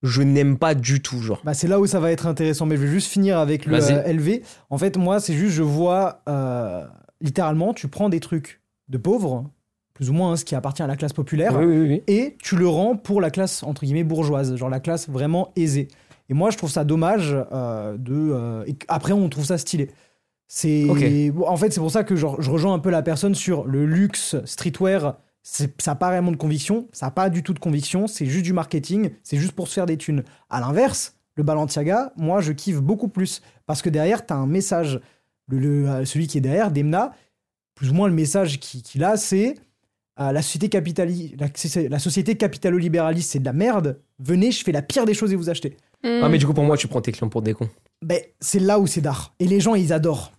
[0.01, 1.41] je n'aime pas du tout, genre.
[1.43, 3.75] Bah, c'est là où ça va être intéressant, mais je vais juste finir avec le
[3.75, 4.41] euh, LV.
[4.69, 6.85] En fait, moi, c'est juste, je vois euh,
[7.21, 9.45] littéralement, tu prends des trucs de pauvres,
[9.99, 12.03] plus ou moins hein, ce qui appartient à la classe populaire, Oui, oui, oui.
[12.07, 15.89] et tu le rends pour la classe entre guillemets bourgeoise, genre la classe vraiment aisée.
[16.29, 18.13] Et moi, je trouve ça dommage euh, de.
[18.13, 19.89] euh, et après, on trouve ça stylé.
[20.47, 20.87] C'est
[21.45, 23.85] en fait, c'est pour ça que genre, je rejoins un peu la personne sur le
[23.85, 25.17] luxe streetwear.
[25.43, 28.45] Ça n'a pas vraiment de conviction, ça n'a pas du tout de conviction, c'est juste
[28.45, 30.23] du marketing, c'est juste pour se faire des thunes.
[30.49, 34.47] À l'inverse, le Balenciaga, moi je kiffe beaucoup plus parce que derrière, tu as un
[34.47, 35.01] message.
[35.49, 37.11] Le, le- euh, celui qui est derrière, Demna,
[37.75, 39.55] plus ou moins le message qui- qu'il a, c'est
[40.19, 43.99] euh, la société capitali- la, c'est- la société capitalo-libéraliste, c'est de la merde.
[44.19, 45.77] Venez, je fais la pire des choses et vous achetez.
[46.03, 46.21] Mm.
[46.23, 47.69] Ah, mais du coup, pour moi, tu prends tes clients pour des cons.
[48.01, 49.33] Ben, c'est là où c'est d'art.
[49.39, 50.31] Et les gens, ils adorent.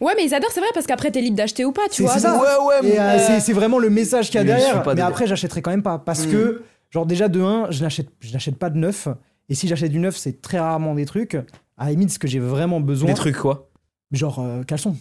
[0.00, 2.02] Ouais, mais ils adorent, c'est vrai, parce qu'après, t'es libre d'acheter ou pas, tu C'est-
[2.02, 2.12] vois.
[2.14, 2.38] c'est ça.
[2.38, 4.82] ouais, euh, c'est- c'est vraiment le message qu'il y a derrière.
[4.86, 5.06] Mais dedans.
[5.06, 5.98] après, j'achèterai quand même pas.
[5.98, 6.30] Parce Mm.
[6.32, 9.08] que, genre, déjà, de 1, je n'achète je n'achète pas de neuf.
[9.48, 11.34] Et si j'achète du neuf, c'est très rarement des trucs.
[11.78, 13.08] À la limite, ce que j'ai vraiment besoin.
[13.08, 13.68] Des trucs quoi?
[14.12, 14.96] Genre, euh, caleçon.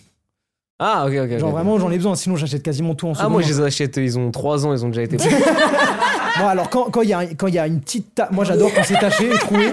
[0.77, 1.37] Ah, ok, ok.
[1.37, 2.15] Genre, vraiment, j'en ai besoin.
[2.15, 3.31] Sinon, j'achète quasiment tout en Ah, seconde.
[3.31, 5.15] moi, je les achète, ils ont 3 ans, ils ont déjà été.
[6.37, 8.13] Moi, alors, quand quand il y, a un- quand il y a une petite.
[8.13, 9.71] ta- Moi, j'adore quand c'est taché et troué.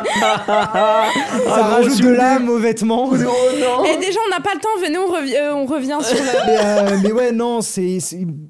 [0.48, 1.09] Ah,
[1.44, 3.09] Ça rajoute de l'âme aux vêtements.
[3.11, 5.98] Oh non Et déjà, on n'a pas le temps, venez, on, revi- euh, on revient
[6.03, 6.46] sur le.
[6.46, 7.98] mais, euh, mais ouais, non, c'est,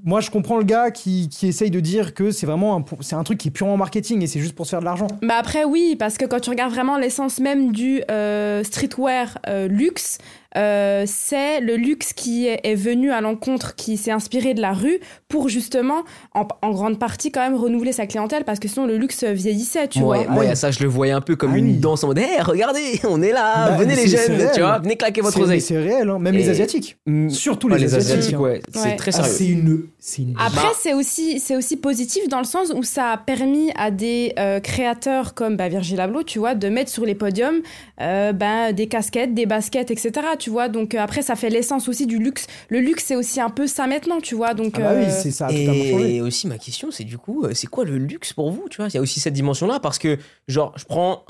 [0.04, 3.14] moi je comprends le gars qui, qui essaye de dire que c'est vraiment un, c'est
[3.16, 5.06] un truc qui est purement marketing et c'est juste pour se faire de l'argent.
[5.22, 9.68] Bah après oui, parce que quand tu regardes vraiment l'essence même du euh, streetwear euh,
[9.68, 10.18] luxe,
[10.56, 14.72] euh, c'est le luxe qui est, est venu à l'encontre, qui s'est inspiré de la
[14.72, 14.98] rue
[15.28, 16.02] pour justement,
[16.34, 19.88] en, en grande partie quand même renouveler sa clientèle, parce que sinon le luxe vieillissait,
[19.88, 20.32] tu Ouais, vois.
[20.32, 20.52] moi, il y Ouais.
[20.52, 21.76] a ça, je le voyais un peu comme Ah une oui.
[21.78, 24.96] danse en mode Hé, regardez, on est là, Bah, venez les jeunes, tu vois, venez
[24.96, 25.60] claquer votre oseille.
[25.60, 26.18] c'est réel, hein.
[26.18, 26.96] même Et- les asiatiques.
[27.28, 28.12] Surtout ouais, les, les asiatiques.
[28.18, 28.40] asiatiques, hein.
[28.40, 28.96] ouais, c'est Ouais.
[28.96, 29.32] très Ah, sérieux.
[29.36, 30.34] c'est une, c'est une.
[30.38, 30.72] Après, Bah.
[30.78, 34.60] c'est aussi, c'est aussi positif dans le sens où ça a permis à des euh,
[34.60, 37.60] créateurs comme bah, Virgil Abloh, tu vois, de mettre sur les podiums
[38.00, 40.10] euh, ben, des casquettes, des baskets, etc
[40.42, 40.68] tu vois.
[40.68, 42.46] Donc euh, après, ça fait l'essence aussi du luxe.
[42.68, 44.54] Le luxe, c'est aussi un peu ça maintenant, tu vois.
[44.54, 45.48] Donc, ah bah oui, euh, c'est ça.
[45.52, 48.78] Et, aussi, ma question, c'est du coup, euh, c'est quoi le luxe pour vous, tu
[48.78, 48.88] vois?
[48.88, 50.18] Il y a aussi cette dimension-là parce que,
[50.48, 51.24] genre, je prends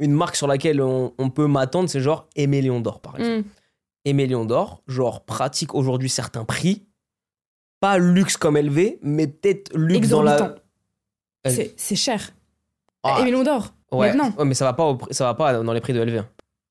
[0.00, 3.40] une marque sur laquelle on, peut m'attendre, c'est genre Éméléon d'or, par exemple.
[3.40, 3.44] Mm.
[4.06, 6.86] Éméléon d'or, genre, pratique aujourd'hui certains prix.
[7.80, 10.56] Pas luxe comme élevé, mais peut-être luxe dans la.
[11.44, 12.32] C'est cher.
[13.02, 13.74] Ah, Éméléon d'or.
[13.92, 14.08] Ouais.
[14.08, 14.34] Maintenant.
[14.36, 16.24] ouais, mais ça va pas, ça va pas dans les prix de LV.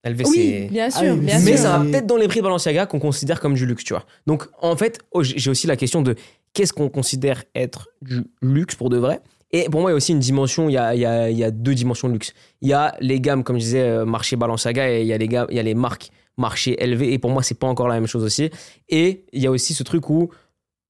[0.06, 1.58] LV, Oui, bien Ah sûr, oui, bien mais sûr.
[1.58, 4.06] ça va peut-être dans les prix Balenciaga qu'on considère comme du luxe, tu vois.
[4.28, 6.16] Donc, en fait, oh, j'ai aussi la question de
[6.54, 9.20] qu'est-ce qu'on considère être du luxe pour de vrai?
[9.52, 11.30] Et pour moi, il y a aussi une dimension, il y a, il y a-
[11.30, 12.34] il y a deux dimensions de luxe.
[12.62, 15.18] Il y a les gammes, comme je disais, euh, marché Balenciaga, et il y a
[15.18, 17.14] les, gammes, il y a les marques marché élevé.
[17.14, 18.50] Et pour moi, c'est pas encore la même chose aussi.
[18.90, 20.30] Et il y a aussi ce truc où,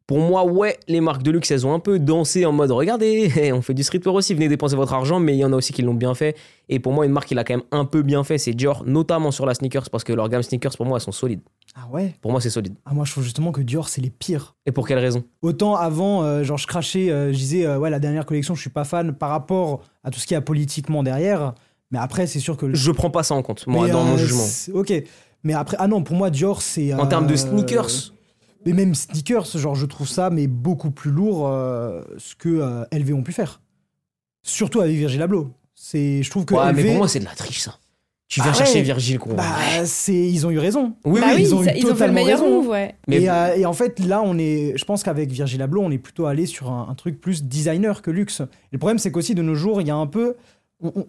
[0.08, 3.52] pour moi, ouais, les marques de luxe, elles ont un peu dansé en mode regardez,
[3.54, 5.74] on fait du streetwear aussi, venez dépenser votre argent, mais il y en a aussi
[5.74, 6.36] qui l'ont bien fait.
[6.70, 8.84] Et pour moi, une marque qui l'a quand même un peu bien fait, c'est Dior,
[8.86, 11.42] notamment sur la sneakers, parce que leur gamme sneakers, pour moi, elles sont solides.
[11.76, 12.14] Ah ouais?
[12.22, 12.76] Pour moi, c'est solide.
[12.86, 14.56] ah, Moi, je trouve justement que Dior, c'est les pires.
[14.66, 15.24] Et pour quelle raison?
[15.42, 18.62] Autant avant, euh, genre, je crachais, euh, je disais, euh, ouais, la dernière collection, je
[18.62, 21.54] suis pas fan par rapport à tout ce qu'il y a politiquement derrière.
[21.92, 22.74] Mais après, c'est sûr que.
[22.74, 24.46] Je prends pas ça en compte, moi, Mais, dans mon jugement.
[24.74, 24.94] Ok.
[25.44, 26.94] Mais après, ah non, pour moi, Dior, c'est.
[26.94, 28.14] En termes de sneakers,
[28.66, 32.84] Mais même sneakers, genre, je trouve ça, mais beaucoup plus lourd euh, ce que euh,
[32.92, 33.62] LV ont pu faire.
[34.44, 35.52] Surtout avec Virgil Abloh.
[35.74, 37.76] C'est, je trouve que ouais, LV, mais pour moi, c'est de la triche, ça.
[38.28, 38.82] Tu Bah viens chercher ouais.
[38.82, 39.36] Virgile, quoi.
[39.36, 40.94] bah, c'est, ils ont eu raison.
[41.06, 41.42] oui, bah oui.
[41.44, 42.62] ils ont eu ça- ils ont fait le totalement meilleur raison.
[42.62, 42.96] move, ouais.
[43.08, 45.92] Mais Et, euh, et en fait, là, on est, je pense qu'avec Virgil Abloh, on
[45.92, 48.40] est plutôt allé sur un, un truc plus designer que luxe.
[48.42, 50.36] Et le problème, c'est qu'aussi de nos jours, il y a un peu,
[50.82, 51.08] on- on-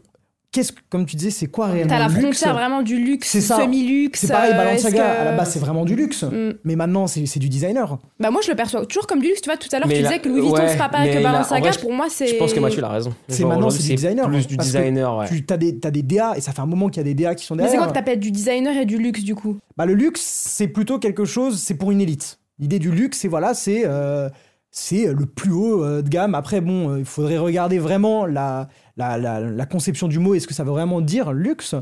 [0.57, 3.29] qu'est-ce que, comme tu disais, c'est quoi réellement T'as la luxe frontière vraiment du luxe,
[3.29, 3.57] C'est ça.
[3.57, 4.21] semi-luxe.
[4.21, 6.23] C'est pareil, Balenciaga, que- à la base, c'est vraiment du luxe.
[6.23, 6.53] Hmm.
[6.65, 7.99] Mais maintenant, c'est, du designer.
[8.19, 9.95] Bah moi je le perçois toujours comme du luxe, tu vois, tout à l'heure tu
[9.97, 12.27] disais que Louis Vuitton ouais, c'est pas pareil que Balenciaga, vrai, pour moi c'est...
[12.29, 13.15] Je pense que Mathieu, a raison.
[13.29, 15.27] C'est maintenant, c'est du designer, Plus du parce que designer, ouais.
[15.29, 17.15] Tu as des, t'as des DA, et ça fait un moment qu'il y a des
[17.15, 17.81] DA qui sont Mais c'est derrière.
[17.83, 19.59] quoi que t'appelles du designer et du luxe du coup?
[19.77, 22.39] Bah, le luxe, c'est plutôt quelque chose, c'est pour une élite.
[22.59, 24.31] L'idée du luxe, c'est voilà, c'est euh,
[24.79, 26.35] c'est le plus haut euh, de gamme.
[26.35, 28.69] Après, bon, euh, il faudrait regarder vraiment la,
[28.99, 31.75] la, la, la conception du mot et ce que ça veut vraiment dire luxe?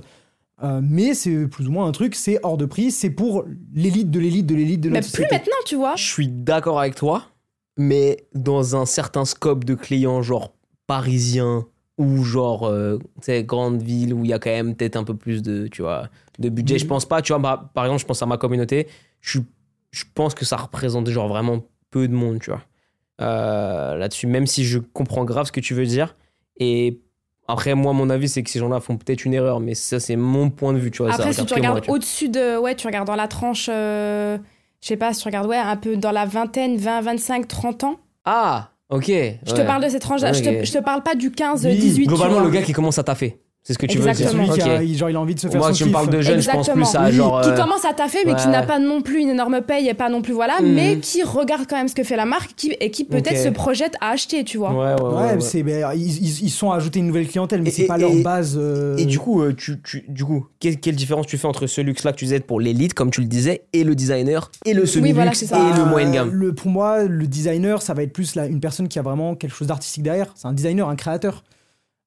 [0.62, 4.12] Euh, mais c'est plus ou moins un truc, c'est hors de prix, c'est pour l'élite
[4.12, 5.96] de l'élite de l'élite de Mais notre plus maintenant tu vois.
[5.96, 7.24] Je suis d'accord avec toi,
[7.76, 10.54] mais dans un certain scope de clients, genre
[10.86, 11.66] parisien
[11.98, 15.02] ou genre, euh, tu sais, grande ville où il y a quand même peut-être un
[15.02, 16.78] peu plus de, tu vois, de budget.
[16.78, 18.86] Je pense pas, tu vois, bah, par exemple, je pense à ma communauté,
[19.20, 19.40] je,
[19.90, 22.62] je pense que ça représente genre vraiment peu de monde, tu vois,
[23.20, 26.16] euh, là-dessus, même si je comprends grave ce que tu veux dire.
[26.58, 27.00] Et
[27.48, 30.16] après, moi, mon avis, c'est que ces gens-là font peut-être une erreur, mais ça, c'est
[30.16, 31.12] mon point de vue, tu vois.
[31.12, 32.58] ça Après si tu regardes au-dessus de...
[32.58, 33.68] Ouais tu regardes dans la tranche...
[33.70, 34.38] euh,
[34.80, 37.84] Je sais pas, si tu regardes ouais, un peu dans la vingtaine, 20, 25, 30
[37.84, 37.96] ans.
[38.24, 39.06] Ah, ok.
[39.08, 40.60] Je te parle de cette je, Ok.
[40.60, 42.98] te, je te parle pas du 15, Oui, 18 tu Globalement, le gars qui commence
[42.98, 43.38] à taffer.
[43.66, 44.26] C'est ce que tu veux C'est dire.
[44.26, 44.46] Exactement.
[44.52, 44.80] celui qui a, Ok.
[44.84, 46.14] il- genre, il a envie de se faire Moi, son tu me parles kiff.
[46.16, 46.84] de jeunes, je pense Exactement.
[46.86, 47.40] plus à Oui, genre.
[47.40, 49.94] qui euh, commence à taffer, mais qui n'a pas non plus une énorme paye et
[49.94, 50.74] pas non plus voilà, Mhm.
[50.74, 53.48] mais qui regarde quand même ce que fait la marque qui, et qui peut-être se
[53.48, 54.70] projette à acheter, tu vois.
[54.70, 55.14] Ouais, ouais, ouais.
[55.16, 55.40] Ouais, ouais.
[55.40, 55.60] c'est,
[55.96, 58.54] ils, ils, sont à ajouter une nouvelle clientèle, mais c'est pas et- leur base.
[58.60, 61.66] euh, Et du coup, euh, tu, tu- du coup quelle, quelle différence tu fais entre
[61.66, 64.74] ce luxe-là que tu disais pour l'élite, comme tu le disais, et le designer, et
[64.74, 66.30] le semi-luxe, voilà, et le moyen gamme?
[66.34, 69.34] Le- Pour moi, le designer, ça va être plus la- une personne qui a vraiment
[69.34, 70.32] quelque chose d'artistique derrière.
[70.34, 71.44] C'est un designer, un créateur.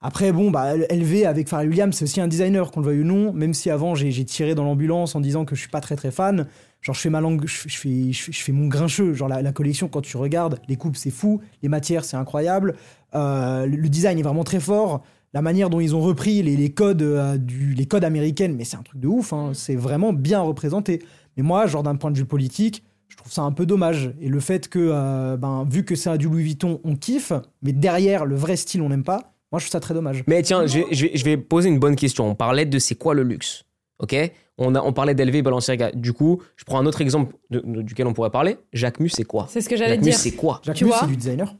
[0.08, 3.03] Après, bon, bah, LV avec Pharrell Williams, c'est aussi un designer, qu'on le veuille ou
[3.03, 3.34] non.
[3.34, 6.12] Même si avant, j'ai tiré dans l'ambulance en disant que je suis pas très très
[6.12, 6.47] fan.
[6.82, 9.14] Genre, je fais ma langue, je, je fais, je, fais- je fais mon grincheux.
[9.14, 11.41] Genre, la, la collection, quand tu regardes, les coupes, c'est fou.
[11.62, 12.76] Les matières, c'est incroyable.
[13.16, 15.03] Euh, le, design est vraiment très fort.
[15.34, 18.64] La manière dont ils ont repris les, les codes, euh, du, les codes américains, mais
[18.64, 19.34] c'est un truc de ouf.
[19.34, 19.51] hein.
[19.53, 21.03] C'est vraiment bien représenté.
[21.36, 24.14] Mais moi, genre, d'un point de vue politique, je trouve ça un peu dommage.
[24.22, 27.74] Et le fait que, euh, ben, vu que c'est du Louis Vuitton, on kiffe, mais
[27.74, 29.34] derrière, le vrai style, on n'aime pas.
[29.52, 30.24] Moi, je trouve ça très dommage.
[30.28, 32.28] Mais tiens, je, vais- je vais, je vais poser une bonne question.
[32.30, 33.64] On parlait de c'est quoi le luxe
[34.00, 34.16] Ok?
[34.58, 35.91] On, a, on parlait d'LV et Balenciaga.
[35.91, 38.58] Du coup, je prends un autre exemple de- de- duquel on pourrait parler.
[38.74, 39.45] Jacques Mus, c'est quoi?
[39.50, 40.20] C'est ce que j'allais Jacques Mus, dire.
[40.20, 40.60] c'est quoi?
[40.64, 41.56] Jacques Tu Mus, vois c'est du designer.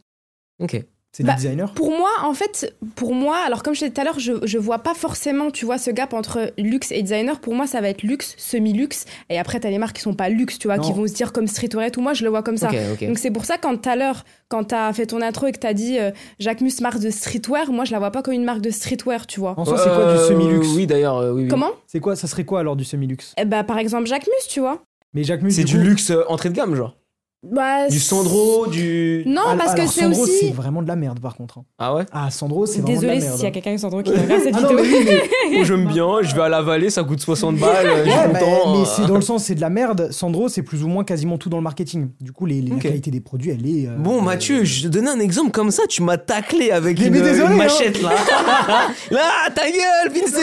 [0.60, 0.84] Ok.
[1.14, 1.72] C'est Bah, du designer.
[1.74, 4.58] Pour moi, en fait, pour moi, alors comme je disais tout à l'heure, je, je
[4.60, 7.40] vois pas forcément, tu vois, ce gap entre luxe et designer.
[7.40, 9.06] Pour moi, ça va être luxe, semi-luxe.
[9.30, 11.32] Et après, t'as les marques qui sont pas luxe, tu vois, qui vont se dire
[11.34, 12.02] comme streetwear et tout.
[12.02, 12.70] Moi, je le vois comme ça.
[13.02, 15.60] Donc c'est pour ça quand tout à l'heure, quand t'as fait ton intro et que
[15.60, 18.44] t'as dit euh, Jacques Mus marque de streetwear, moi je la vois pas comme une
[18.46, 19.56] marque de streetwear, tu vois.
[19.58, 21.48] En soi, c'est quoi du Euh, semi-luxe Oui, d'ailleurs, euh, oui, oui.
[21.48, 21.72] Comment?
[21.88, 23.34] C'est quoi Ça serait quoi alors du semi-luxe?
[23.38, 24.84] Eh bah par exemple Jacques Mus, tu vois.
[25.14, 26.96] Mais Jacques Mus, C'est du coup- luxe euh, entrée de gamme, genre
[27.44, 29.22] Bah, Du Sandro, du.
[29.28, 30.32] Non, parce que c'est Sandro, aussi.
[30.42, 31.60] c'est vraiment de la merde par contre.
[31.60, 31.66] hein.
[31.78, 32.04] Ah ouais?
[32.12, 33.36] Ah, Sandro, c'est vraiment de la merde.
[33.36, 34.84] s'il y a quelqu'un de Sandro qui regarde cette Ah non, vidéo.
[34.84, 35.20] mais oui,
[35.52, 38.40] mais j'aime bien, je vais à la vallée, ça coûte 60 balles, je Ouais, bah,
[38.42, 38.86] mais euh.
[38.86, 40.10] c'est dans le sens, c'est de la merde.
[40.12, 42.10] Sandro, c'est plus ou moins quasiment tout dans le marketing.
[42.20, 43.88] Du coup, les, la qualité des produits, elle est.
[43.88, 47.06] euh, Bon, Mathieu, je te donnais un exemple comme ça, tu m'as taclé avec Mais-
[47.06, 47.56] une, mais désolé, une hein.
[47.64, 48.10] machette là.
[49.12, 49.22] là,
[49.54, 50.42] ta gueule, Vincent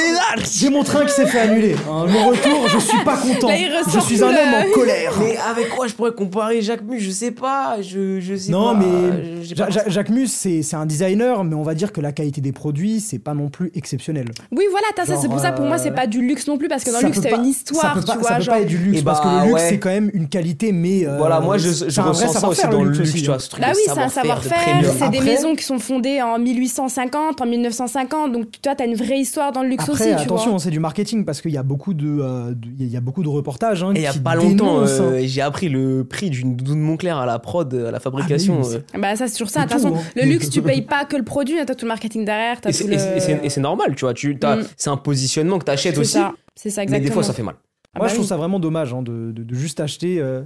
[0.52, 1.74] J'ai mon train qui s'est fait annuler.
[1.90, 2.06] hein.
[2.06, 3.48] Le retour, je suis pas content.
[3.48, 3.56] Là,
[3.92, 5.12] Je suis un homme en colère.
[5.18, 8.74] Mais avec quoi je pourrais comparer Jacques Mu Je sais pas, je, je sais Non,
[8.74, 8.80] pas.
[8.80, 12.00] mais j'ai Ja- Ja- Jacques Mus, c'est c'est un designer, mais on va dire que
[12.00, 14.26] la qualité des produits, c'est pas non plus exceptionnel.
[14.52, 15.16] Oui, voilà, ça.
[15.20, 16.96] C'est pour ça, pour moi, euh, c'est pas du luxe non plus, parce que dans
[16.96, 18.36] Ça le luxe, peut t'as une ça histoire, peut tu pas, ça vois.
[18.36, 18.54] peut genre.
[18.54, 19.68] pas être du luxe Eh parce que bah, le luxe ouais.
[19.70, 22.70] c'est quand même une qualité, mais euh, Voilà, moi je, je ressens ça aussi savoir-faire,
[22.70, 23.38] dans le luxe aussi, tu vois, hein.
[23.38, 26.38] ce truc Bah de oui, c'est un savoir-faire, c'est des maisons qui sont fondées en
[26.38, 30.58] 1850, en 1950, donc toi, t'as une vraie histoire dans le luxe aussi, tu attention,
[30.58, 33.22] c'est du marketing parce qu'il y a beaucoup de, euh, de- il y a beaucoup
[33.22, 33.82] de reportages.
[33.94, 37.26] Et il y a pas longtemps, euh, j'ai appris le prix d'une doudoune Montclair à
[37.26, 38.60] la prod, à la fabrication.
[38.62, 39.00] Ah mais euh.
[39.00, 39.64] Bah ça, c'est toujours ça.
[39.64, 40.02] De toute façon, hein.
[40.16, 42.72] le luxe, tu payes pas que le produit, hein, t'as tout le marketing derrière, Et
[42.72, 42.86] c'est-
[43.56, 43.60] le...
[43.62, 44.14] normal, tu vois.
[44.14, 44.62] Tu, Mm.
[44.76, 46.18] C'est un positionnement que t'achètes aussi,
[46.56, 46.98] c'est ça, mais exactement.
[47.08, 47.54] des fois ça fait mal.
[47.94, 48.28] Ah Moi, bah je trouve oui.
[48.28, 50.42] ça vraiment dommage hein, de, de- de juste acheter euh,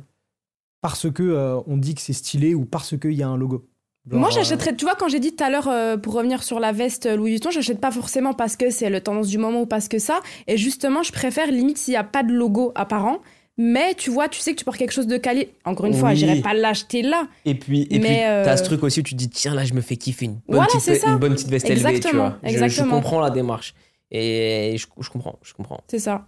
[0.82, 3.66] parce que euh, on dit que c'est stylé ou parce qu'il y a un logo.
[4.10, 6.60] Genre, Moi, j'achèterais, tu vois, quand j'ai dit tout à l'heure, euh, pour revenir sur
[6.60, 9.66] la veste Louis Vuitton, j'achète pas forcément parce que c'est le tendance du moment ou
[9.66, 10.20] parce que ça.
[10.46, 13.18] Et justement, je préfère limite s'il y a pas de logo apparent.
[13.60, 15.48] Mais tu vois, tu sais que tu portes quelque chose de quali.
[15.64, 16.16] Encore une fois, Oui.
[16.16, 17.26] j'irai pas l'acheter là.
[17.44, 19.52] Et puis, et Mais, puis euh, t'as ce truc aussi où tu te dis, tiens,
[19.54, 21.08] là, je me fais kiffer une bonne, Voilà, petite, c'est ça.
[21.10, 22.38] une bonne petite veste élevée, tu Exactement, vois.
[22.44, 22.94] Je- Je, exactement.
[22.96, 23.74] comprends la démarche.
[24.12, 25.80] Et je, je comprends, je comprends.
[25.88, 26.26] C'est ça.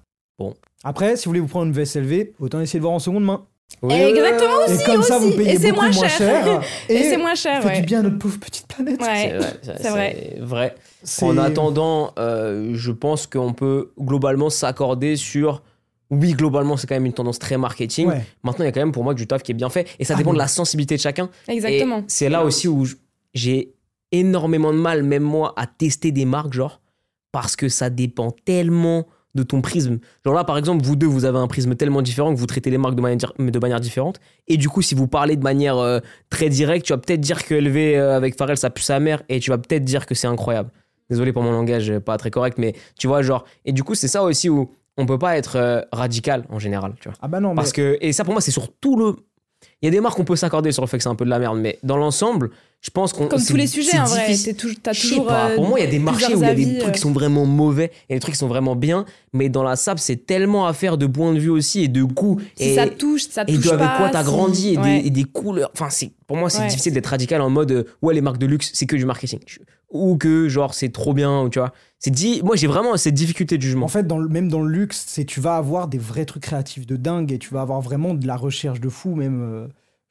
[0.84, 3.24] Après, si vous voulez vous prendre une veste élevée, autant essayer de voir en seconde
[3.24, 3.46] main.
[3.82, 5.36] Oui, Exactement oui, Et comme ça, vous aussi.
[5.36, 6.18] payez Et c'est beaucoup moins moins cher.
[6.44, 6.62] cher.
[6.88, 7.76] Et, c'est moins cher, fait ouais.
[7.80, 9.00] du bien à notre pauvre petite planète.
[9.00, 9.38] Ouais.
[9.62, 10.36] C'est vrai.
[10.40, 10.74] ça- vrai.
[11.22, 15.62] En attendant, euh, je pense qu'on peut globalement s'accorder sur.
[16.10, 18.08] Oui, globalement, c'est quand même une tendance très marketing.
[18.08, 18.24] Ouais.
[18.42, 19.88] Maintenant, il y a quand même pour moi du taf qui est bien fait.
[19.98, 20.36] Et ça Ah dépend oui.
[20.36, 21.30] de la sensibilité de chacun.
[21.48, 21.98] Exactement.
[21.98, 22.84] Et c'est là aussi où
[23.32, 23.74] j'ai
[24.12, 26.80] énormément de mal, même moi, à tester des marques, genre,
[27.32, 29.06] parce que ça dépend tellement
[29.36, 30.00] de ton prisme.
[30.24, 32.70] Genre là, par exemple, vous deux, vous avez un prisme tellement différent que vous traitez
[32.70, 34.18] les marques de manière, de manière différente.
[34.48, 36.00] Et du coup, si vous parlez de manière euh,
[36.30, 39.22] très directe, tu vas peut-être dire que élevé euh, avec Pharrell, ça pue sa mère,
[39.28, 40.72] et tu vas peut-être dire que c'est incroyable.
[41.08, 43.44] Désolé pour mon langage euh, pas très correct, mais tu vois, genre.
[43.64, 44.68] Et du coup, c'est ça aussi où
[45.00, 47.16] on peut pas être euh, radical en général, tu vois.
[47.22, 49.16] Ah bah non, mais Parce que, et ça pour moi, c'est sur tout le.
[49.82, 51.24] Il y a des marques qu'on peut s'accorder sur le fait que c'est un peu
[51.26, 53.26] de la merde, mais dans l'ensemble, je pense qu'on.
[53.26, 54.32] Comme tous les sujets, c'est en vrai.
[54.34, 55.26] sais toujours.
[55.26, 56.78] pas, euh, Pour moi, il y a des marchés où il y a des avis,
[56.78, 56.92] trucs euh.
[56.92, 59.98] qui sont vraiment mauvais et des trucs qui sont vraiment bien, mais dans la sap,
[59.98, 62.40] c'est tellement à faire de point de vue aussi et de goût.
[62.56, 63.96] Si et, ça touche, ça et touche de avec pas.
[63.98, 65.00] quoi t'as si- grandi et, Ouais.
[65.02, 65.70] des, et des couleurs.
[65.74, 66.68] Enfin, c'est pour moi, c'est Ouais.
[66.68, 69.40] difficile d'être radical en mode euh, ouais, les marques de luxe, c'est que du marketing.
[69.90, 71.72] Ou que genre, c'est trop bien, ou tu vois.
[71.98, 73.86] C'est dit, moi, j'ai vraiment cette difficulté de jugement.
[73.86, 76.44] En fait, dans le, même dans le luxe, c'est tu vas avoir des vrais trucs
[76.44, 79.42] créatifs de dingue et tu vas avoir vraiment de la recherche de fou, même.
[79.42, 79.66] euh,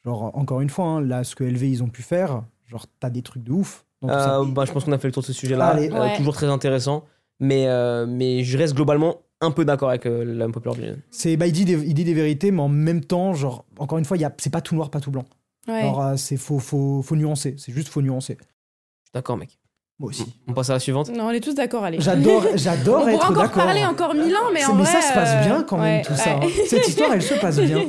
[0.06, 3.10] genre, encore une fois, hein, là, ce que LV ils ont pu faire, genre, t'as
[3.10, 3.86] des trucs de ouf.
[4.04, 5.68] Euh, bah, je pense qu'on a fait le tour de ce sujet-là.
[5.68, 5.90] Allez.
[5.90, 6.18] Euh, Ouais.
[6.18, 7.04] Toujours très intéressant.
[7.40, 11.38] Mais, euh, mais je reste globalement un peu d'accord avec euh, la Populaire du C'est,
[11.38, 14.04] bah, il, dit des, il dit des vérités, mais en même temps, genre, encore une
[14.06, 15.26] fois, il y a, c'est pas tout noir, pas tout blanc.
[15.68, 15.76] Ouais.
[15.82, 17.56] Alors, euh, c'est faut, faut, faut nuancer.
[17.58, 18.38] C'est juste faut nuancer.
[18.40, 19.59] Je suis d'accord, mec.
[20.00, 20.26] Moi aussi.
[20.48, 21.10] On passe à la suivante.
[21.10, 22.00] Non, on est tous d'accord, allez.
[22.00, 23.64] J'adore, j'adore On être pourra encore d'accord.
[23.66, 24.92] parler encore mille ans, mais en mais vrai.
[24.94, 26.36] ça se passe bien euh, quand même ouais, tout ça.
[26.36, 26.48] hein.
[26.68, 27.84] Cette histoire, elle se passe bien.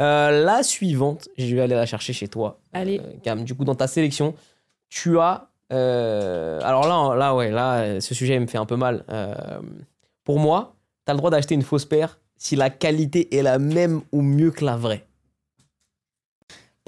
[0.00, 2.98] Euh, la suivante, je vais aller la chercher chez toi, Allez.
[3.00, 3.44] euh, Cam.
[3.44, 4.34] Du coup, dans ta sélection,
[4.88, 5.46] tu as.
[5.72, 9.04] euh, alors là, là, ouais, là, ce sujet me fait un peu mal.
[9.10, 9.34] Euh,
[10.24, 10.74] pour moi,
[11.06, 14.22] tu as le droit d'acheter une fausse paire si la qualité est la même ou
[14.22, 15.06] mieux que la vraie.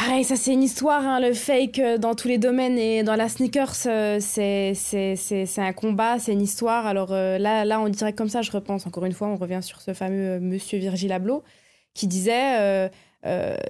[0.04, 3.14] Pareil, ça c'est une histoire, hein, le fake euh, dans tous les domaines et dans
[3.14, 6.86] la sneakers, euh, c'est c'est- c'est- c'est un combat, c'est une histoire.
[6.86, 9.60] Alors euh, là, là, on dirait comme ça, je repense encore une fois, on revient
[9.62, 11.44] sur ce fameux monsieur Virgil Abloh
[11.94, 12.90] qui disait,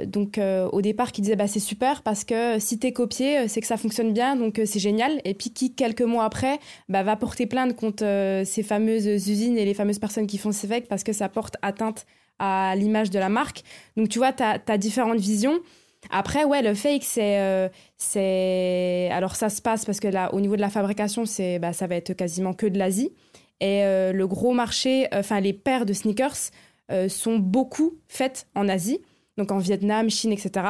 [0.06, 0.40] donc
[0.72, 3.76] au départ, qui disait bah, c'est super parce que si t'es copié, c'est que ça
[3.76, 5.20] fonctionne bien, donc c'est génial.
[5.26, 6.58] Et puis qui, quelques mois après,
[6.88, 8.04] bah, va porter plainte contre
[8.46, 11.56] ces fameuses usines et les fameuses personnes qui font ces fakes parce que ça porte
[11.60, 12.06] atteinte
[12.38, 13.62] à l'image de la marque.
[13.98, 15.60] Donc tu vois, tu as différentes visions.
[16.10, 17.38] Après, ouais, le fake, c'est.
[17.38, 19.08] euh, c'est...
[19.12, 21.86] Alors, ça se passe parce que là, au niveau de la fabrication, c'est, bah, ça
[21.86, 23.12] va être quasiment que de l'Asie.
[23.60, 26.50] Et euh, le gros marché, euh, enfin, les paires de sneakers
[27.08, 29.00] sont beaucoup faites en Asie,
[29.38, 30.66] donc en Vietnam, Chine, etc.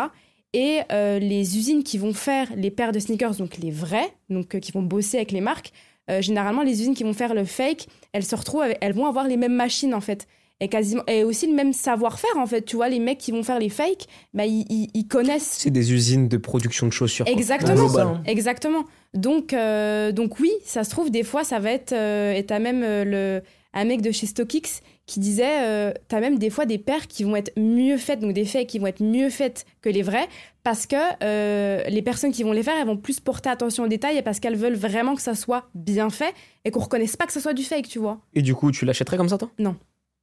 [0.53, 4.71] Et les usines qui vont faire les paires de sneakers, donc les vrais, donc qui
[4.71, 5.73] vont bosser avec les marques,
[6.21, 9.37] généralement, les usines qui vont faire le fake, elles se retrouvent, elles vont avoir les
[9.37, 10.29] mêmes machines en fait.
[10.63, 12.63] Et, quasiment, et aussi le même savoir-faire en fait.
[12.63, 15.71] Tu vois, les mecs qui vont faire les fakes, bah, ils, ils- ils connaissent C'est
[15.71, 17.25] des usines de production de chaussures.
[17.27, 17.35] quoi.
[17.35, 17.75] Exactement.
[17.83, 18.23] Ouais, c'est ça, hein.
[18.27, 18.85] Exactement.
[19.13, 21.93] Donc, euh, donc oui, ça se trouve, des fois, ça va être...
[21.93, 23.43] euh, et t'as même euh, le,
[23.75, 27.25] un mec de chez StockX qui disait euh, T'as même des fois des paires qui
[27.25, 30.29] vont être mieux faites, donc des fakes qui vont être mieux faites que les vraies,
[30.63, 30.95] parce que
[31.25, 34.23] euh, les personnes qui vont les faire, elles vont plus porter attention aux détails et
[34.23, 36.33] parce qu'elles veulent vraiment que ça soit bien fait
[36.65, 38.21] et qu'on reconnaisse pas que ça soit du fake, tu vois.
[38.35, 39.51] Et du coup, tu l'achèterais comme ça, toi?
[39.59, 39.75] Non.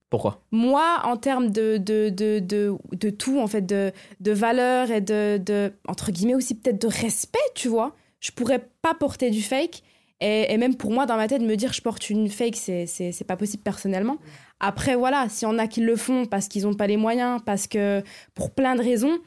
[0.09, 0.41] Pourquoi?
[0.51, 5.71] Moi, en termes de, de, de, de, tout, en fait, de, de valeur et de,
[5.87, 9.83] entre guillemets aussi peut-être de respect, tu vois, je pourrais pas porter du fake.
[10.21, 13.37] Et, même pour moi, dans ma tête, me dire je porte une fake, c'est, pas
[13.37, 14.17] possible personnellement.
[14.59, 17.39] Après, voilà, s'il y en a qui le font parce qu'ils ont pas les moyens,
[17.45, 18.03] parce que
[18.33, 19.19] pour plein de raisons,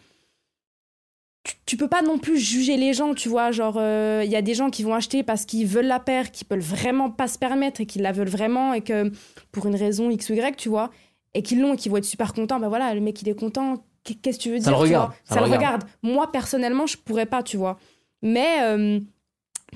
[1.45, 3.51] tu, tu peux pas non plus juger les gens, tu vois.
[3.51, 3.77] Genre,
[4.23, 6.61] il y a des gens qui vont acheter parce qu'ils veulent la paire, qui peuvent
[6.61, 9.11] vraiment pas se permettre et qui la veulent vraiment et que
[9.51, 10.91] pour une raison X ou Y, tu vois,
[11.35, 12.61] et qu'ils l'ont et qui vont être super contents.
[12.61, 13.85] Ben voilà, le mec il est content.
[14.05, 15.83] Qu'est-ce que tu veux Ça dire le regarde, ça Ça, le le regarde.
[15.83, 15.91] regarde.
[16.03, 17.79] Moi personnellement, je pourrais pas, tu vois.
[18.21, 19.01] Mais euh,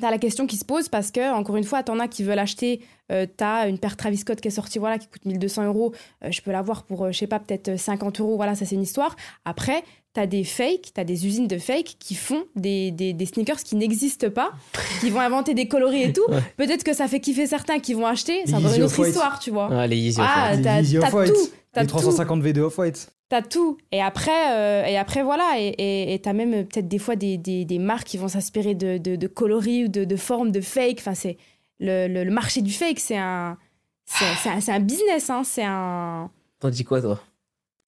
[0.01, 2.39] t'as la question qui se pose parce que encore une fois, t'en as qui veulent
[2.39, 2.81] acheter.
[3.13, 5.95] Euh, t'as une paire Travis Scott qui est sortie, voilà, qui coûte 1200 euros.
[6.25, 8.35] Euh, je peux l'avoir pour, euh, je sais pas, peut-être 50 euros.
[8.37, 9.15] Voilà, ça c'est une histoire.
[9.45, 9.85] Après,
[10.17, 13.77] t'as des fakes, t'as des usines de fakes qui font des, des, des sneakers qui
[13.77, 14.53] n'existent pas,
[15.01, 16.25] qui vont inventer des coloris et tout.
[16.29, 16.41] Ouais.
[16.57, 18.41] Peut-être que ça fait kiffer certains qui vont acheter.
[18.45, 19.69] Les C'est encore Yeezy une autre histoire, tu vois.
[19.71, 20.19] Ah, les Yeezy.
[20.23, 20.57] Ah, enfin.
[20.57, 21.49] Les t'as Yeezy t'as tout.
[21.73, 21.93] T'as Les tout.
[21.97, 23.11] 350 V de Off-White.
[23.29, 23.77] T'as tout.
[23.93, 25.57] Et après, euh, et après voilà.
[25.59, 28.29] Et et- et t'as même euh, peut-être des fois des, des, des marques qui vont
[28.29, 30.99] s'inspirer de, de, de coloris ou de, de formes de fake.
[31.01, 31.37] Enfin, c'est
[31.79, 33.59] le, le, le marché du fake, c'est un,
[34.07, 35.29] c'est c'est un, c'est un business.
[35.29, 35.43] Hein.
[35.45, 36.31] C'est un.
[36.61, 37.21] T'en dis quoi, toi?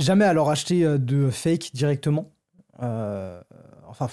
[0.00, 2.30] Jamais alors acheter euh, de fake directement.
[2.82, 3.40] Euh,
[3.88, 4.08] enfin,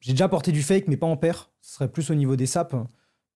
[0.00, 1.50] j'ai déjà porté du fake, mais pas en paire.
[1.60, 2.74] Ce serait plus au niveau des sapes.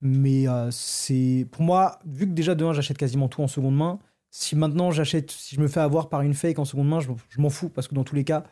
[0.01, 3.77] Mais euh, c'est pour moi, vu que déjà de un, j'achète quasiment tout en seconde
[3.77, 4.01] main.
[4.31, 7.09] Si maintenant j'achète, si je me fais avoir par une fake en seconde main, je,
[7.41, 8.43] m'en fous parce que dans tous les cas,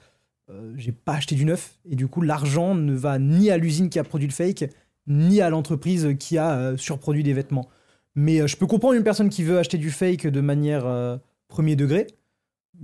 [0.76, 3.98] j'ai pas acheté du neuf et du coup l'argent ne va ni à l'usine qui
[3.98, 4.70] a produit le fake,
[5.09, 7.68] ni à l'entreprise qui a surproduit des vêtements.
[8.14, 12.07] Mais je peux comprendre une personne qui veut acheter du fake de manière premier degré.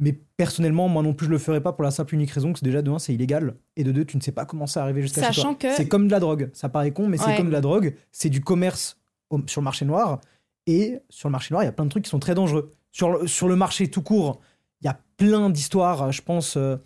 [0.01, 2.59] Mais personnellement, moi non plus, je le ferais pas pour la simple unique raison que
[2.61, 3.55] c'est déjà de un, c'est illégal.
[3.77, 5.55] Et de deux, tu ne sais pas comment ça arrivé jusqu'à chez toi.
[5.55, 6.51] que- C'est comme de la drogue.
[6.53, 7.95] Ça paraît con, mais c'est comme de la drogue.
[8.13, 8.97] C'est du commerce
[9.31, 10.21] au- sur le marché noir.
[10.67, 12.71] Et sur le marché noir, il y a plein de trucs qui sont très dangereux.
[12.93, 14.41] Sur le, sur le marché tout court,
[14.81, 16.77] il y a plein d'histoires, je pense, euh,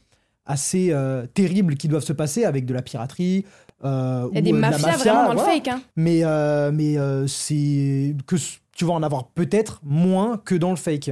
[0.46, 3.44] assez euh, terribles qui doivent se passer avec de la piraterie.
[3.84, 5.48] euh, Il y a ou, des euh, de mafias mafia, vraiment dans voilà.
[5.54, 5.68] le fake.
[5.68, 5.82] Hein.
[5.96, 8.36] Mais, euh, mais euh, c'est que
[8.74, 11.10] tu vas en avoir peut-être moins que dans le fake.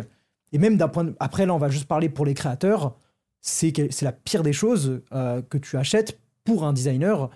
[0.52, 1.14] Et même d'un point de...
[1.20, 2.96] Après, là, on va juste parler pour les créateurs.
[3.40, 7.30] C'est que- c'est la pire des choses euh, que tu achètes pour un designer,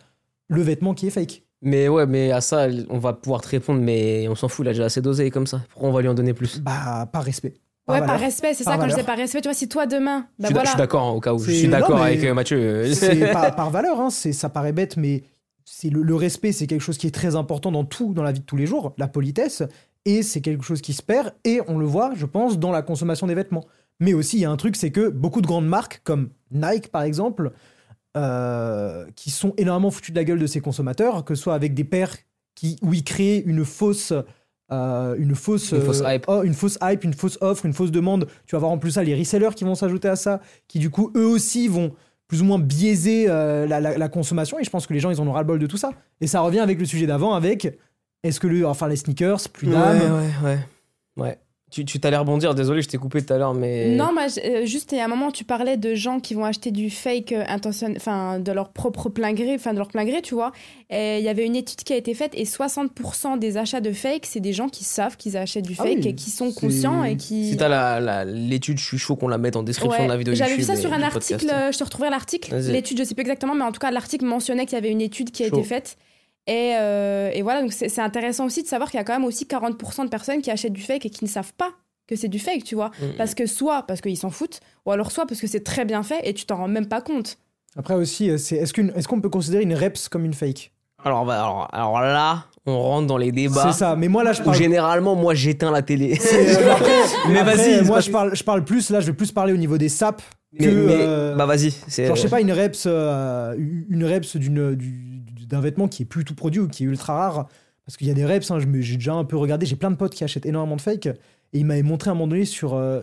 [0.48, 1.42] le vêtement qui est fake.
[1.62, 4.68] Mais ouais, mais à ça, on va pouvoir te répondre, mais on s'en fout, il
[4.68, 5.62] a déjà assez dosé comme ça.
[5.70, 6.60] Pourquoi on va lui en donner plus?
[6.60, 7.54] Bah, par respect.
[7.88, 8.06] Ouais, valeur.
[8.06, 8.96] par respect, c'est Par ça quand je valeur.
[8.96, 9.40] disais par respect.
[9.40, 10.68] Tu vois, si toi demain, Je bah suis je voilà.
[10.70, 11.38] suis d'accord, hein, au cas où.
[11.38, 12.92] Je suis d'accord avec euh, Mathieu.
[12.92, 15.22] C'est par, par valeur, hein, c'est- ça paraît bête, mais
[15.64, 18.32] c'est le, le respect, c'est quelque chose qui est très important dans tout, dans la
[18.32, 19.62] vie de tous les jours, la politesse,
[20.04, 22.82] et c'est quelque chose qui se perd, et on le voit, je pense, dans la
[22.82, 23.64] consommation des vêtements.
[24.00, 26.88] Mais aussi, il y a un truc, c'est que beaucoup de grandes marques, comme Nike
[26.88, 27.52] par exemple,
[28.16, 31.74] euh, qui sont énormément foutus de la gueule de ces consommateurs, que ce soit avec
[31.74, 32.14] des paires
[32.54, 34.12] qui, où ils créent une fausse.
[34.72, 36.24] euh, une fausse, Une fausse hype.
[36.28, 38.26] oh, une fausse hype, une fausse offre, une fausse demande.
[38.46, 40.90] Tu vas avoir en plus ça les resellers qui vont s'ajouter à ça, qui du
[40.90, 41.92] coup eux aussi vont
[42.28, 44.58] plus ou moins biaiser euh, la, la- la consommation.
[44.58, 45.90] Et je pense que les gens ils en ont ras le bol de tout ça.
[46.20, 47.78] Et ça revient avec le sujet d'avant, avec
[48.24, 49.98] est-ce que le, enfin les sneakers, plus d'âme.
[50.00, 50.58] Ouais, ouais, ouais.
[51.16, 51.38] Ouais.
[51.70, 53.96] Tu, tu t'allais rebondir, désolé, je t'ai coupé tout à l'heure, mais.
[53.96, 56.44] Non, mais euh, juste il y a un moment, tu parlais de gens qui vont
[56.44, 57.92] acheter du fake euh, intention...
[57.96, 60.52] enfin, de leur propre plein gré, enfin, de leur plein gré, tu vois.
[60.90, 63.90] Et il y avait une étude qui a été faite et 60% des achats de
[63.92, 66.52] fake, c'est des gens qui savent qu'ils achètent du Ah fake oui, et qui sont
[66.52, 67.50] c'est- conscients et qui.
[67.50, 70.12] Si t'as la- la- l'étude, je suis chaud qu'on la mette en description Ouais, de
[70.12, 70.46] la vidéo YouTube.
[70.46, 71.52] J'avais vu ça sur un article, podcast.
[71.52, 72.52] euh, je te retrouverai l'article.
[72.54, 72.70] Vas-y.
[72.72, 75.00] L'étude, je sais plus exactement, mais en tout cas, l'article mentionnait qu'il y avait une
[75.00, 75.58] étude qui a Chaud.
[75.58, 75.96] été faite.
[76.46, 79.14] Et, euh, et voilà, donc c'est c'est intéressant aussi de savoir qu'il y a quand
[79.14, 81.70] même aussi 40% de personnes qui achètent du fake et qui ne savent pas
[82.06, 82.90] que c'est du fake, tu vois.
[83.00, 83.16] Mm.
[83.16, 86.02] Parce que soit parce qu'ils s'en foutent, ou alors soit parce que c'est très bien
[86.02, 87.38] fait et tu t'en rends même pas compte.
[87.76, 90.70] Après aussi, euh, c'est est-ce qu'une- est-ce qu'on peut considérer une reps comme une fake?
[91.02, 93.64] Alors, va- alors, alors là, on rentre dans les débats.
[93.72, 93.96] C'est ça.
[93.96, 94.56] Mais moi là, je Où parle.
[94.56, 96.18] généralement, moi, j'éteins la télé.
[96.34, 96.74] euh,
[97.30, 98.90] Mais vas-y, moi je parle, je parle plus.
[98.90, 100.22] Là, je vais plus parler au niveau des sapes
[100.58, 100.64] que.
[100.66, 101.70] Mais, mais- euh, bah vas-y.
[101.88, 103.54] c'est- Genre, je sais pas, une reps, euh,
[103.88, 105.13] une reps d'une, du-
[105.46, 107.48] d'un vêtement qui est plus tout produit ou qui est ultra rare.
[107.86, 109.76] Parce qu'il y a des reps, hein, je me- j'ai déjà un peu regardé, j'ai
[109.76, 111.06] plein de potes qui achètent énormément de fake.
[111.06, 111.18] Et
[111.58, 113.02] ils m'avaient montré à un moment donné sur euh,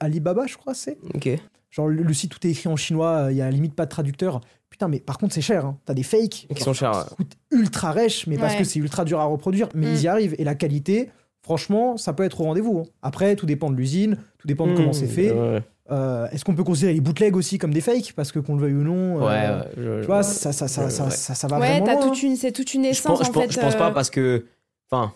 [0.00, 0.98] Alibaba, je crois, c'est.
[1.14, 1.28] Ok.
[1.70, 3.84] Genre, le, le site, tout est écrit en chinois, euh, il y a limite pas
[3.84, 4.40] de traducteur.
[4.70, 5.64] Putain, mais par contre, c'est cher.
[5.66, 5.78] Hein.
[5.84, 7.06] T'as des fakes Qui sont chers.
[7.10, 9.68] qui coûtent ultra rêches, mais parce que c'est ultra dur à reproduire.
[9.74, 9.94] Mais Mm.
[9.94, 10.34] ils y arrivent.
[10.38, 11.10] Et la qualité,
[11.42, 12.84] franchement, ça peut être au rendez-vous.
[12.86, 12.90] hein.
[13.02, 15.32] Après, tout dépend de l'usine, tout dépend de comment Mmh, c'est fait.
[15.32, 18.56] Ouais, Euh, Est-ce qu'on peut considérer les bootlegs aussi comme des fakes Parce que qu'on
[18.56, 19.16] le veuille ou non.
[19.18, 20.22] ouais, euh, ouais, je- tu vois, ouais.
[20.22, 21.10] ça, ça, ça, Ouais, ça, ouais.
[21.10, 22.08] ça, ça va ouais, vraiment loin.
[22.10, 23.52] toute une, c'est toute une Je essence pense, je en pense- fait.
[23.52, 24.44] je pense pas euh, parce que.
[24.90, 25.12] Enfin.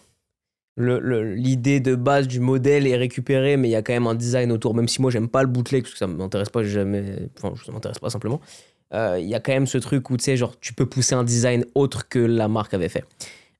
[0.78, 4.50] l'idée de base du modèle est récupérée, mais il y a quand même un design
[4.52, 4.74] autour.
[4.74, 7.28] Même si moi, j'aime pas le bootleg, parce que ça m'intéresse pas jamais.
[7.38, 8.40] Enfin, ça m'intéresse pas simplement.
[8.94, 11.14] Euh, Il y a quand même ce truc où, tu sais, genre, tu peux pousser
[11.14, 13.04] un design autre que la marque avait fait.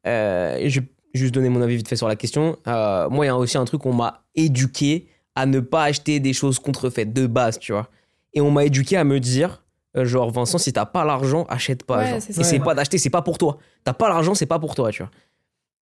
[0.07, 2.57] Euh, je vais juste donner mon avis vite fait sur la question.
[2.67, 6.21] Euh, moi, il y a aussi un truc, on m'a éduqué à ne pas acheter
[6.21, 7.89] des choses contrefaites de base, tu vois.
[8.35, 9.63] Et on m'a éduqué à me dire,
[9.97, 11.99] euh, genre, Vincent, si t'as pas l'argent, achète pas.
[11.99, 12.19] Ouais, genre.
[12.21, 12.45] c'est Et ça.
[12.45, 12.65] c'est Ouais.
[12.65, 13.59] pas d'acheter, c'est pas pour toi.
[13.85, 15.11] T'as pas l'argent, c'est pas pour toi, tu vois.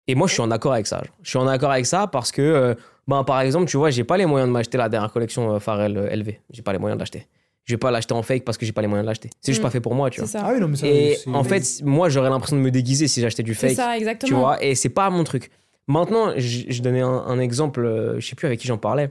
[0.08, 0.98] Et moi, je suis en accord avec ça.
[0.98, 1.14] genre.
[1.22, 2.74] Je suis en accord avec ça parce que, euh,
[3.06, 5.58] ben, par exemple, tu vois, j'ai pas les moyens de m'acheter la dernière collection euh,
[5.60, 6.34] Pharrell euh, LV.
[6.50, 7.26] J'ai pas les moyens de l'acheter.
[7.64, 9.30] Je vais pas l'acheter en fake parce que j'ai pas les moyens de l'acheter.
[9.40, 9.62] C'est juste Mm.
[9.62, 10.40] pas fait pour moi, tu C'est vois.
[10.40, 10.46] ça.
[10.48, 10.86] Ah oui, non, mais ça.
[10.88, 13.76] Et c'est- en fait, moi, j'aurais l'impression de me déguiser si j'achetais du C'est fake.
[13.76, 14.28] ça, exactement.
[14.28, 15.52] Tu vois, et c'est pas mon truc.
[15.86, 19.10] Maintenant, je je donnais un, un exemple, euh, je sais plus avec qui j'en parlais.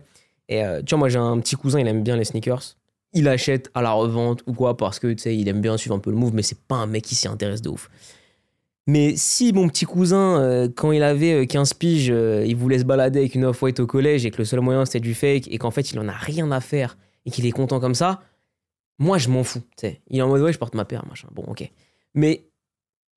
[0.52, 2.76] Et euh, tu vois, moi, j'ai un petit cousin, il aime bien les sneakers.
[3.14, 5.96] Il achète à la revente ou quoi parce que, tu sais, il aime bien suivre
[5.96, 7.90] un peu le move, mais c'est pas un mec qui s'y intéresse de ouf.
[8.88, 12.80] Mais si mon petit cousin, euh, quand il avait euh, 15 piges, euh, il voulait
[12.80, 15.48] se balader avec une off-white au collège et que le seul moyen c'était du fake
[15.50, 18.22] et qu'en fait il en a rien à faire et qu'il est content comme ça,
[18.98, 19.62] moi je m'en fous.
[19.78, 20.02] tu sais.
[20.10, 21.28] Il est en mode ouais, je porte ma paire, machin.
[21.32, 21.70] Bon, ok.
[22.16, 22.44] Mais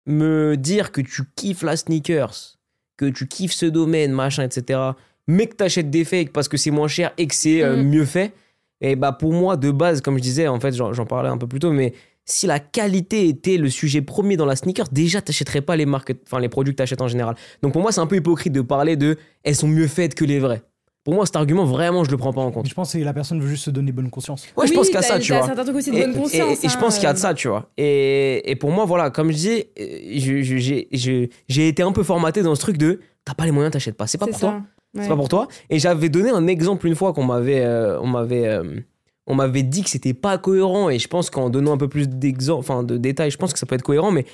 [0.05, 2.57] me dire que tu kiffes la sneakers,
[2.97, 4.79] que tu kiffes ce domaine, machin, etc.,
[5.27, 7.83] mais que t'achètes des fakes parce que c'est moins cher et que c'est euh, Mm.
[7.89, 8.33] mieux fait,
[8.81, 11.47] et bah pour moi, de base, comme je disais, en fait, j'en parlais un peu
[11.47, 11.93] plus tôt, mais
[12.25, 16.13] si la qualité était le sujet premier dans la sneaker, déjà t'achèterais pas les marques,
[16.25, 17.35] enfin les produits que t'achètes en général.
[17.61, 20.23] Donc pour moi, c'est un peu hypocrite de parler de elles sont mieux faites que
[20.25, 20.61] les vraies.
[21.03, 22.67] Pour moi, cet argument, vraiment, je le prends pas en Mais compte.
[22.69, 24.45] je pense que la personne veut juste se donner bonne conscience.
[24.55, 25.45] Ouais, je Oui, pense qu'il y a ça, tu vois.
[25.45, 26.63] certains trucs aussi de Et, bonne et- conscience.
[26.63, 27.69] et je pense hein, qu'il y a de ça, tu vois.
[27.77, 31.83] Et, et pour moi, voilà, comme je dis, euh, je- je- j'ai je- j'ai été
[31.83, 34.07] un peu formaté dans ce truc de t'as pas les moyens, t'achètes pas.
[34.07, 34.39] C'est pas pour ça.
[34.47, 34.61] toi.
[34.95, 35.47] C'est pas pour toi.
[35.69, 38.79] Et j'avais donné un exemple une fois qu'on m'avait, euh, on m'avait, euh,
[39.25, 40.89] on m'avait dit que c'était pas cohérent.
[40.89, 43.59] Et je pense qu'en donnant un peu plus d'exemples, enfin de détails, je pense que
[43.59, 44.11] ça peut être cohérent.
[44.11, 44.25] Mais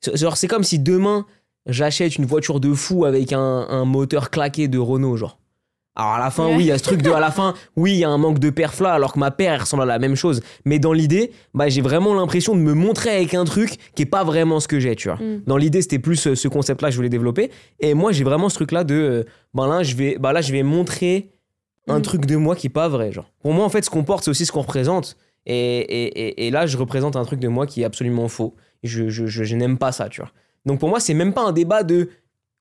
[0.00, 1.26] c'est- genre, c'est comme si demain
[1.66, 3.38] j'achète une voiture de fou avec un,
[3.68, 5.38] un moteur claqué de Renault, genre.
[5.96, 6.56] Alors à la fin, Ouais.
[6.56, 8.16] oui, il y a ce truc de, à la fin, oui, il y a un
[8.16, 10.40] manque de perf là, alors que ma paire ressemble à la même chose.
[10.64, 14.06] Mais dans l'idée, bah, j'ai vraiment l'impression de me montrer avec un truc qui est
[14.06, 15.18] pas vraiment ce que j'ai, tu vois.
[15.18, 15.42] Mm.
[15.46, 17.50] Dans l'idée, c'était plus euh, ce concept-là que je voulais développer.
[17.80, 20.52] Et moi, j'ai vraiment ce truc-là de, euh, ben là, je vais, bah là, je
[20.52, 21.30] vais montrer
[21.88, 22.02] un Mm.
[22.02, 23.30] truc de moi qui est pas vrai, genre.
[23.42, 25.16] Pour moi, en fait, ce qu'on porte, c'est aussi ce qu'on représente.
[25.46, 28.54] Et, et, et, et là, je représente un truc de moi qui est absolument faux.
[28.84, 30.30] Je, je, je, je n'aime pas ça, tu vois.
[30.66, 32.10] Donc pour moi, c'est même pas un débat de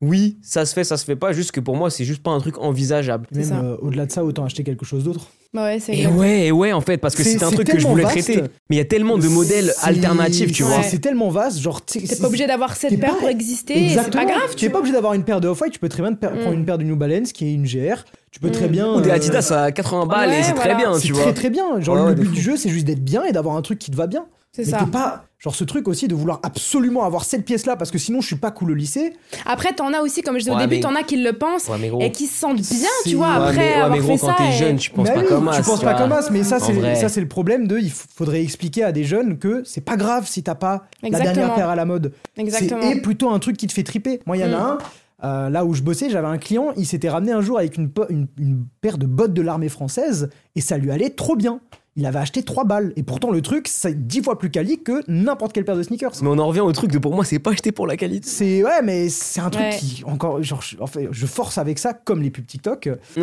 [0.02, 1.34] oui, ça se fait, ça se fait pas.
[1.34, 3.28] Juste que pour moi, c'est juste pas un truc envisageable.
[3.32, 5.28] C'est Même euh, au-delà de ça, autant acheter quelque chose d'autre.
[5.54, 6.16] Bah ouais, c'est Et exact.
[6.16, 8.04] ouais, et ouais, en fait, parce que C'est- c'est un c'est truc que je voulais
[8.04, 8.20] vaste.
[8.22, 8.41] traiter.
[8.70, 10.70] Mais il y a tellement de modèles C'est- alternatifs, tu Ouais.
[10.70, 10.84] vois.
[10.84, 11.82] C'est tellement vaste, genre.
[11.82, 14.56] t'es- pas obligé d'avoir cette paire pas- pour exister, et c'est pas grave.
[14.56, 16.38] Tu es pas obligé d'avoir une paire de Off-White, tu peux très bien te Mm.
[16.39, 18.06] prendre une paire de New Balance qui est une GR.
[18.32, 18.72] Tu peux très Mm.
[18.72, 18.93] bien.
[18.93, 21.34] Ou des euh, Adidas à 80 balles et c'est très bien, C'est tu très vois.
[21.34, 21.80] très bien.
[21.82, 23.80] Genre Ouais, ouais, le but du jeu, c'est juste d'être bien et d'avoir un truc
[23.80, 24.26] qui te va bien.
[24.52, 24.80] C'est ça.
[24.80, 27.97] t'es pas genre ce truc aussi de vouloir absolument avoir cette pièce là parce que
[28.00, 29.14] sinon je suis pas cool au lycée.
[29.45, 31.34] Après, t'en as aussi, comme je disais au Ouais, début, mais- t'en as qui le
[31.34, 32.02] pensent Ouais, mais gros.
[32.02, 34.20] et qui se sentent bien, tu vois, Ouais, après mais, ouais, avoir mais gros, fait
[34.20, 34.36] quand ça.
[34.38, 35.62] t'es et- jeune, tu penses Bah pas oui, comme tu as.
[35.64, 36.95] penses pas comme as, mais ça c'est vrai.
[36.95, 40.28] ça c'est le problème de il faudrait expliquer à des jeunes que c'est pas grave
[40.28, 41.56] si t'as pas la dernière Exactement.
[41.56, 42.12] paire à la mode.
[42.36, 42.82] Exactement.
[42.82, 44.20] Et plutôt un truc qui te fait triper.
[44.26, 44.54] Moi, il y en a Mm.
[44.54, 44.78] un.
[45.26, 47.91] euh, là où je bossais, j'avais un client, il s'était ramené un jour avec une-
[48.38, 51.60] une paire de bottes de l'armée française et ça lui allait trop bien.
[52.00, 55.04] Il avait acheté 3 balles et pourtant le truc, c'est 10 fois plus quali que
[55.10, 56.14] n'importe quelle paire de sneakers.
[56.22, 58.26] Mais on en revient au truc de pour moi, c'est pas acheté pour la qualité.
[58.30, 59.78] C'est ouais, mais c'est un truc Ouais.
[59.78, 62.89] qui encore genre je, en fait, je force avec ça comme les pubs TikTok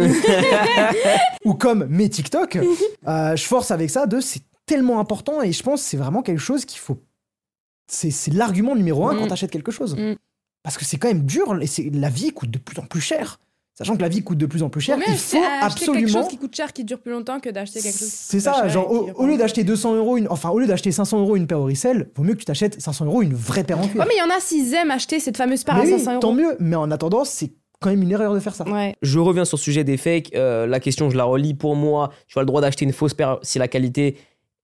[1.44, 2.56] ou comme mes TikTok.
[3.08, 6.22] euh, je force avec ça de c'est tellement important et je pense que c'est vraiment
[6.22, 6.98] quelque chose qu'il faut.
[7.90, 9.18] C'est c'est l'argument numéro un Mm.
[9.20, 10.16] quand t'achètes quelque chose Mm.
[10.62, 13.00] parce que c'est quand même dur et c'est la vie coûte de plus en plus
[13.00, 13.38] cher.
[13.76, 16.08] Sachant que la vie coûte de plus en plus cher, il faut acheter quelque absolument.
[16.08, 18.08] chose qui coûte cher, qui dure plus longtemps que d'acheter quelque chose.
[18.08, 21.36] C'est ça, genre au, lieu d'acheter 200 euros, une, enfin au lieu d'acheter 500 euros
[21.36, 24.00] une paire vaut mieux que tu t'achètes 500 euros une vraie paire en cuir.
[24.00, 25.98] Ouais, mais il y en a, s'ils aiment acheter cette fameuse paire à Mais oui,
[25.98, 26.20] 500 euros.
[26.20, 28.64] tant mieux, mais en attendant, c'est quand même une erreur de faire ça.
[28.64, 28.94] Ouais.
[29.02, 30.34] Je reviens sur le sujet des fakes.
[30.34, 31.52] Euh, la question, je la relis.
[31.54, 34.16] Pour moi, tu as le droit d'acheter une fausse paire si la qualité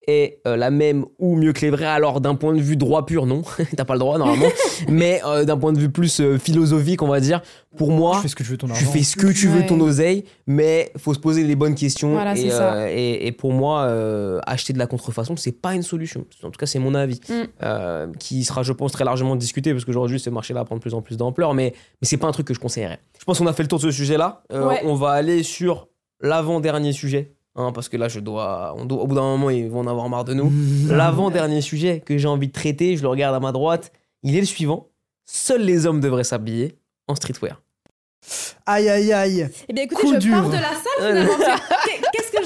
[0.07, 1.85] est euh, la même ou mieux que les vraies.
[1.87, 3.43] Alors, d'un point de vue droit pur, non.
[3.77, 4.49] T'as pas le droit, normalement.
[4.89, 7.41] Mais euh, d'un point de vue plus euh, philosophique, on va dire,
[7.77, 8.91] pour moi, Tu fais ce que tu veux ton tu argent.
[8.91, 9.67] fais ce que tu veux Ouais.
[9.67, 12.13] ton oseille, mais faut se poser les bonnes questions.
[12.13, 12.75] Voilà, et, c'est ça.
[12.75, 16.25] euh, et, et pour moi, euh, acheter de la contrefaçon, c'est pas une solution.
[16.43, 17.33] En tout cas, c'est mon avis, Mm.
[17.63, 20.95] euh, qui sera, je pense, très largement discuté parce qu'aujourd'hui, ce marché-là prend de plus
[20.95, 22.99] en plus d'ampleur, mais, mais c'est pas un truc que je conseillerais.
[23.19, 24.43] Je pense qu'on a fait le tour de ce sujet-là.
[24.53, 24.81] Euh, Ouais.
[24.85, 25.89] On va aller sur
[26.21, 27.33] l'avant-dernier sujet.
[27.57, 29.87] Hein, parce que là, je dois, on doit- au bout d'un moment, ils vont en
[29.87, 30.53] avoir marre de nous.
[30.89, 33.93] L'avant-dernier sujet que j'ai envie de traiter, je le regarde à ma droite,
[34.23, 34.89] il est le suivant.
[35.25, 36.77] Seuls les hommes devraient s'habiller
[37.09, 37.61] en streetwear.
[38.67, 39.49] Aïe aïe aïe.
[39.69, 40.33] Eh bien, écoutez, Coup je dur.
[40.35, 41.33] pars de la salle finalement.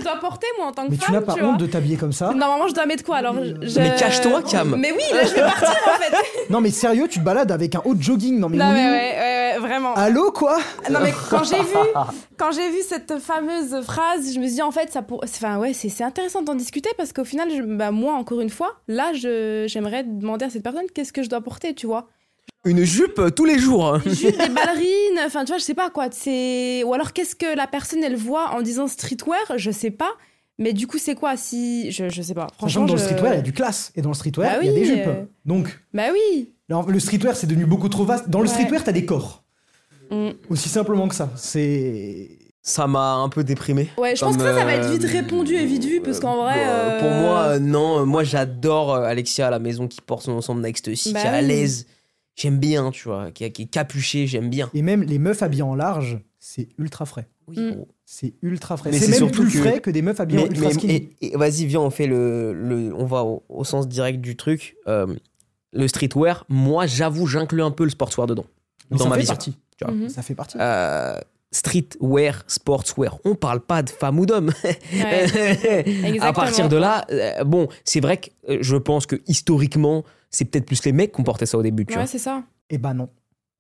[0.07, 2.13] dois porter moi en tant que Mais femme tu n'as pas honte de t'habiller comme
[2.13, 4.75] ça Normalement, je dois mettre quoi alors je- Mais cache-toi, Cam.
[4.79, 6.15] Mais oui, là, je vais partir en fait.
[6.51, 8.39] Non mais sérieux, tu te balades avec un haut de jogging.
[8.39, 9.17] Non mais, Non, mais ouais,
[9.55, 9.95] ouais, vraiment.
[9.95, 10.59] Allô, quoi
[10.91, 11.79] Non mais quand j'ai vu,
[12.39, 15.59] quand j'ai vu cette fameuse phrase, je me suis dit en fait ça pour, enfin
[15.59, 18.75] ouais c'est c'est intéressant d'en discuter parce qu'au final, je- bah, moi encore une fois,
[18.89, 22.07] là je j'aimerais demander à cette personne qu'est-ce que je dois porter, tu vois?
[22.67, 23.99] Une jupe euh, tous les jours.
[24.05, 26.09] Juste des ballerines, enfin tu vois, je sais pas quoi.
[26.11, 30.11] C'est ou alors qu'est-ce que la personne elle voit en disant streetwear, je sais pas.
[30.59, 32.49] Mais du coup c'est quoi si je je sais pas.
[32.53, 33.93] Sachant Franchement que dans le streetwear, il y a du classe.
[33.95, 35.07] Et dans le streetwear, Bah il y a des jupes.
[35.07, 35.25] euh.
[35.45, 36.51] Donc, Bah oui.
[36.71, 38.29] alors, le streetwear, c'est devenu beaucoup trop vaste.
[38.31, 38.53] Dans le Ouais.
[38.55, 39.45] streetwear, t'as des corps.
[40.11, 40.31] Mm.
[40.51, 41.31] Aussi simplement que ça.
[41.37, 42.31] C'est.
[42.63, 43.91] Ça m'a un peu déprimé.
[43.97, 46.19] Ouais, je pense que ça, ça va être euh, vite répondu et vite vu parce
[46.19, 46.55] qu'en vrai.
[46.67, 48.01] Euh, Pour euh, moi, euh, non.
[48.01, 51.21] Euh, Moi, j'adore euh, Alexia à la maison qui porte son ensemble Next aussi, Bah
[51.21, 51.87] qui est à l'aise.
[52.37, 54.71] J'aime bien, tu vois, qui, qui est capuché, j'aime bien.
[54.75, 57.29] Et même les meufs habillées en large, c'est ultra frais.
[57.49, 57.85] Oui, Mm.
[58.05, 58.91] C'est ultra frais.
[58.93, 60.95] Mais C'est c'est même plus que- frais que des meufs habillées en ultra mais- skinny.
[61.21, 64.37] et- et vas-y, viens, on fait le, le- on va au, au sens direct du
[64.37, 64.77] truc.
[64.87, 65.07] Euh,
[65.73, 68.47] le streetwear, moi, j'avoue, j'inclus un peu le sportswear dedans.
[68.91, 69.35] Mais dans ça ma fait vision.
[69.35, 69.57] partie.
[69.77, 69.95] tu vois.
[69.95, 70.09] Mhm.
[70.09, 70.57] Ça fait partie.
[70.61, 71.19] Euh,
[71.57, 74.53] streetwear, sportswear, on parle pas de femmes ou d'hommes.
[74.93, 76.19] Ouais.
[76.21, 80.45] à partir de là, euh, bon, c'est vrai que euh, je pense que historiquement, c'est
[80.45, 82.07] peut-être plus les mecs qui ont porté ça au début, tu Ouais, vois.
[82.07, 82.43] c'est ça.
[82.71, 83.09] Et bah non.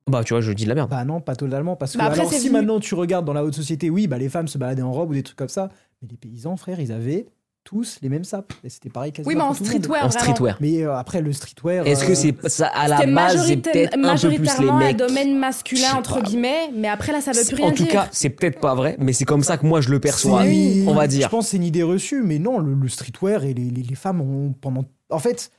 [0.08, 0.90] Bah, tu vois, je dis de la merde.
[0.90, 1.74] Bah non, pas totalement.
[1.74, 3.90] Parce que Bah après, alors, c'est si venu- maintenant tu regardes dans la haute société,
[3.90, 5.70] oui, bah les femmes se baladaient en robe ou des trucs comme ça.
[6.02, 7.26] Mais les paysans, frère, ils avaient
[7.66, 8.52] tous les mêmes sapes.
[8.64, 9.28] Et c'était pareil quasiment.
[9.28, 9.78] Oui, mais en pour tout le monde.
[9.82, 10.22] streetwear, en vraiment.
[10.24, 10.56] streetwear.
[10.60, 11.86] Mais euh, après, le streetwear.
[11.86, 14.76] Est-ce que euh, c'est ça à la base, c'est peut-être un peu plus les majoritairement
[14.76, 17.82] un mecs domaine masculin, entre guillemets, mais après là, ça veut plus rien En tout
[17.82, 17.92] dire.
[17.92, 20.42] cas, c'est peut-être pas vrai, mais c'est comme ça que moi je le perçois.
[20.86, 21.24] On va dire.
[21.26, 23.82] Je pense que c'est une idée reçue, mais non, le, le streetwear et les, les-
[23.82, 24.84] les femmes ont pendant.
[25.10, 25.50] En fait,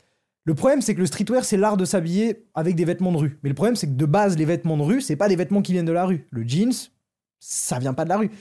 [0.45, 3.37] le problème, c'est que le streetwear, c'est l'art de s'habiller avec des vêtements de rue.
[3.43, 5.61] Mais le problème, c'est que de base, les vêtements de rue, c'est pas des vêtements
[5.61, 6.25] qui viennent de la rue.
[6.31, 6.71] Le jeans,
[7.39, 8.31] ça vient pas de la rue.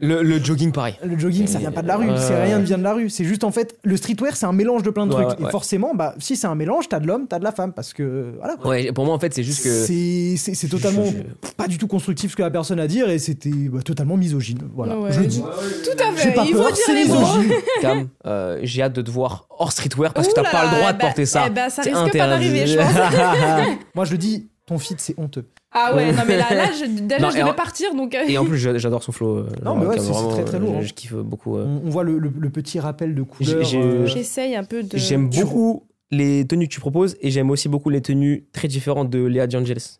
[0.00, 0.94] Le, le jogging, pareil.
[1.04, 2.08] Le jogging, ça vient pas de la rue.
[2.08, 3.10] Euh, C'est rien ne vient de la rue.
[3.10, 5.38] C'est juste en fait, le streetwear, c'est un mélange de plein de Ouais, trucs.
[5.40, 7.74] ouais, et forcément, bah, si c'est un mélange, t'as de l'homme, t'as de la femme,
[7.74, 8.56] parce que voilà.
[8.64, 9.84] Ouais, pour moi, en fait, c'est juste que.
[9.84, 13.18] C'est totalement Je- pas du tout constructif ce que la personne a à dire et
[13.18, 14.60] c'était bah, totalement misogyne.
[14.74, 15.12] Voilà, Ouais.
[15.12, 15.40] je le dis.
[15.42, 17.54] Tout à J'ai fait, pas il peur, faut dire les mots.
[17.82, 20.92] Cam, euh, j'ai hâte de te voir hors streetwear parce que t'as pas le droit
[20.94, 21.44] de bah, porter ça.
[21.46, 22.86] eh ben, ça pas d'arriver, je pense.
[23.94, 25.44] Moi, je le dis, ton feed, c'est honteux.
[25.74, 28.14] Ah ouais, non mais là, là je, déjà Non, je et devais en- partir, donc...
[28.14, 29.38] euh, Et en plus, j'a- j'adore son flow.
[29.38, 30.82] euh, Non, mais ouais, c'est- très, très lourd, euh, hein.
[30.82, 31.56] Je kiffe beaucoup.
[31.56, 31.64] euh.
[31.66, 33.62] On, on voit le, le- le petit rappel de couleur.
[33.74, 34.96] euh, J'essaye un peu de...
[34.98, 39.08] J'aime beaucoup les tenues que tu proposes et j'aime aussi beaucoup les tenues très différentes
[39.08, 39.98] de Léa DeAngelis,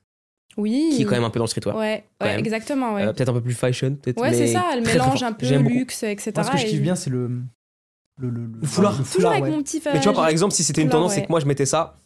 [0.58, 0.90] Oui.
[0.94, 1.74] qui est quand même un peu dans le streetwear.
[1.74, 3.04] Ouais, ouais exactement, ouais.
[3.06, 5.32] Euh, peut-être un peu plus fashion, ouais, mais c'est ça, elle très, très mélange un
[5.32, 6.32] peu luxe, etc.
[6.36, 7.28] Moi, ce que je et- kiffe bien, c'est le,
[8.18, 8.98] le, le, Le foulard.
[8.98, 9.50] le Toujours avec ouais.
[9.50, 9.80] mon petit...
[9.86, 11.26] Mais tu vois, par exemple, si c'était une foulard, tendance, c'est ouais.
[11.26, 11.96] que moi je mettais ça.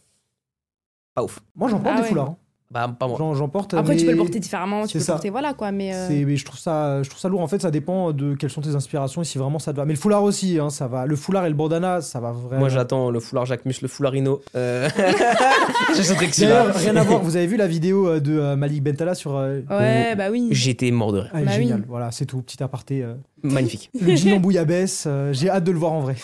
[1.16, 1.40] Pas ouf.
[1.56, 2.28] Moi, j'en porte Ah des foulards.
[2.30, 2.36] hein.
[2.70, 3.16] Bah, pas moi.
[3.16, 3.74] J'en j'en porte.
[3.74, 5.12] Après, tu peux le porter différemment, tu peux ça.
[5.12, 5.92] le porter, voilà, quoi, mais...
[5.94, 7.40] euh, mais je trouve ça, je trouve ça lourd.
[7.40, 9.84] En fait, ça dépend de quelles sont tes inspirations et si vraiment ça te va.
[9.84, 11.06] Mais le foulard aussi, hein, ça va.
[11.06, 12.58] Le foulard et le bandana, ça va vraiment.
[12.60, 14.40] Moi j'attends le foulard Jacquemus, le foularino.
[14.56, 14.88] Euh...
[15.96, 17.22] je sais que D'ailleurs, rien à voir.
[17.22, 19.36] Vous avez vu la vidéo euh, de euh, Malik Bentala sur.
[19.36, 20.48] euh, Ouais, bah oui.
[20.50, 21.30] J'étais mort de rire.
[21.34, 21.62] ah, Bah oui.
[21.62, 21.84] génial.
[21.88, 22.42] Voilà, c'est tout.
[22.42, 23.02] Petit aparté.
[23.02, 23.14] euh.
[23.44, 23.90] Magnifique.
[24.00, 25.04] Le jean en bouillabaisse.
[25.06, 26.16] euh, J'ai hâte de le voir en vrai.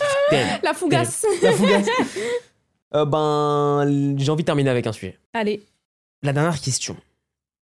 [0.64, 1.24] La fougasse.
[1.42, 1.86] La fougasse.
[2.94, 5.16] Euh, ben, j'ai envie de terminer avec un sujet.
[5.32, 5.62] Allez.
[6.22, 6.96] La dernière question,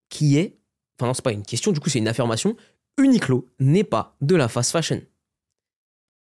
[0.09, 0.59] qui est,
[0.99, 2.57] enfin non, c'est pas une question, du coup c'est une affirmation.
[2.99, 5.01] Uniqlo n'est pas de la fast fashion.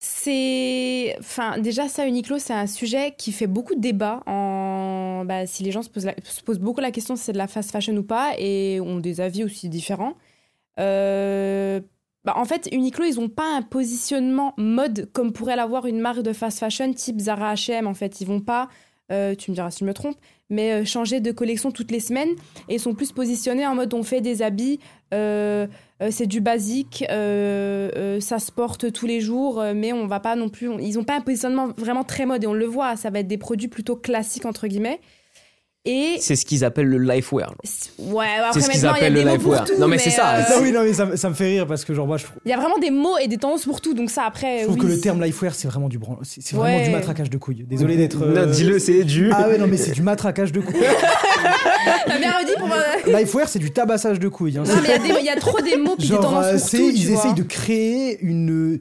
[0.05, 1.15] C'est.
[1.21, 4.21] Enfin, déjà, ça, Uniqlo, c'est un sujet qui fait beaucoup de débats.
[4.27, 5.25] En...
[5.25, 7.47] Bah, si les gens se posent, se posent beaucoup la question si c'est de la
[7.47, 10.15] fast fashion ou pas, et ont des avis aussi différents.
[10.81, 11.81] Euh,
[12.25, 16.23] Bah, en fait, Uniqlo, ils n'ont pas un positionnement mode comme pourrait l'avoir une marque
[16.23, 17.87] de fast fashion type Zara HM.
[17.87, 18.69] En fait, ils vont pas,
[19.13, 20.17] euh, tu me diras si je me trompe,
[20.53, 22.29] mais euh, changer de collection toutes les semaines.
[22.69, 24.79] Et sont plus positionnés en mode on fait des habits,
[25.13, 25.67] euh,
[26.01, 30.49] euh, c'est du basique, ça se porte tous les jours, mais on va pas non
[30.49, 30.71] plus.
[30.81, 33.27] ils n'ont pas un positionnement vraiment très mode et on le voit, ça va être
[33.27, 35.01] des produits plutôt classiques entre guillemets.
[35.85, 37.57] Et C'est ce qu'ils appellent le lifewear.
[37.99, 39.81] ouais, après ce qu'ils appellent des le tout.
[39.81, 41.67] Non, mais c'est ça, euh, Ah oui, non, mais ça, me- ça me fait rire
[41.67, 43.65] parce que, genre, moi, je trouve, Il y a vraiment des mots et des tendances
[43.65, 44.59] pour tout, donc ça après.
[44.61, 46.77] je trouve oui, que le c'est- terme lifewear, c'est vraiment du bran- c'est c'est vraiment
[46.77, 46.85] Ouais.
[46.85, 47.65] du matraquage de couilles.
[47.69, 48.17] Désolé d'être.
[48.25, 49.33] Non, euh, dis-le, c'est du.
[49.33, 50.77] Ah ouais, non, mais c'est du matraquage de couilles.
[52.07, 52.77] T'as bien redit pour moi.
[53.07, 54.59] Lifewear, c'est du tabassage de couilles.
[54.59, 54.63] hein.
[54.65, 56.23] Non, mais il y a des- il y, a trop des mots puis des Genre,
[56.23, 56.91] tendances euh, pour c'est- tout.
[56.93, 57.19] tu ils vois.
[57.19, 58.79] essayent de créer une.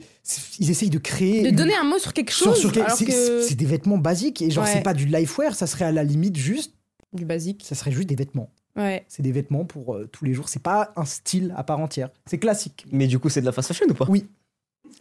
[0.60, 1.42] Ils essayent de créer.
[1.42, 2.60] de une- donner un mot sur quelque sur- chose.
[2.60, 3.42] sur quel- alors c'est que...
[3.42, 4.70] c'est des vêtements basiques et genre, Ouais.
[4.72, 6.74] c'est pas du lifewear, ça serait à la limite juste.
[7.14, 7.64] Du basique.
[7.68, 8.50] Ça serait juste des vêtements.
[8.78, 9.04] Ouais.
[9.10, 10.48] C'est des vêtements pour euh, tous les jours.
[10.48, 12.10] C'est pas un style à part entière.
[12.26, 12.86] C'est classique.
[12.92, 14.06] Mais du coup, c'est de la fast fashion ou pas?
[14.08, 14.28] Oui.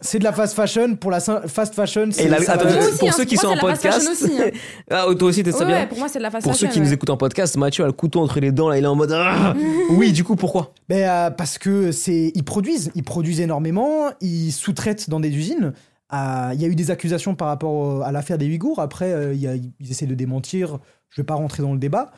[0.00, 0.96] C'est de la fast fashion.
[0.96, 2.26] Pour la fast fashion, c'est.
[2.26, 3.68] la- ça attends, va- Moi aussi, pour hein, ceux qui moi, sont c'est en de
[3.68, 4.08] la fast podcast.
[4.18, 4.60] fashion aussi, hein.
[4.90, 6.54] Ah, toi aussi, t'es ça Ouais, bien ouais, pour moi, c'est de la fast Pour
[6.56, 8.84] ceux qui nous écoutent en podcast, Mathieu a le couteau entre les dents, là, il
[8.84, 9.12] est en mode.
[9.12, 9.54] Ah
[9.90, 10.72] oui, du coup, pourquoi?
[10.88, 15.74] Ben, euh, parce que c'est ils produisent, ils produisent énormément, ils sous-traitent dans des usines.
[16.12, 18.80] Euh, Il y a eu des accusations par rapport au- à l'affaire des Ouïghours.
[18.80, 20.78] Après, euh, il y a- ils essaient de démentir.
[21.10, 22.12] Je vais pas rentrer dans le débat,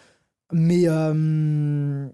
[0.53, 2.07] mais euh,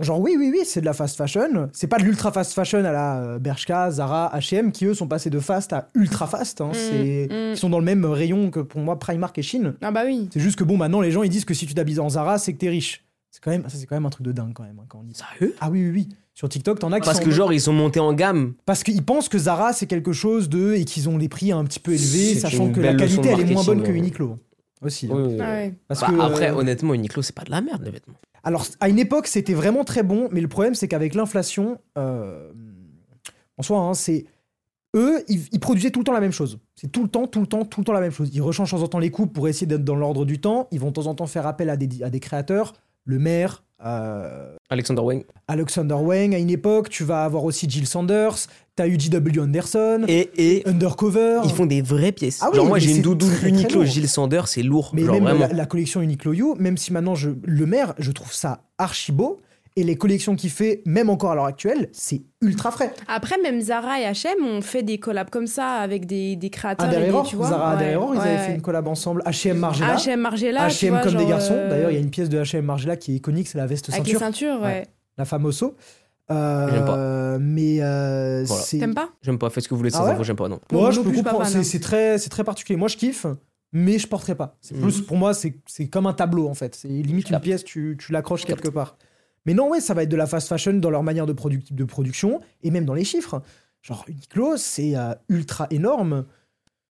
[0.00, 1.68] Genre oui, oui, oui, c'est de la fast fashion.
[1.74, 5.06] C'est pas de l'ultra fast fashion à la euh, Bershka, Zara, H&M qui eux sont
[5.06, 6.62] passés de fast à ultra fast.
[6.62, 6.70] Hein.
[6.70, 7.50] Mm, c'est mm.
[7.52, 9.74] ils sont dans le même rayon que pour moi Primark et Chine.
[9.82, 10.30] Ah bah oui.
[10.32, 12.38] C'est juste que bon, maintenant les gens ils disent que si tu t'habilles en Zara,
[12.38, 13.04] c'est que t'es riche.
[13.30, 15.00] C'est quand même, ça c'est quand même un truc de dingue quand même hein, quand
[15.00, 15.26] on dit ça.
[15.38, 15.54] Sérieux?
[15.60, 16.08] Ah oui, oui, oui.
[16.34, 18.54] Sur TikTok, t'en as qui Parce sont- que genre ils sont montés en gamme.
[18.64, 21.64] parce qu'ils pensent que Zara c'est quelque chose de et qu'ils ont les prix un
[21.64, 24.38] petit peu élevés, sachant que la qualité elle est moins bonne que Uniqlo
[24.82, 25.06] aussi.
[25.06, 25.14] hein.
[25.14, 25.40] Oui, oui, oui.
[25.40, 25.68] Ah.
[25.88, 28.14] Parce Bah, que, après, euh, honnêtement, Uniqlo, c'est pas de la merde, les vêtements.
[28.44, 32.50] Alors, à une époque, c'était vraiment très bon, mais le problème, c'est qu'avec l'inflation, euh,
[33.58, 34.26] en soi, hein, c'est.
[34.94, 36.58] Eux, ils, ils produisaient tout le temps la même chose.
[36.74, 38.28] C'est tout le temps, tout le temps, tout le temps la même chose.
[38.34, 40.68] Ils rechangent de temps en temps les coupes pour essayer d'être dans l'ordre du temps.
[40.70, 42.74] Ils vont de temps en temps faire appel à des, à des créateurs.
[43.04, 45.24] Le maire, euh, Alexander Wang.
[45.48, 46.90] Alexander Wang, à une époque.
[46.90, 48.34] Tu vas avoir aussi Jill Sanders.
[48.74, 49.38] T'as eu J.W.
[49.40, 50.04] Anderson.
[50.08, 51.40] Et, et Undercover.
[51.44, 52.38] ils font des vraies pièces.
[52.42, 53.84] Ah oui, genre, moi, j'ai une doudoune Uniqlo.
[53.84, 54.92] Gilles Sander, c'est lourd.
[54.94, 55.40] Mais genre, même vraiment.
[55.40, 59.12] la, la collection Uniqlo You, même si maintenant je, le maire, je trouve ça archi
[59.12, 59.40] beau.
[59.74, 62.92] Et les collections qu'il fait, même encore à l'heure actuelle, c'est ultra frais.
[63.08, 66.86] Après, même Zara et H&M ont fait des collabs comme ça avec des, des créateurs.
[66.88, 67.48] et des- Adereror, tu vois.
[67.48, 68.38] Zara Ouais, ils ouais, avaient ouais.
[68.38, 69.22] fait une collab ensemble.
[69.24, 69.96] H&M Margiela.
[69.96, 70.68] H&M Margiela.
[70.68, 71.54] H&M comme des garçons.
[71.56, 73.66] euh, D'ailleurs, il y a une pièce de H&M Margiela qui est iconique, c'est la
[73.66, 74.66] veste Avec les ceinture, ceintures, ouais.
[74.80, 74.86] Ouais.
[75.16, 75.74] la famoso.
[76.32, 77.38] Euh, J'aime pas.
[77.38, 78.62] Mais euh, Voilà.
[78.62, 78.78] c'est.
[78.78, 79.10] T'aimes pas?
[79.22, 80.60] J'aime pas, faites ce que vous voulez, Ah sans ouais info, j'aime pas, non.
[80.70, 81.46] Moi je peux comprendre.
[81.46, 81.62] C'est hein.
[81.62, 82.76] c'est très, c'est très particulier.
[82.76, 83.26] Moi, je kiffe,
[83.72, 84.56] mais je porterai pas.
[84.60, 84.82] C'est Mhm.
[84.82, 86.74] plus pour moi, c'est c'est comme un tableau en fait.
[86.74, 88.96] C'est limite une pièce, tu, tu l'accroches quelque part.
[89.46, 91.72] Mais non, ouais, ça va être de la fast fashion dans leur manière de, produc-
[91.74, 93.42] de production et même dans les chiffres.
[93.82, 96.24] Genre Uniqlo, c'est euh, ultra énorme.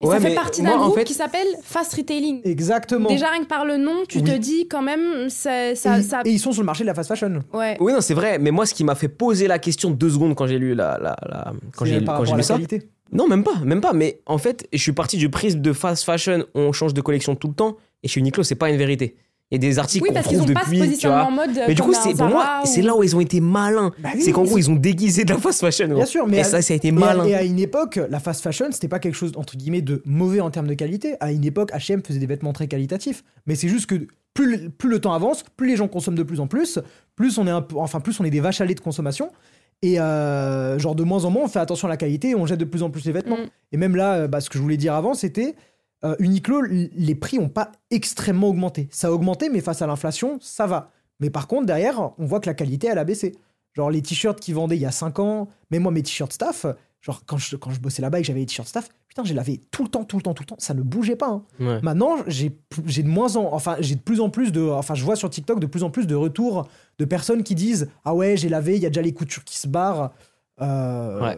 [0.04, 2.42] Et Ouais, ça fait partie d'un en groupe fait- qui s'appelle Fast Retailing.
[2.44, 3.08] Exactement.
[3.10, 4.24] Déjà, rien que par le nom, tu Oui.
[4.26, 5.74] te dis quand même, ça.
[5.76, 7.42] ça, et, ça- et ils sont sur le marché de la fast fashion.
[7.54, 7.78] Ouais.
[7.80, 10.36] Oui, non, c'est vrai, mais moi, ce qui m'a fait poser la question deux secondes
[10.36, 12.56] quand j'ai lu la, la, la- quand j'ai quand j'ai lu ça.
[12.56, 12.84] qualité.
[13.12, 13.94] Non, même pas, même pas.
[13.94, 17.36] Mais en fait, je suis parti du prisme de fast fashion, on change de collection
[17.36, 17.78] tout le temps.
[18.02, 19.16] Et chez Uniqlo, c'est pas une vérité.
[19.52, 21.06] Il y a des articles Oui, qu'on parce qu'ils trouve n'ont pas ce depuis, tu
[21.08, 21.26] vois.
[21.26, 21.56] en mode.
[21.58, 23.92] euh, Mais du coup, c'est pour moi, c'est là où ils ont été malins.
[24.00, 25.86] Bah oui, c'est qu'en gros, ils ont déguisé de la fast fashion.
[25.88, 25.98] gros.
[25.98, 27.26] Bien sûr, mais et à- ça, ça a été Et à, malin.
[27.26, 30.40] et à une époque, la fast fashion, c'était pas quelque chose entre guillemets de mauvais
[30.40, 31.16] en termes de qualité.
[31.20, 33.24] À une époque, H&M faisait des vêtements très qualitatifs.
[33.46, 36.24] Mais c'est juste que plus, le- plus le temps avance, plus les gens consomment de
[36.24, 36.80] plus en plus,
[37.16, 39.30] plus on est un peu, enfin plus on est des vaches à lait de consommation.
[39.84, 42.46] Et euh, genre de moins en moins, on fait attention à la qualité et on
[42.48, 43.38] jette de plus en plus les vêtements.
[43.38, 43.50] Mm.
[43.74, 45.56] Et même là, euh, bah, ce que je voulais dire avant, c'était
[46.06, 48.88] euh, Uniqlo, les prix ont pas extrêmement augmenté.
[48.92, 50.90] Ça a augmenté, mais face à l'inflation, ça va.
[51.20, 53.34] Mais par contre, derrière, on voit que la qualité, elle a baissé.
[53.74, 56.66] Genre les t-shirts qu'ils vendaient il y a 5 ans, même moi mes t-shirts staff,
[57.02, 59.34] genre quand je, quand je bossais là-bas et que j'avais les t-shirts staff, putain, les
[59.34, 61.30] lavais tout le temps, tout le temps, tout le temps, ça ne bougeait pas.
[61.30, 61.44] hein.
[61.60, 61.80] Ouais.
[61.82, 65.04] Maintenant, j'ai j'ai de moins en enfin j'ai de plus en plus de enfin je
[65.04, 66.68] vois sur TikTok de plus en plus de retours
[67.00, 69.58] de personnes qui disent "Ah ouais, j'ai lavé, il y a déjà les coutures qui
[69.58, 70.12] se barrent."
[70.62, 71.38] Euh, Ouais.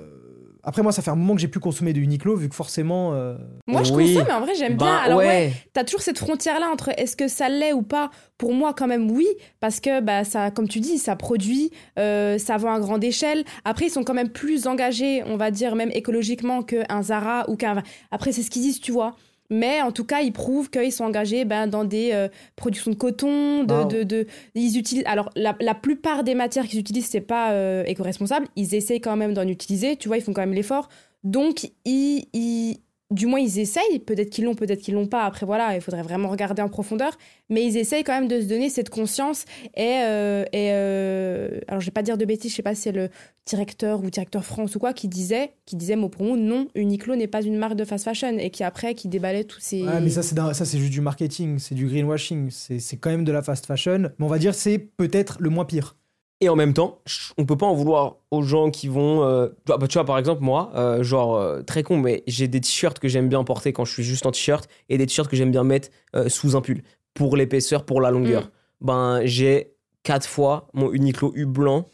[0.68, 3.14] Après moi, ça fait un moment que j'ai plus consommé de Uniqlo vu que forcément
[3.14, 3.36] euh,
[3.68, 4.14] Moi, je Oui.
[4.14, 4.88] consomme, mais en vrai, j'aime bien.
[4.88, 5.54] Ben, Alors, ouais, ouais.
[5.74, 8.10] T'as toujours cette frontière-là entre est-ce que ça l'est ou pas.
[8.38, 9.28] Pour moi, quand même, oui,
[9.60, 13.44] parce que bah ça, comme tu dis, ça produit, euh, ça vend à grande échelle.
[13.64, 17.56] Après, ils sont quand même plus engagés, on va dire même écologiquement qu'un Zara ou
[17.56, 17.82] qu'un.
[18.12, 19.16] Après, c'est ce qu'ils disent, tu vois.
[19.50, 22.96] Mais en tout cas, ils prouvent qu'ils sont engagés ben, dans des euh, productions de
[22.96, 23.86] coton, de, Wow.
[23.86, 25.04] de, de- ils utilisent.
[25.06, 28.48] Alors, la, la plupart des matières qu'ils utilisent, c'est pas euh, éco-responsable.
[28.56, 29.98] Ils essayent quand même d'en utiliser.
[29.98, 30.90] Tu vois, ils font quand même l'effort.
[31.24, 32.78] Donc, ils, ils-
[33.12, 34.00] du moins, ils essayent.
[34.00, 35.26] Peut-être qu'ils l'ont, peut-être qu'ils l'ont pas.
[35.26, 37.18] Après, voilà, il faudrait vraiment regarder en profondeur.
[37.50, 39.46] Mais ils essayent quand même de se donner cette conscience.
[39.76, 42.82] Et, euh, et euh, alors, je vais pas dire de bêtises, je sais pas si
[42.82, 43.10] c'est le
[43.46, 47.16] directeur ou directeur France ou quoi qui disait, qui disait mot pour mot, non, Uniqlo
[47.16, 48.38] n'est pas une marque de fast fashion.
[48.40, 49.84] Et qui après, qui déballait tous ces.
[49.84, 53.12] ouais, mais ça c'est ça c'est juste du marketing, c'est du greenwashing, c'est c'est quand
[53.12, 55.96] même de la fast fashion, mais on va dire c'est peut-être le moins pire.
[56.42, 57.00] Et en même temps,
[57.38, 59.24] on peut pas en vouloir aux gens qui vont.
[59.24, 62.24] euh, tu vois, bah, tu vois, par exemple, moi, euh, genre, euh, très con, mais
[62.28, 65.06] j'ai des t-shirts que j'aime bien porter quand je suis juste en t-shirt et des
[65.06, 66.84] t-shirts que j'aime bien mettre euh, sous un pull
[67.14, 68.44] pour l'épaisseur, pour la longueur.
[68.82, 68.86] Mm.
[68.86, 71.86] Ben, j'ai quatre fois mon Uniqlo U blanc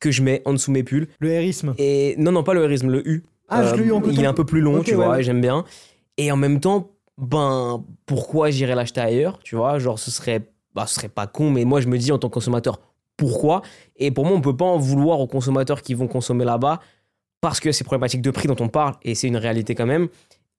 [0.00, 1.08] que je mets en dessous mes pulls.
[1.18, 1.74] Le hérisme.
[1.78, 3.24] Et non, non, pas le hérisme, le U.
[3.48, 4.12] Ah, je l'ai eu en coton.
[4.12, 5.20] Il est un peu plus long, tu vois, ouais.
[5.20, 5.64] et j'aime bien.
[6.18, 9.78] Et en même temps, ben, pourquoi j'irais l'acheter ailleurs, tu vois?
[9.78, 12.28] Genre, ce serait, bah, ce serait pas con, mais moi, je me dis en tant
[12.28, 12.80] que consommateur,
[13.18, 13.60] pourquoi
[13.96, 16.80] Et pour moi, on peut pas en vouloir aux consommateurs qui vont consommer là-bas
[17.42, 20.08] parce que c'est problématique de prix dont on parle, et c'est une réalité quand même,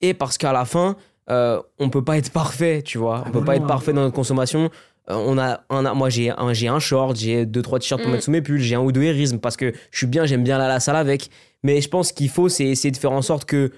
[0.01, 0.95] et parce qu'à la fin,
[1.29, 3.17] euh, on peut pas être parfait, tu vois.
[3.19, 3.63] Ah On peut bah pas non.
[3.63, 4.69] être parfait dans notre consommation.
[5.09, 8.09] Euh, on a, a, moi, j'ai un, j'ai un short, j'ai deux, trois t-shirts pour
[8.09, 8.13] Mm.
[8.13, 10.43] mettre sous mes pulls, j'ai un ou deux hérismes parce que je suis bien, j'aime
[10.43, 11.29] bien aller à la salle avec.
[11.63, 13.71] Mais je pense qu'il faut, c'est essayer de faire en sorte que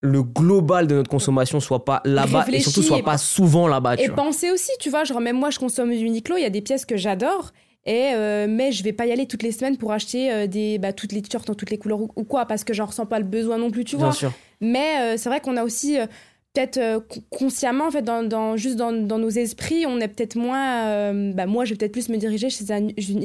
[0.00, 4.04] le global de notre consommation soit pas là-bas et surtout soit pas souvent là-bas, tu
[4.04, 4.14] Et vois.
[4.16, 6.60] pensez aussi, tu vois, genre même moi je consomme du Uniqlo, il y a des
[6.62, 7.50] pièces que j'adore.
[7.86, 10.78] Et euh, mais je vais pas y aller toutes les semaines pour acheter euh, des
[10.78, 13.06] bah, toutes les t-shirts dans toutes les couleurs ou, ou quoi parce que j'en ressens
[13.06, 14.32] pas le besoin non plus tu vois Bien sûr.
[14.60, 16.06] mais euh, c'est vrai qu'on a aussi euh,
[16.54, 20.08] peut-être euh, con- consciemment, en fait, dans, dans- juste dans, dans nos esprits, on est
[20.08, 20.86] peut-être moins.
[20.86, 22.64] euh, bah, moi, je vais peut-être plus me diriger chez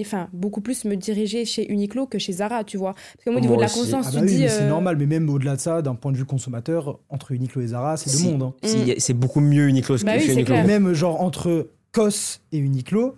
[0.01, 2.93] enfin, beaucoup plus me diriger chez Uniqlo que chez Zara, tu vois.
[2.93, 3.79] Parce que moi, au niveau Moi de la aussi.
[3.79, 4.41] conscience, Ah tu bah oui, dis.
[4.43, 7.31] mais c'est euh, normal, mais même au-delà de ça, d'un point de vue consommateur, entre
[7.31, 8.23] Uniqlo et Zara, c'est Si.
[8.25, 8.43] deux mondes.
[8.43, 8.53] hein.
[8.63, 10.53] Si, C'est beaucoup mieux Uniqlo que Bah oui, chez c'est Uniqlo.
[10.55, 10.67] clair.
[10.67, 13.15] Même genre entre COS et Uniqlo,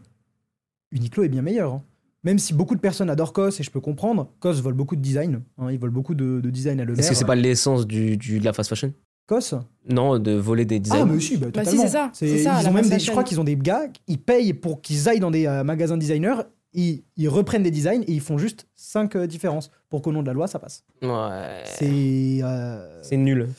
[0.95, 1.73] Uniqlo est bien meilleur.
[1.73, 1.83] hein.
[2.23, 5.01] Même si beaucoup de personnes adorent COS, et je peux comprendre, COS vole beaucoup de
[5.01, 5.41] design.
[5.59, 6.99] hein, ils volent beaucoup de, de design à l'honneur.
[6.99, 8.91] Est-ce que c'est pas l'essence du, du- de la fast fashion?
[9.27, 9.55] COS
[9.89, 10.99] Non, de voler des designs.
[11.01, 11.83] Ah, mais aussi, bah, Bah si, totalement.
[11.83, 14.19] c'est ça, c'est ça, ils ont même des, je crois qu'ils ont des gars, ils
[14.19, 16.35] payent pour qu'ils aillent dans des euh, magasins designers,
[16.73, 20.27] ils, ils reprennent des designs et ils font juste 5 différences pour qu'au nom de
[20.27, 20.83] la loi, ça passe.
[21.01, 21.63] Ouais.
[21.65, 22.39] C'est.
[22.43, 23.49] euh, C'est nul.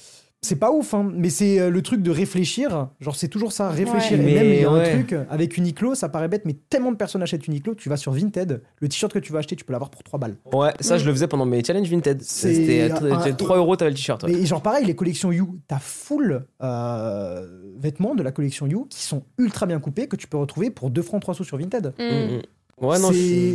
[0.46, 2.88] C'est pas ouf, hein, mais c'est euh, le truc de réfléchir.
[3.00, 4.18] Genre, c'est toujours ça, réfléchir.
[4.18, 4.24] Ouais.
[4.30, 4.92] Et même, il y a Mais un ouais.
[4.92, 8.12] truc avec Uniqlo, ça paraît bête, mais tellement de personnes achètent Uniqlo, tu vas sur
[8.12, 10.36] Vinted, le t-shirt que tu vas acheter, tu peux l'avoir pour 3 balles.
[10.52, 10.98] Ouais, ça, Mm.
[11.00, 12.22] je le faisais pendant mes challenges Vinted.
[12.22, 14.22] C'était un- à 3 euros, t'avais le t-shirt.
[14.22, 14.32] ouais.
[14.32, 17.46] Mais genre, pareil, les collections You, t'as full euh,
[17.78, 20.90] vêtements de la collection You qui sont ultra bien coupés, que tu peux retrouver pour
[20.90, 21.92] 2 francs 3 sous sur Vinted.
[21.98, 22.02] mm.
[22.04, 22.40] Mm.
[22.86, 23.54] Ouais, non, je-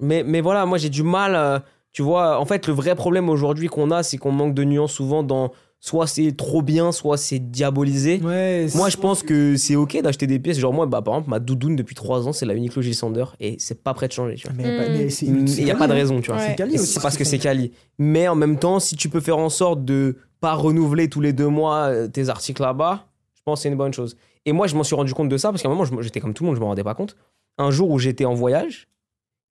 [0.00, 1.34] mais, mais voilà, moi j'ai du mal.
[1.34, 1.58] euh,
[1.92, 4.92] tu vois, en fait, le vrai problème aujourd'hui qu'on a, c'est qu'on manque de nuances
[4.92, 5.50] souvent dans
[5.84, 8.20] soit c'est trop bien, soit c'est diabolisé.
[8.22, 10.58] Ouais, Moi, je pense que c'est ok d'acheter des pièces.
[10.60, 13.24] Genre, moi, bah, par exemple, ma doudoune depuis 3 ans, c'est la Uniqlo Gilles Sander
[13.40, 14.56] et c'est pas prêt de changer, tu vois.
[14.56, 14.92] Mais, Mm.
[14.92, 16.38] mais c'est- Il c'est n'y a quali, pas de raison, tu vois.
[16.40, 16.54] Ouais.
[16.78, 17.72] C'est parce que ce c'est quali.
[17.98, 21.32] Mais en même temps, si tu peux faire en sorte de pas renouveler tous les
[21.32, 23.04] deux mois euh, tes articles là-bas,
[23.34, 24.16] je pense que c'est une bonne chose.
[24.46, 26.32] Et moi, je m'en suis rendu compte de ça parce qu'à un moment, j'étais comme
[26.32, 27.16] tout le monde, je me rendais pas compte.
[27.58, 28.86] Un jour où j'étais en voyage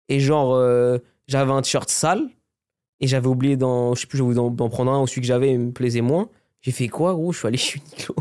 [0.07, 0.97] et genre, euh,
[1.27, 2.23] j'avais un t-shirt sale
[3.01, 5.59] et j'avais oublié d'en, je sais plus, d'en prendre un ou celui que j'avais il
[5.59, 6.29] me plaisait moins.
[6.61, 7.31] J'ai fait quoi, gros?
[7.33, 8.15] Je suis allé chez Uniqlo.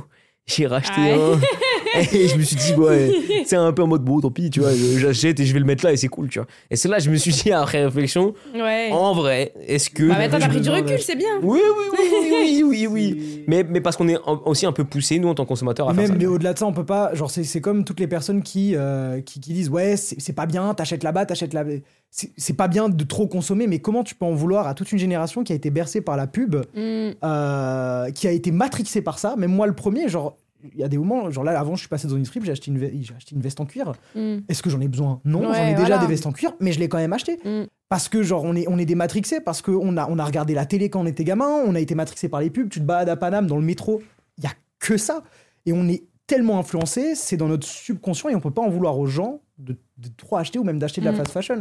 [0.47, 1.39] J'ai racheté un.
[2.13, 3.11] Et je me suis dit, ouais,
[3.47, 5.65] c'est un peu en mode, bon, tant pis, tu vois, j'achète et je vais le
[5.65, 6.47] mettre là et c'est cool, tu vois.
[6.71, 8.91] Et c'est là je me suis dit, après réflexion, Ouais.
[8.93, 10.05] en vrai, est-ce que.
[10.09, 11.29] Bah, mais attends, t'as pris du recul, c'est bien.
[11.43, 14.85] Oui, oui, oui, oui, oui, oui, Mais, mais parce qu'on est en- aussi un peu
[14.85, 16.17] poussé, nous, en tant que consommateurs, à faire même, ça.
[16.19, 17.15] mais au-delà de ça, on peut pas.
[17.15, 20.47] Genre, c'est c'est comme toutes les personnes qui, euh, qui, qui disent Ouais, c'est pas
[20.47, 21.65] bien, t'achètes là-bas, t'achètes là
[22.11, 24.93] C'est c'est pas bien de trop consommer, mais comment tu peux en vouloir à toute
[24.93, 27.11] une génération qui a été bercée par la pub, Mm.
[27.25, 29.35] euh, qui a été matrixée par ça?
[29.37, 30.37] Même moi, le premier, genre,
[30.73, 32.53] il y a des moments, genre là, avant, je suis passé dans une strip, j'ai
[32.53, 33.93] acheté, j'ai acheté une veste en cuir.
[34.15, 34.39] Mm.
[34.49, 35.21] Est-ce que j'en ai besoin?
[35.25, 35.99] Non, j'en ai déjà voilà.
[35.99, 37.39] des vestes en cuir, mais je l'ai quand même acheté.
[37.45, 37.65] Mm.
[37.89, 40.55] Parce que, genre, on est, on est des matrixés, parce qu'on a, on a regardé
[40.55, 42.85] la télé quand on était gamin, on a été matrixé par les pubs, tu te
[42.85, 44.01] balades à Paname dans le métro,
[44.39, 45.23] il y a que ça.
[45.67, 48.97] Et on est tellement influencé, c'est dans notre subconscient et on peut pas en vouloir
[48.99, 51.17] aux gens de, de trop acheter ou même d'acheter de la Mm.
[51.17, 51.61] fast fashion.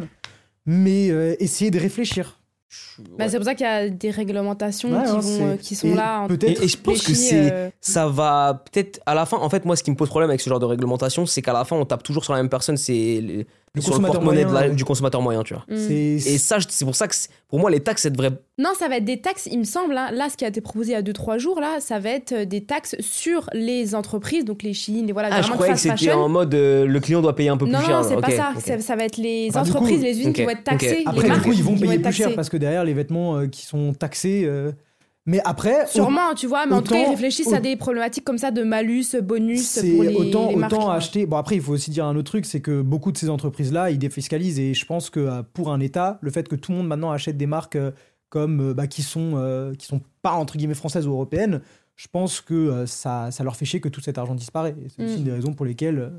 [0.66, 2.39] Mais euh, essayer de réfléchir.
[3.18, 5.58] Bah, c'est pour ça qu'il y a des réglementations Ouais, qui, hein, vont, c'est- euh,
[5.58, 6.22] qui sont et là.
[6.22, 6.62] en- Peut-être.
[6.62, 7.52] Et, et je pense que c'est.
[7.52, 9.38] euh, Ça va peut-être à la fin.
[9.38, 11.54] En fait, moi, ce qui me pose problème avec ce genre de réglementation, c'est qu'à
[11.54, 12.78] la fin, on tape toujours sur la même personne.
[12.78, 14.70] C'est le, sur le porte-monnaie de ouais.
[14.72, 15.64] du consommateur moyen, tu vois.
[15.70, 15.78] mm.
[15.78, 18.32] C'est- Et ça, c'est pour ça que c'est- pour moi, les taxes, ça devrait.
[18.58, 19.96] Non, ça va être des taxes, il me semble.
[19.98, 20.10] hein.
[20.12, 22.32] Là, ce qui a été proposé il y a 2-3 jours, là, ça va être
[22.34, 25.74] euh, des taxes sur les entreprises, donc les Chines, les voilà, Ah, je de croyais
[25.74, 28.02] que c'était en mode euh, le client doit payer un peu plus Non, cher.
[28.02, 28.54] non, c'est pas ça.
[28.60, 30.98] Ça, ça va être les Bah, entreprises, coup- les usines Ok, qui vont être taxées.
[31.00, 33.48] les Après, du coup, ils vont payer plus cher parce que derrière, les vêtements euh,
[33.48, 34.44] qui sont taxés.
[35.26, 35.86] Mais après.
[35.88, 38.50] Sûrement, tu vois, mais en tout cas, ils autant- réfléchissent à des problématiques comme ça
[38.52, 40.74] de malus, bonus C'est pour les, autant, les marques.
[40.74, 41.26] autant acheter.
[41.28, 43.92] Bon, après, il faut aussi dire un autre truc c'est que beaucoup de ces entreprises-là,
[43.92, 44.60] ils défiscalisent.
[44.60, 47.12] Et je pense que euh, pour un État, le fait que tout le monde maintenant
[47.12, 47.92] achète des marques euh,
[48.30, 51.62] comme euh, bah, qui, sont, euh, qui sont pas entre guillemets françaises ou européennes,
[51.96, 54.76] je pense que euh, ça, ça leur fait chier que tout cet argent disparaît.
[54.84, 55.18] Et c'est aussi Mm.
[55.18, 56.10] une des raisons pour lesquelles euh,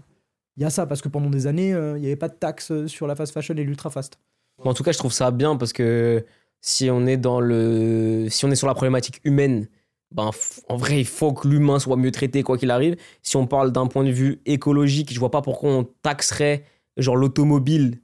[0.57, 0.87] il y a ça.
[0.87, 3.33] Parce que pendant des années, euh, il n'y avait pas de taxes sur la fast
[3.33, 4.19] fashion et l'ultra fast.
[4.63, 6.23] En tout cas, je trouve ça bien parce que
[6.61, 9.69] si on est dans le, si on est sur la problématique humaine,
[10.13, 10.31] ben
[10.69, 12.97] en vrai, il faut que l'humain soit mieux traité quoi qu'il arrive.
[13.23, 16.65] Si on parle d'un point de vue écologique, je vois pas pourquoi on taxerait
[16.97, 18.01] genre l'automobile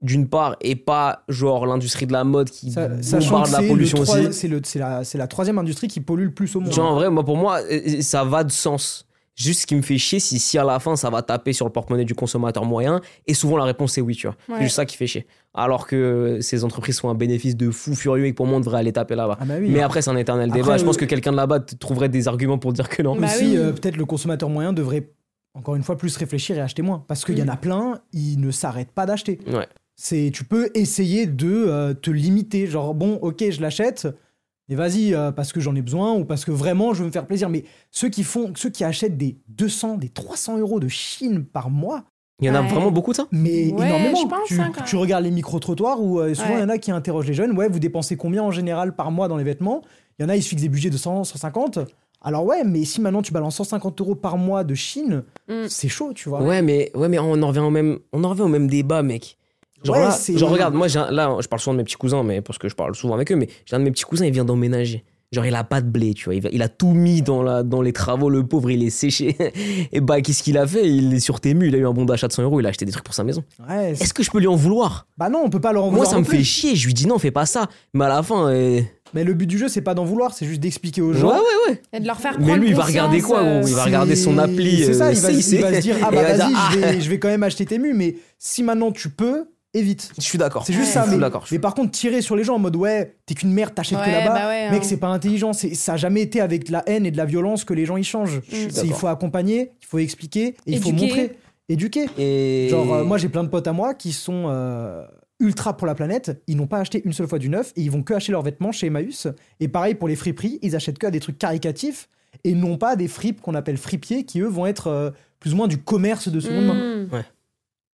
[0.00, 3.98] d'une part et pas genre l'industrie de la mode qui Ça- bombarde que la pollution
[4.04, 4.48] troi- aussi.
[4.62, 6.72] c'est la, la troisième industrie qui pollue le plus au monde.
[6.72, 9.07] Genre, en vrai, moi, pour moi, euh, ça va de sens.
[9.38, 11.64] Juste ce qui me fait chier, c'est si à la fin ça va taper sur
[11.64, 13.00] le porte-monnaie du consommateur moyen.
[13.28, 14.36] Et souvent la réponse est oui, tu vois.
[14.48, 14.56] Ouais.
[14.56, 15.26] C'est juste ça qui fait chier.
[15.54, 18.60] Alors que ces entreprises sont un bénéfice de fou furieux et que pour moi on
[18.60, 19.38] devrait aller taper là-bas.
[19.40, 19.70] Ah bah oui.
[19.70, 20.76] Mais après, c'est un éternel Après, débat.
[20.76, 23.14] Je pense euh, que quelqu'un de là-bas te trouverait des arguments pour dire que non.
[23.14, 23.56] Bah aussi, oui.
[23.56, 25.08] euh, peut-être le consommateur moyen devrait,
[25.54, 27.04] encore une fois, plus réfléchir et acheter moins.
[27.06, 29.38] Parce qu'il y en a plein, ils ne s'arrêtent pas d'acheter.
[29.46, 29.68] Ouais.
[29.94, 32.66] C'est, tu peux essayer de euh, te limiter.
[32.66, 34.08] Genre, bon, ok, je l'achète,
[34.68, 37.12] mais vas-y, euh, parce que j'en ai besoin ou parce que vraiment je veux me
[37.12, 37.48] faire plaisir.
[37.48, 41.70] Mais ceux qui, font, ceux qui achètent des 200, des 300 euros de Chine par
[41.70, 42.04] mois,
[42.40, 42.68] Il y en a Ouais.
[42.68, 43.26] vraiment beaucoup de ça?
[43.32, 44.14] Mais Ouais, énormément.
[44.22, 46.60] je pense, tu, hein, tu regardes les micro-trottoirs où euh, souvent il Ouais.
[46.60, 47.50] y en a qui interrogent les jeunes.
[47.58, 49.82] Ouais, vous dépensez combien en général par mois dans les vêtements?
[50.18, 51.80] Il y en a, ils se fixent des budgets de 100, 150.
[52.22, 55.66] Alors ouais, mais si maintenant tu balances 150 euros par mois de Chine, Mm.
[55.68, 56.40] c'est chaud, tu vois.
[56.42, 59.02] Ouais, mais, ouais, mais on en revient au même, on en revient au même débat,
[59.02, 59.36] mec.
[59.84, 61.84] Genre, Ouais, là, c'est- genre regarde, moi, j'ai un- là, je parle souvent de mes
[61.84, 63.90] petits cousins, mais parce que je parle souvent avec eux, mais j'ai un de mes
[63.90, 65.04] petits cousins, il vient d'emménager.
[65.30, 66.34] Genre, il a pas de blé, tu vois.
[66.34, 68.88] Il, va- il a tout mis dans, la, dans les travaux, le pauvre, il est
[68.88, 69.36] séché.
[69.92, 70.88] Et bah, qu'est-ce qu'il a fait?
[70.88, 72.70] Il est sur Temu, il a eu un bon d'achat de 100 euros, il a
[72.70, 73.44] acheté des trucs pour sa maison.
[73.68, 75.06] Ouais, c'est- Est-ce que je peux lui en vouloir?
[75.18, 76.74] Bah non, on peut pas leur en Moi, ça me fait chier.
[76.76, 77.68] Je lui dis non, fais pas ça.
[77.92, 78.80] Mais à la fin, euh,
[79.12, 81.28] Mais le but du jeu, c'est pas d'en vouloir, c'est juste d'expliquer aux ouais, gens.
[81.28, 81.82] ouais, ouais.
[81.92, 83.68] Et de leur faire Mais lui, il va regarder quoi, euh, gros?
[83.68, 84.82] Il va regarder son appli.
[84.84, 87.00] C'est ça, euh, il va, il va se dire Ah bah vas-y, je, ah, vais,
[87.02, 89.44] je vais quand même acheter Temu, mais si maintenant tu peux,
[89.78, 90.12] évite.
[90.16, 90.64] Je suis d'accord.
[90.66, 90.92] C'est juste Ouais.
[91.02, 91.06] ça.
[91.08, 91.44] Mais, d'accord.
[91.50, 94.04] mais par contre, tirer sur les gens en mode Ouais, t'es qu'une merde, t'achètes que
[94.04, 94.34] Ouais, là-bas.
[94.34, 94.86] bah ouais, Mec, hein.
[94.86, 95.52] c'est pas intelligent.
[95.52, 97.86] c'est- Ça a jamais été avec de la haine et de la violence que les
[97.86, 98.40] gens y changent.
[98.52, 101.36] Il faut accompagner, il faut expliquer, et il faut montrer.
[101.70, 102.06] Éduquer.
[102.16, 102.68] Et...
[102.70, 105.04] Genre, euh, moi, j'ai plein de potes à moi qui sont euh,
[105.38, 106.42] ultra pour la planète.
[106.46, 108.40] Ils n'ont pas acheté une seule fois du neuf et ils vont que acheter leurs
[108.42, 109.26] vêtements chez Emmaüs.
[109.60, 112.08] Et pareil pour les friperies, ils achètent que à des trucs caricatifs
[112.44, 115.10] et non pas des fripes qu'on appelle fripiers qui, eux, vont être euh,
[115.40, 117.04] plus ou moins du commerce de seconde main.
[117.04, 117.22] hmm.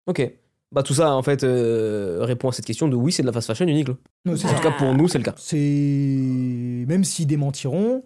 [0.05, 0.31] Ok.
[0.73, 3.33] Bah tout ça en fait euh, répond à cette question de oui c'est de la
[3.33, 3.89] fast fashion unique.
[4.25, 4.55] Non, c'est En ça.
[4.55, 5.35] tout cas pour nous c'est le cas.
[5.37, 6.85] C'est.
[6.87, 8.03] Même s'ils démentiront,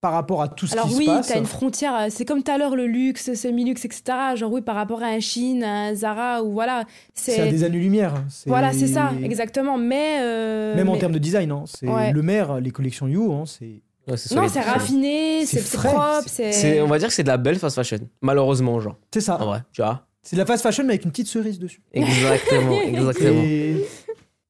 [0.00, 1.28] par rapport à tout ce Alors qui oui, se passe.
[1.28, 1.94] t'as une frontière.
[1.94, 4.02] euh, C'est comme tout à l'heure le luxe, semi-luxe, etc.
[4.36, 6.84] Genre oui, par rapport à un Chine, un Zara ou voilà.
[7.14, 8.14] C'est à des années-lumière.
[8.46, 9.78] voilà, c'est ça, exactement.
[9.78, 11.64] Mais euh, Même en mais- termes de design, hein.
[11.66, 12.12] c'est Ouais.
[12.12, 13.82] le maire, les collections You, hein, c'est.
[14.08, 16.80] Ouais, Non, c'est raffiné, C'est propre, c'est.
[16.80, 17.98] on va dire que c'est de la belle fast fashion.
[18.22, 18.96] Malheureusement genre.
[19.12, 19.40] C'est ça.
[19.42, 20.06] En vrai, tu vois.
[20.26, 21.80] C'est de la fast fashion mais avec une petite cerise dessus.
[21.94, 23.42] Exactement, exactement.
[23.42, 23.86] Et-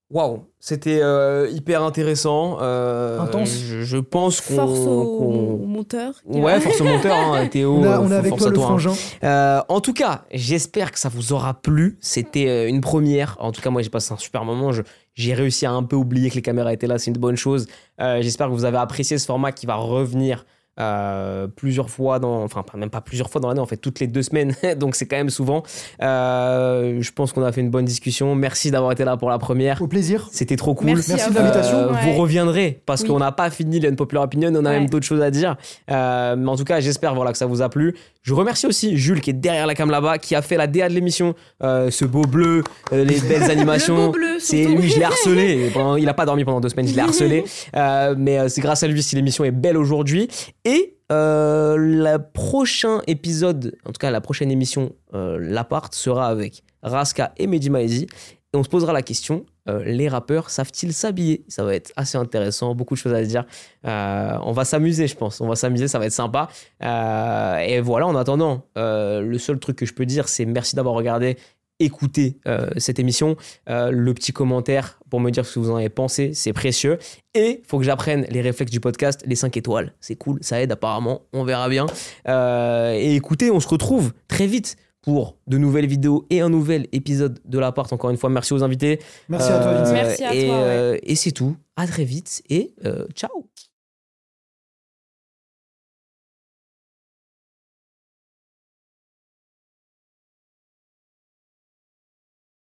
[0.09, 2.59] Waouh, c'était euh, hyper intéressant.
[2.61, 3.51] euh, Intense.
[3.51, 4.55] Je, je pense qu'on.
[4.55, 6.15] Force au, monteur.
[6.25, 7.75] Ouais, force au monteur, hein, Théo.
[7.75, 8.63] on a, on euh, a avec force toi à le hein.
[8.63, 8.93] frangin.
[9.25, 11.99] Euh, en tout cas, j'espère que ça vous aura plu.
[12.01, 13.37] C'était une première.
[13.41, 14.71] En tout cas, moi, j'ai passé un super moment.
[15.15, 16.99] J'ai réussi à un peu oublier que les caméras étaient là.
[16.99, 17.67] C'est une bonne chose.
[18.01, 20.47] Euh, j'espère que vous avez apprécié ce format qui va revenir.
[20.79, 24.07] Euh, plusieurs fois dans enfin même pas plusieurs fois dans l'année en fait toutes les
[24.07, 25.63] deux semaines donc c'est quand même souvent
[26.03, 29.39] Euh, je pense qu'on a fait une bonne discussion merci d'avoir été là pour la
[29.39, 30.29] première Au plaisir.
[30.33, 31.77] c'était trop cool Merci, de l'invitation.
[31.79, 32.01] euh, Ouais.
[32.05, 33.09] Vous reviendrez parce Oui.
[33.09, 34.81] qu'on n'a pas fini les Unpopular Opinion, on a Ouais.
[34.81, 35.57] même d'autres choses à dire.
[35.91, 37.95] Euh, mais en tout cas, j'espère voilà, que ça vous a plu.
[38.27, 40.89] Je remercie aussi Jules qui est derrière la cam là-bas, qui a fait la DA
[40.89, 41.37] de l'émission.
[41.63, 44.13] Euh, ce beau bleu, euh, les belles animations.
[44.41, 45.71] C'est lui, je l'ai harcelé.
[45.75, 47.45] Pendant- il a pas dormi pendant deux semaines, je l'ai harcelé.
[47.77, 50.29] Euh, mais c'est grâce à lui si l'émission est belle aujourd'hui.
[50.65, 57.47] Et le prochain épisode, en tout cas la prochaine émission, l'appart, sera avec Raska et
[57.47, 58.07] Mehdi Maizi.
[58.55, 61.45] Et on se posera la question euh, les rappeurs savent-ils s'habiller?
[61.49, 63.45] Ça va être assez intéressant, beaucoup de choses à dire.
[63.87, 65.41] Euh, on va s'amuser, je pense.
[65.41, 66.49] On va s'amuser, ça va être sympa.
[66.83, 70.95] Euh, et voilà, en attendant, le seul truc que je peux dire, c'est merci d'avoir
[70.95, 71.37] regardé,
[71.79, 73.37] écouté euh, cette émission.
[73.67, 76.99] Le petit commentaire pour me dire ce que vous en avez pensé, c'est précieux.
[77.35, 79.93] Et faut que j'apprenne les réflexes du podcast, les 5 étoiles.
[80.01, 81.87] C'est cool, ça aide apparemment, on verra bien.
[82.27, 84.77] Et écoutez, on se retrouve très vite
[85.07, 87.91] pour de nouvelles vidéos et un nouvel épisode de l'appart.
[87.93, 89.01] Encore une fois, merci aux invités.
[89.29, 89.93] Merci à toi, Euh, Vincent.
[89.93, 90.63] Merci à et, toi, ouais.
[90.65, 91.57] euh, et c'est tout.
[91.77, 93.31] À très vite et euh, ciao.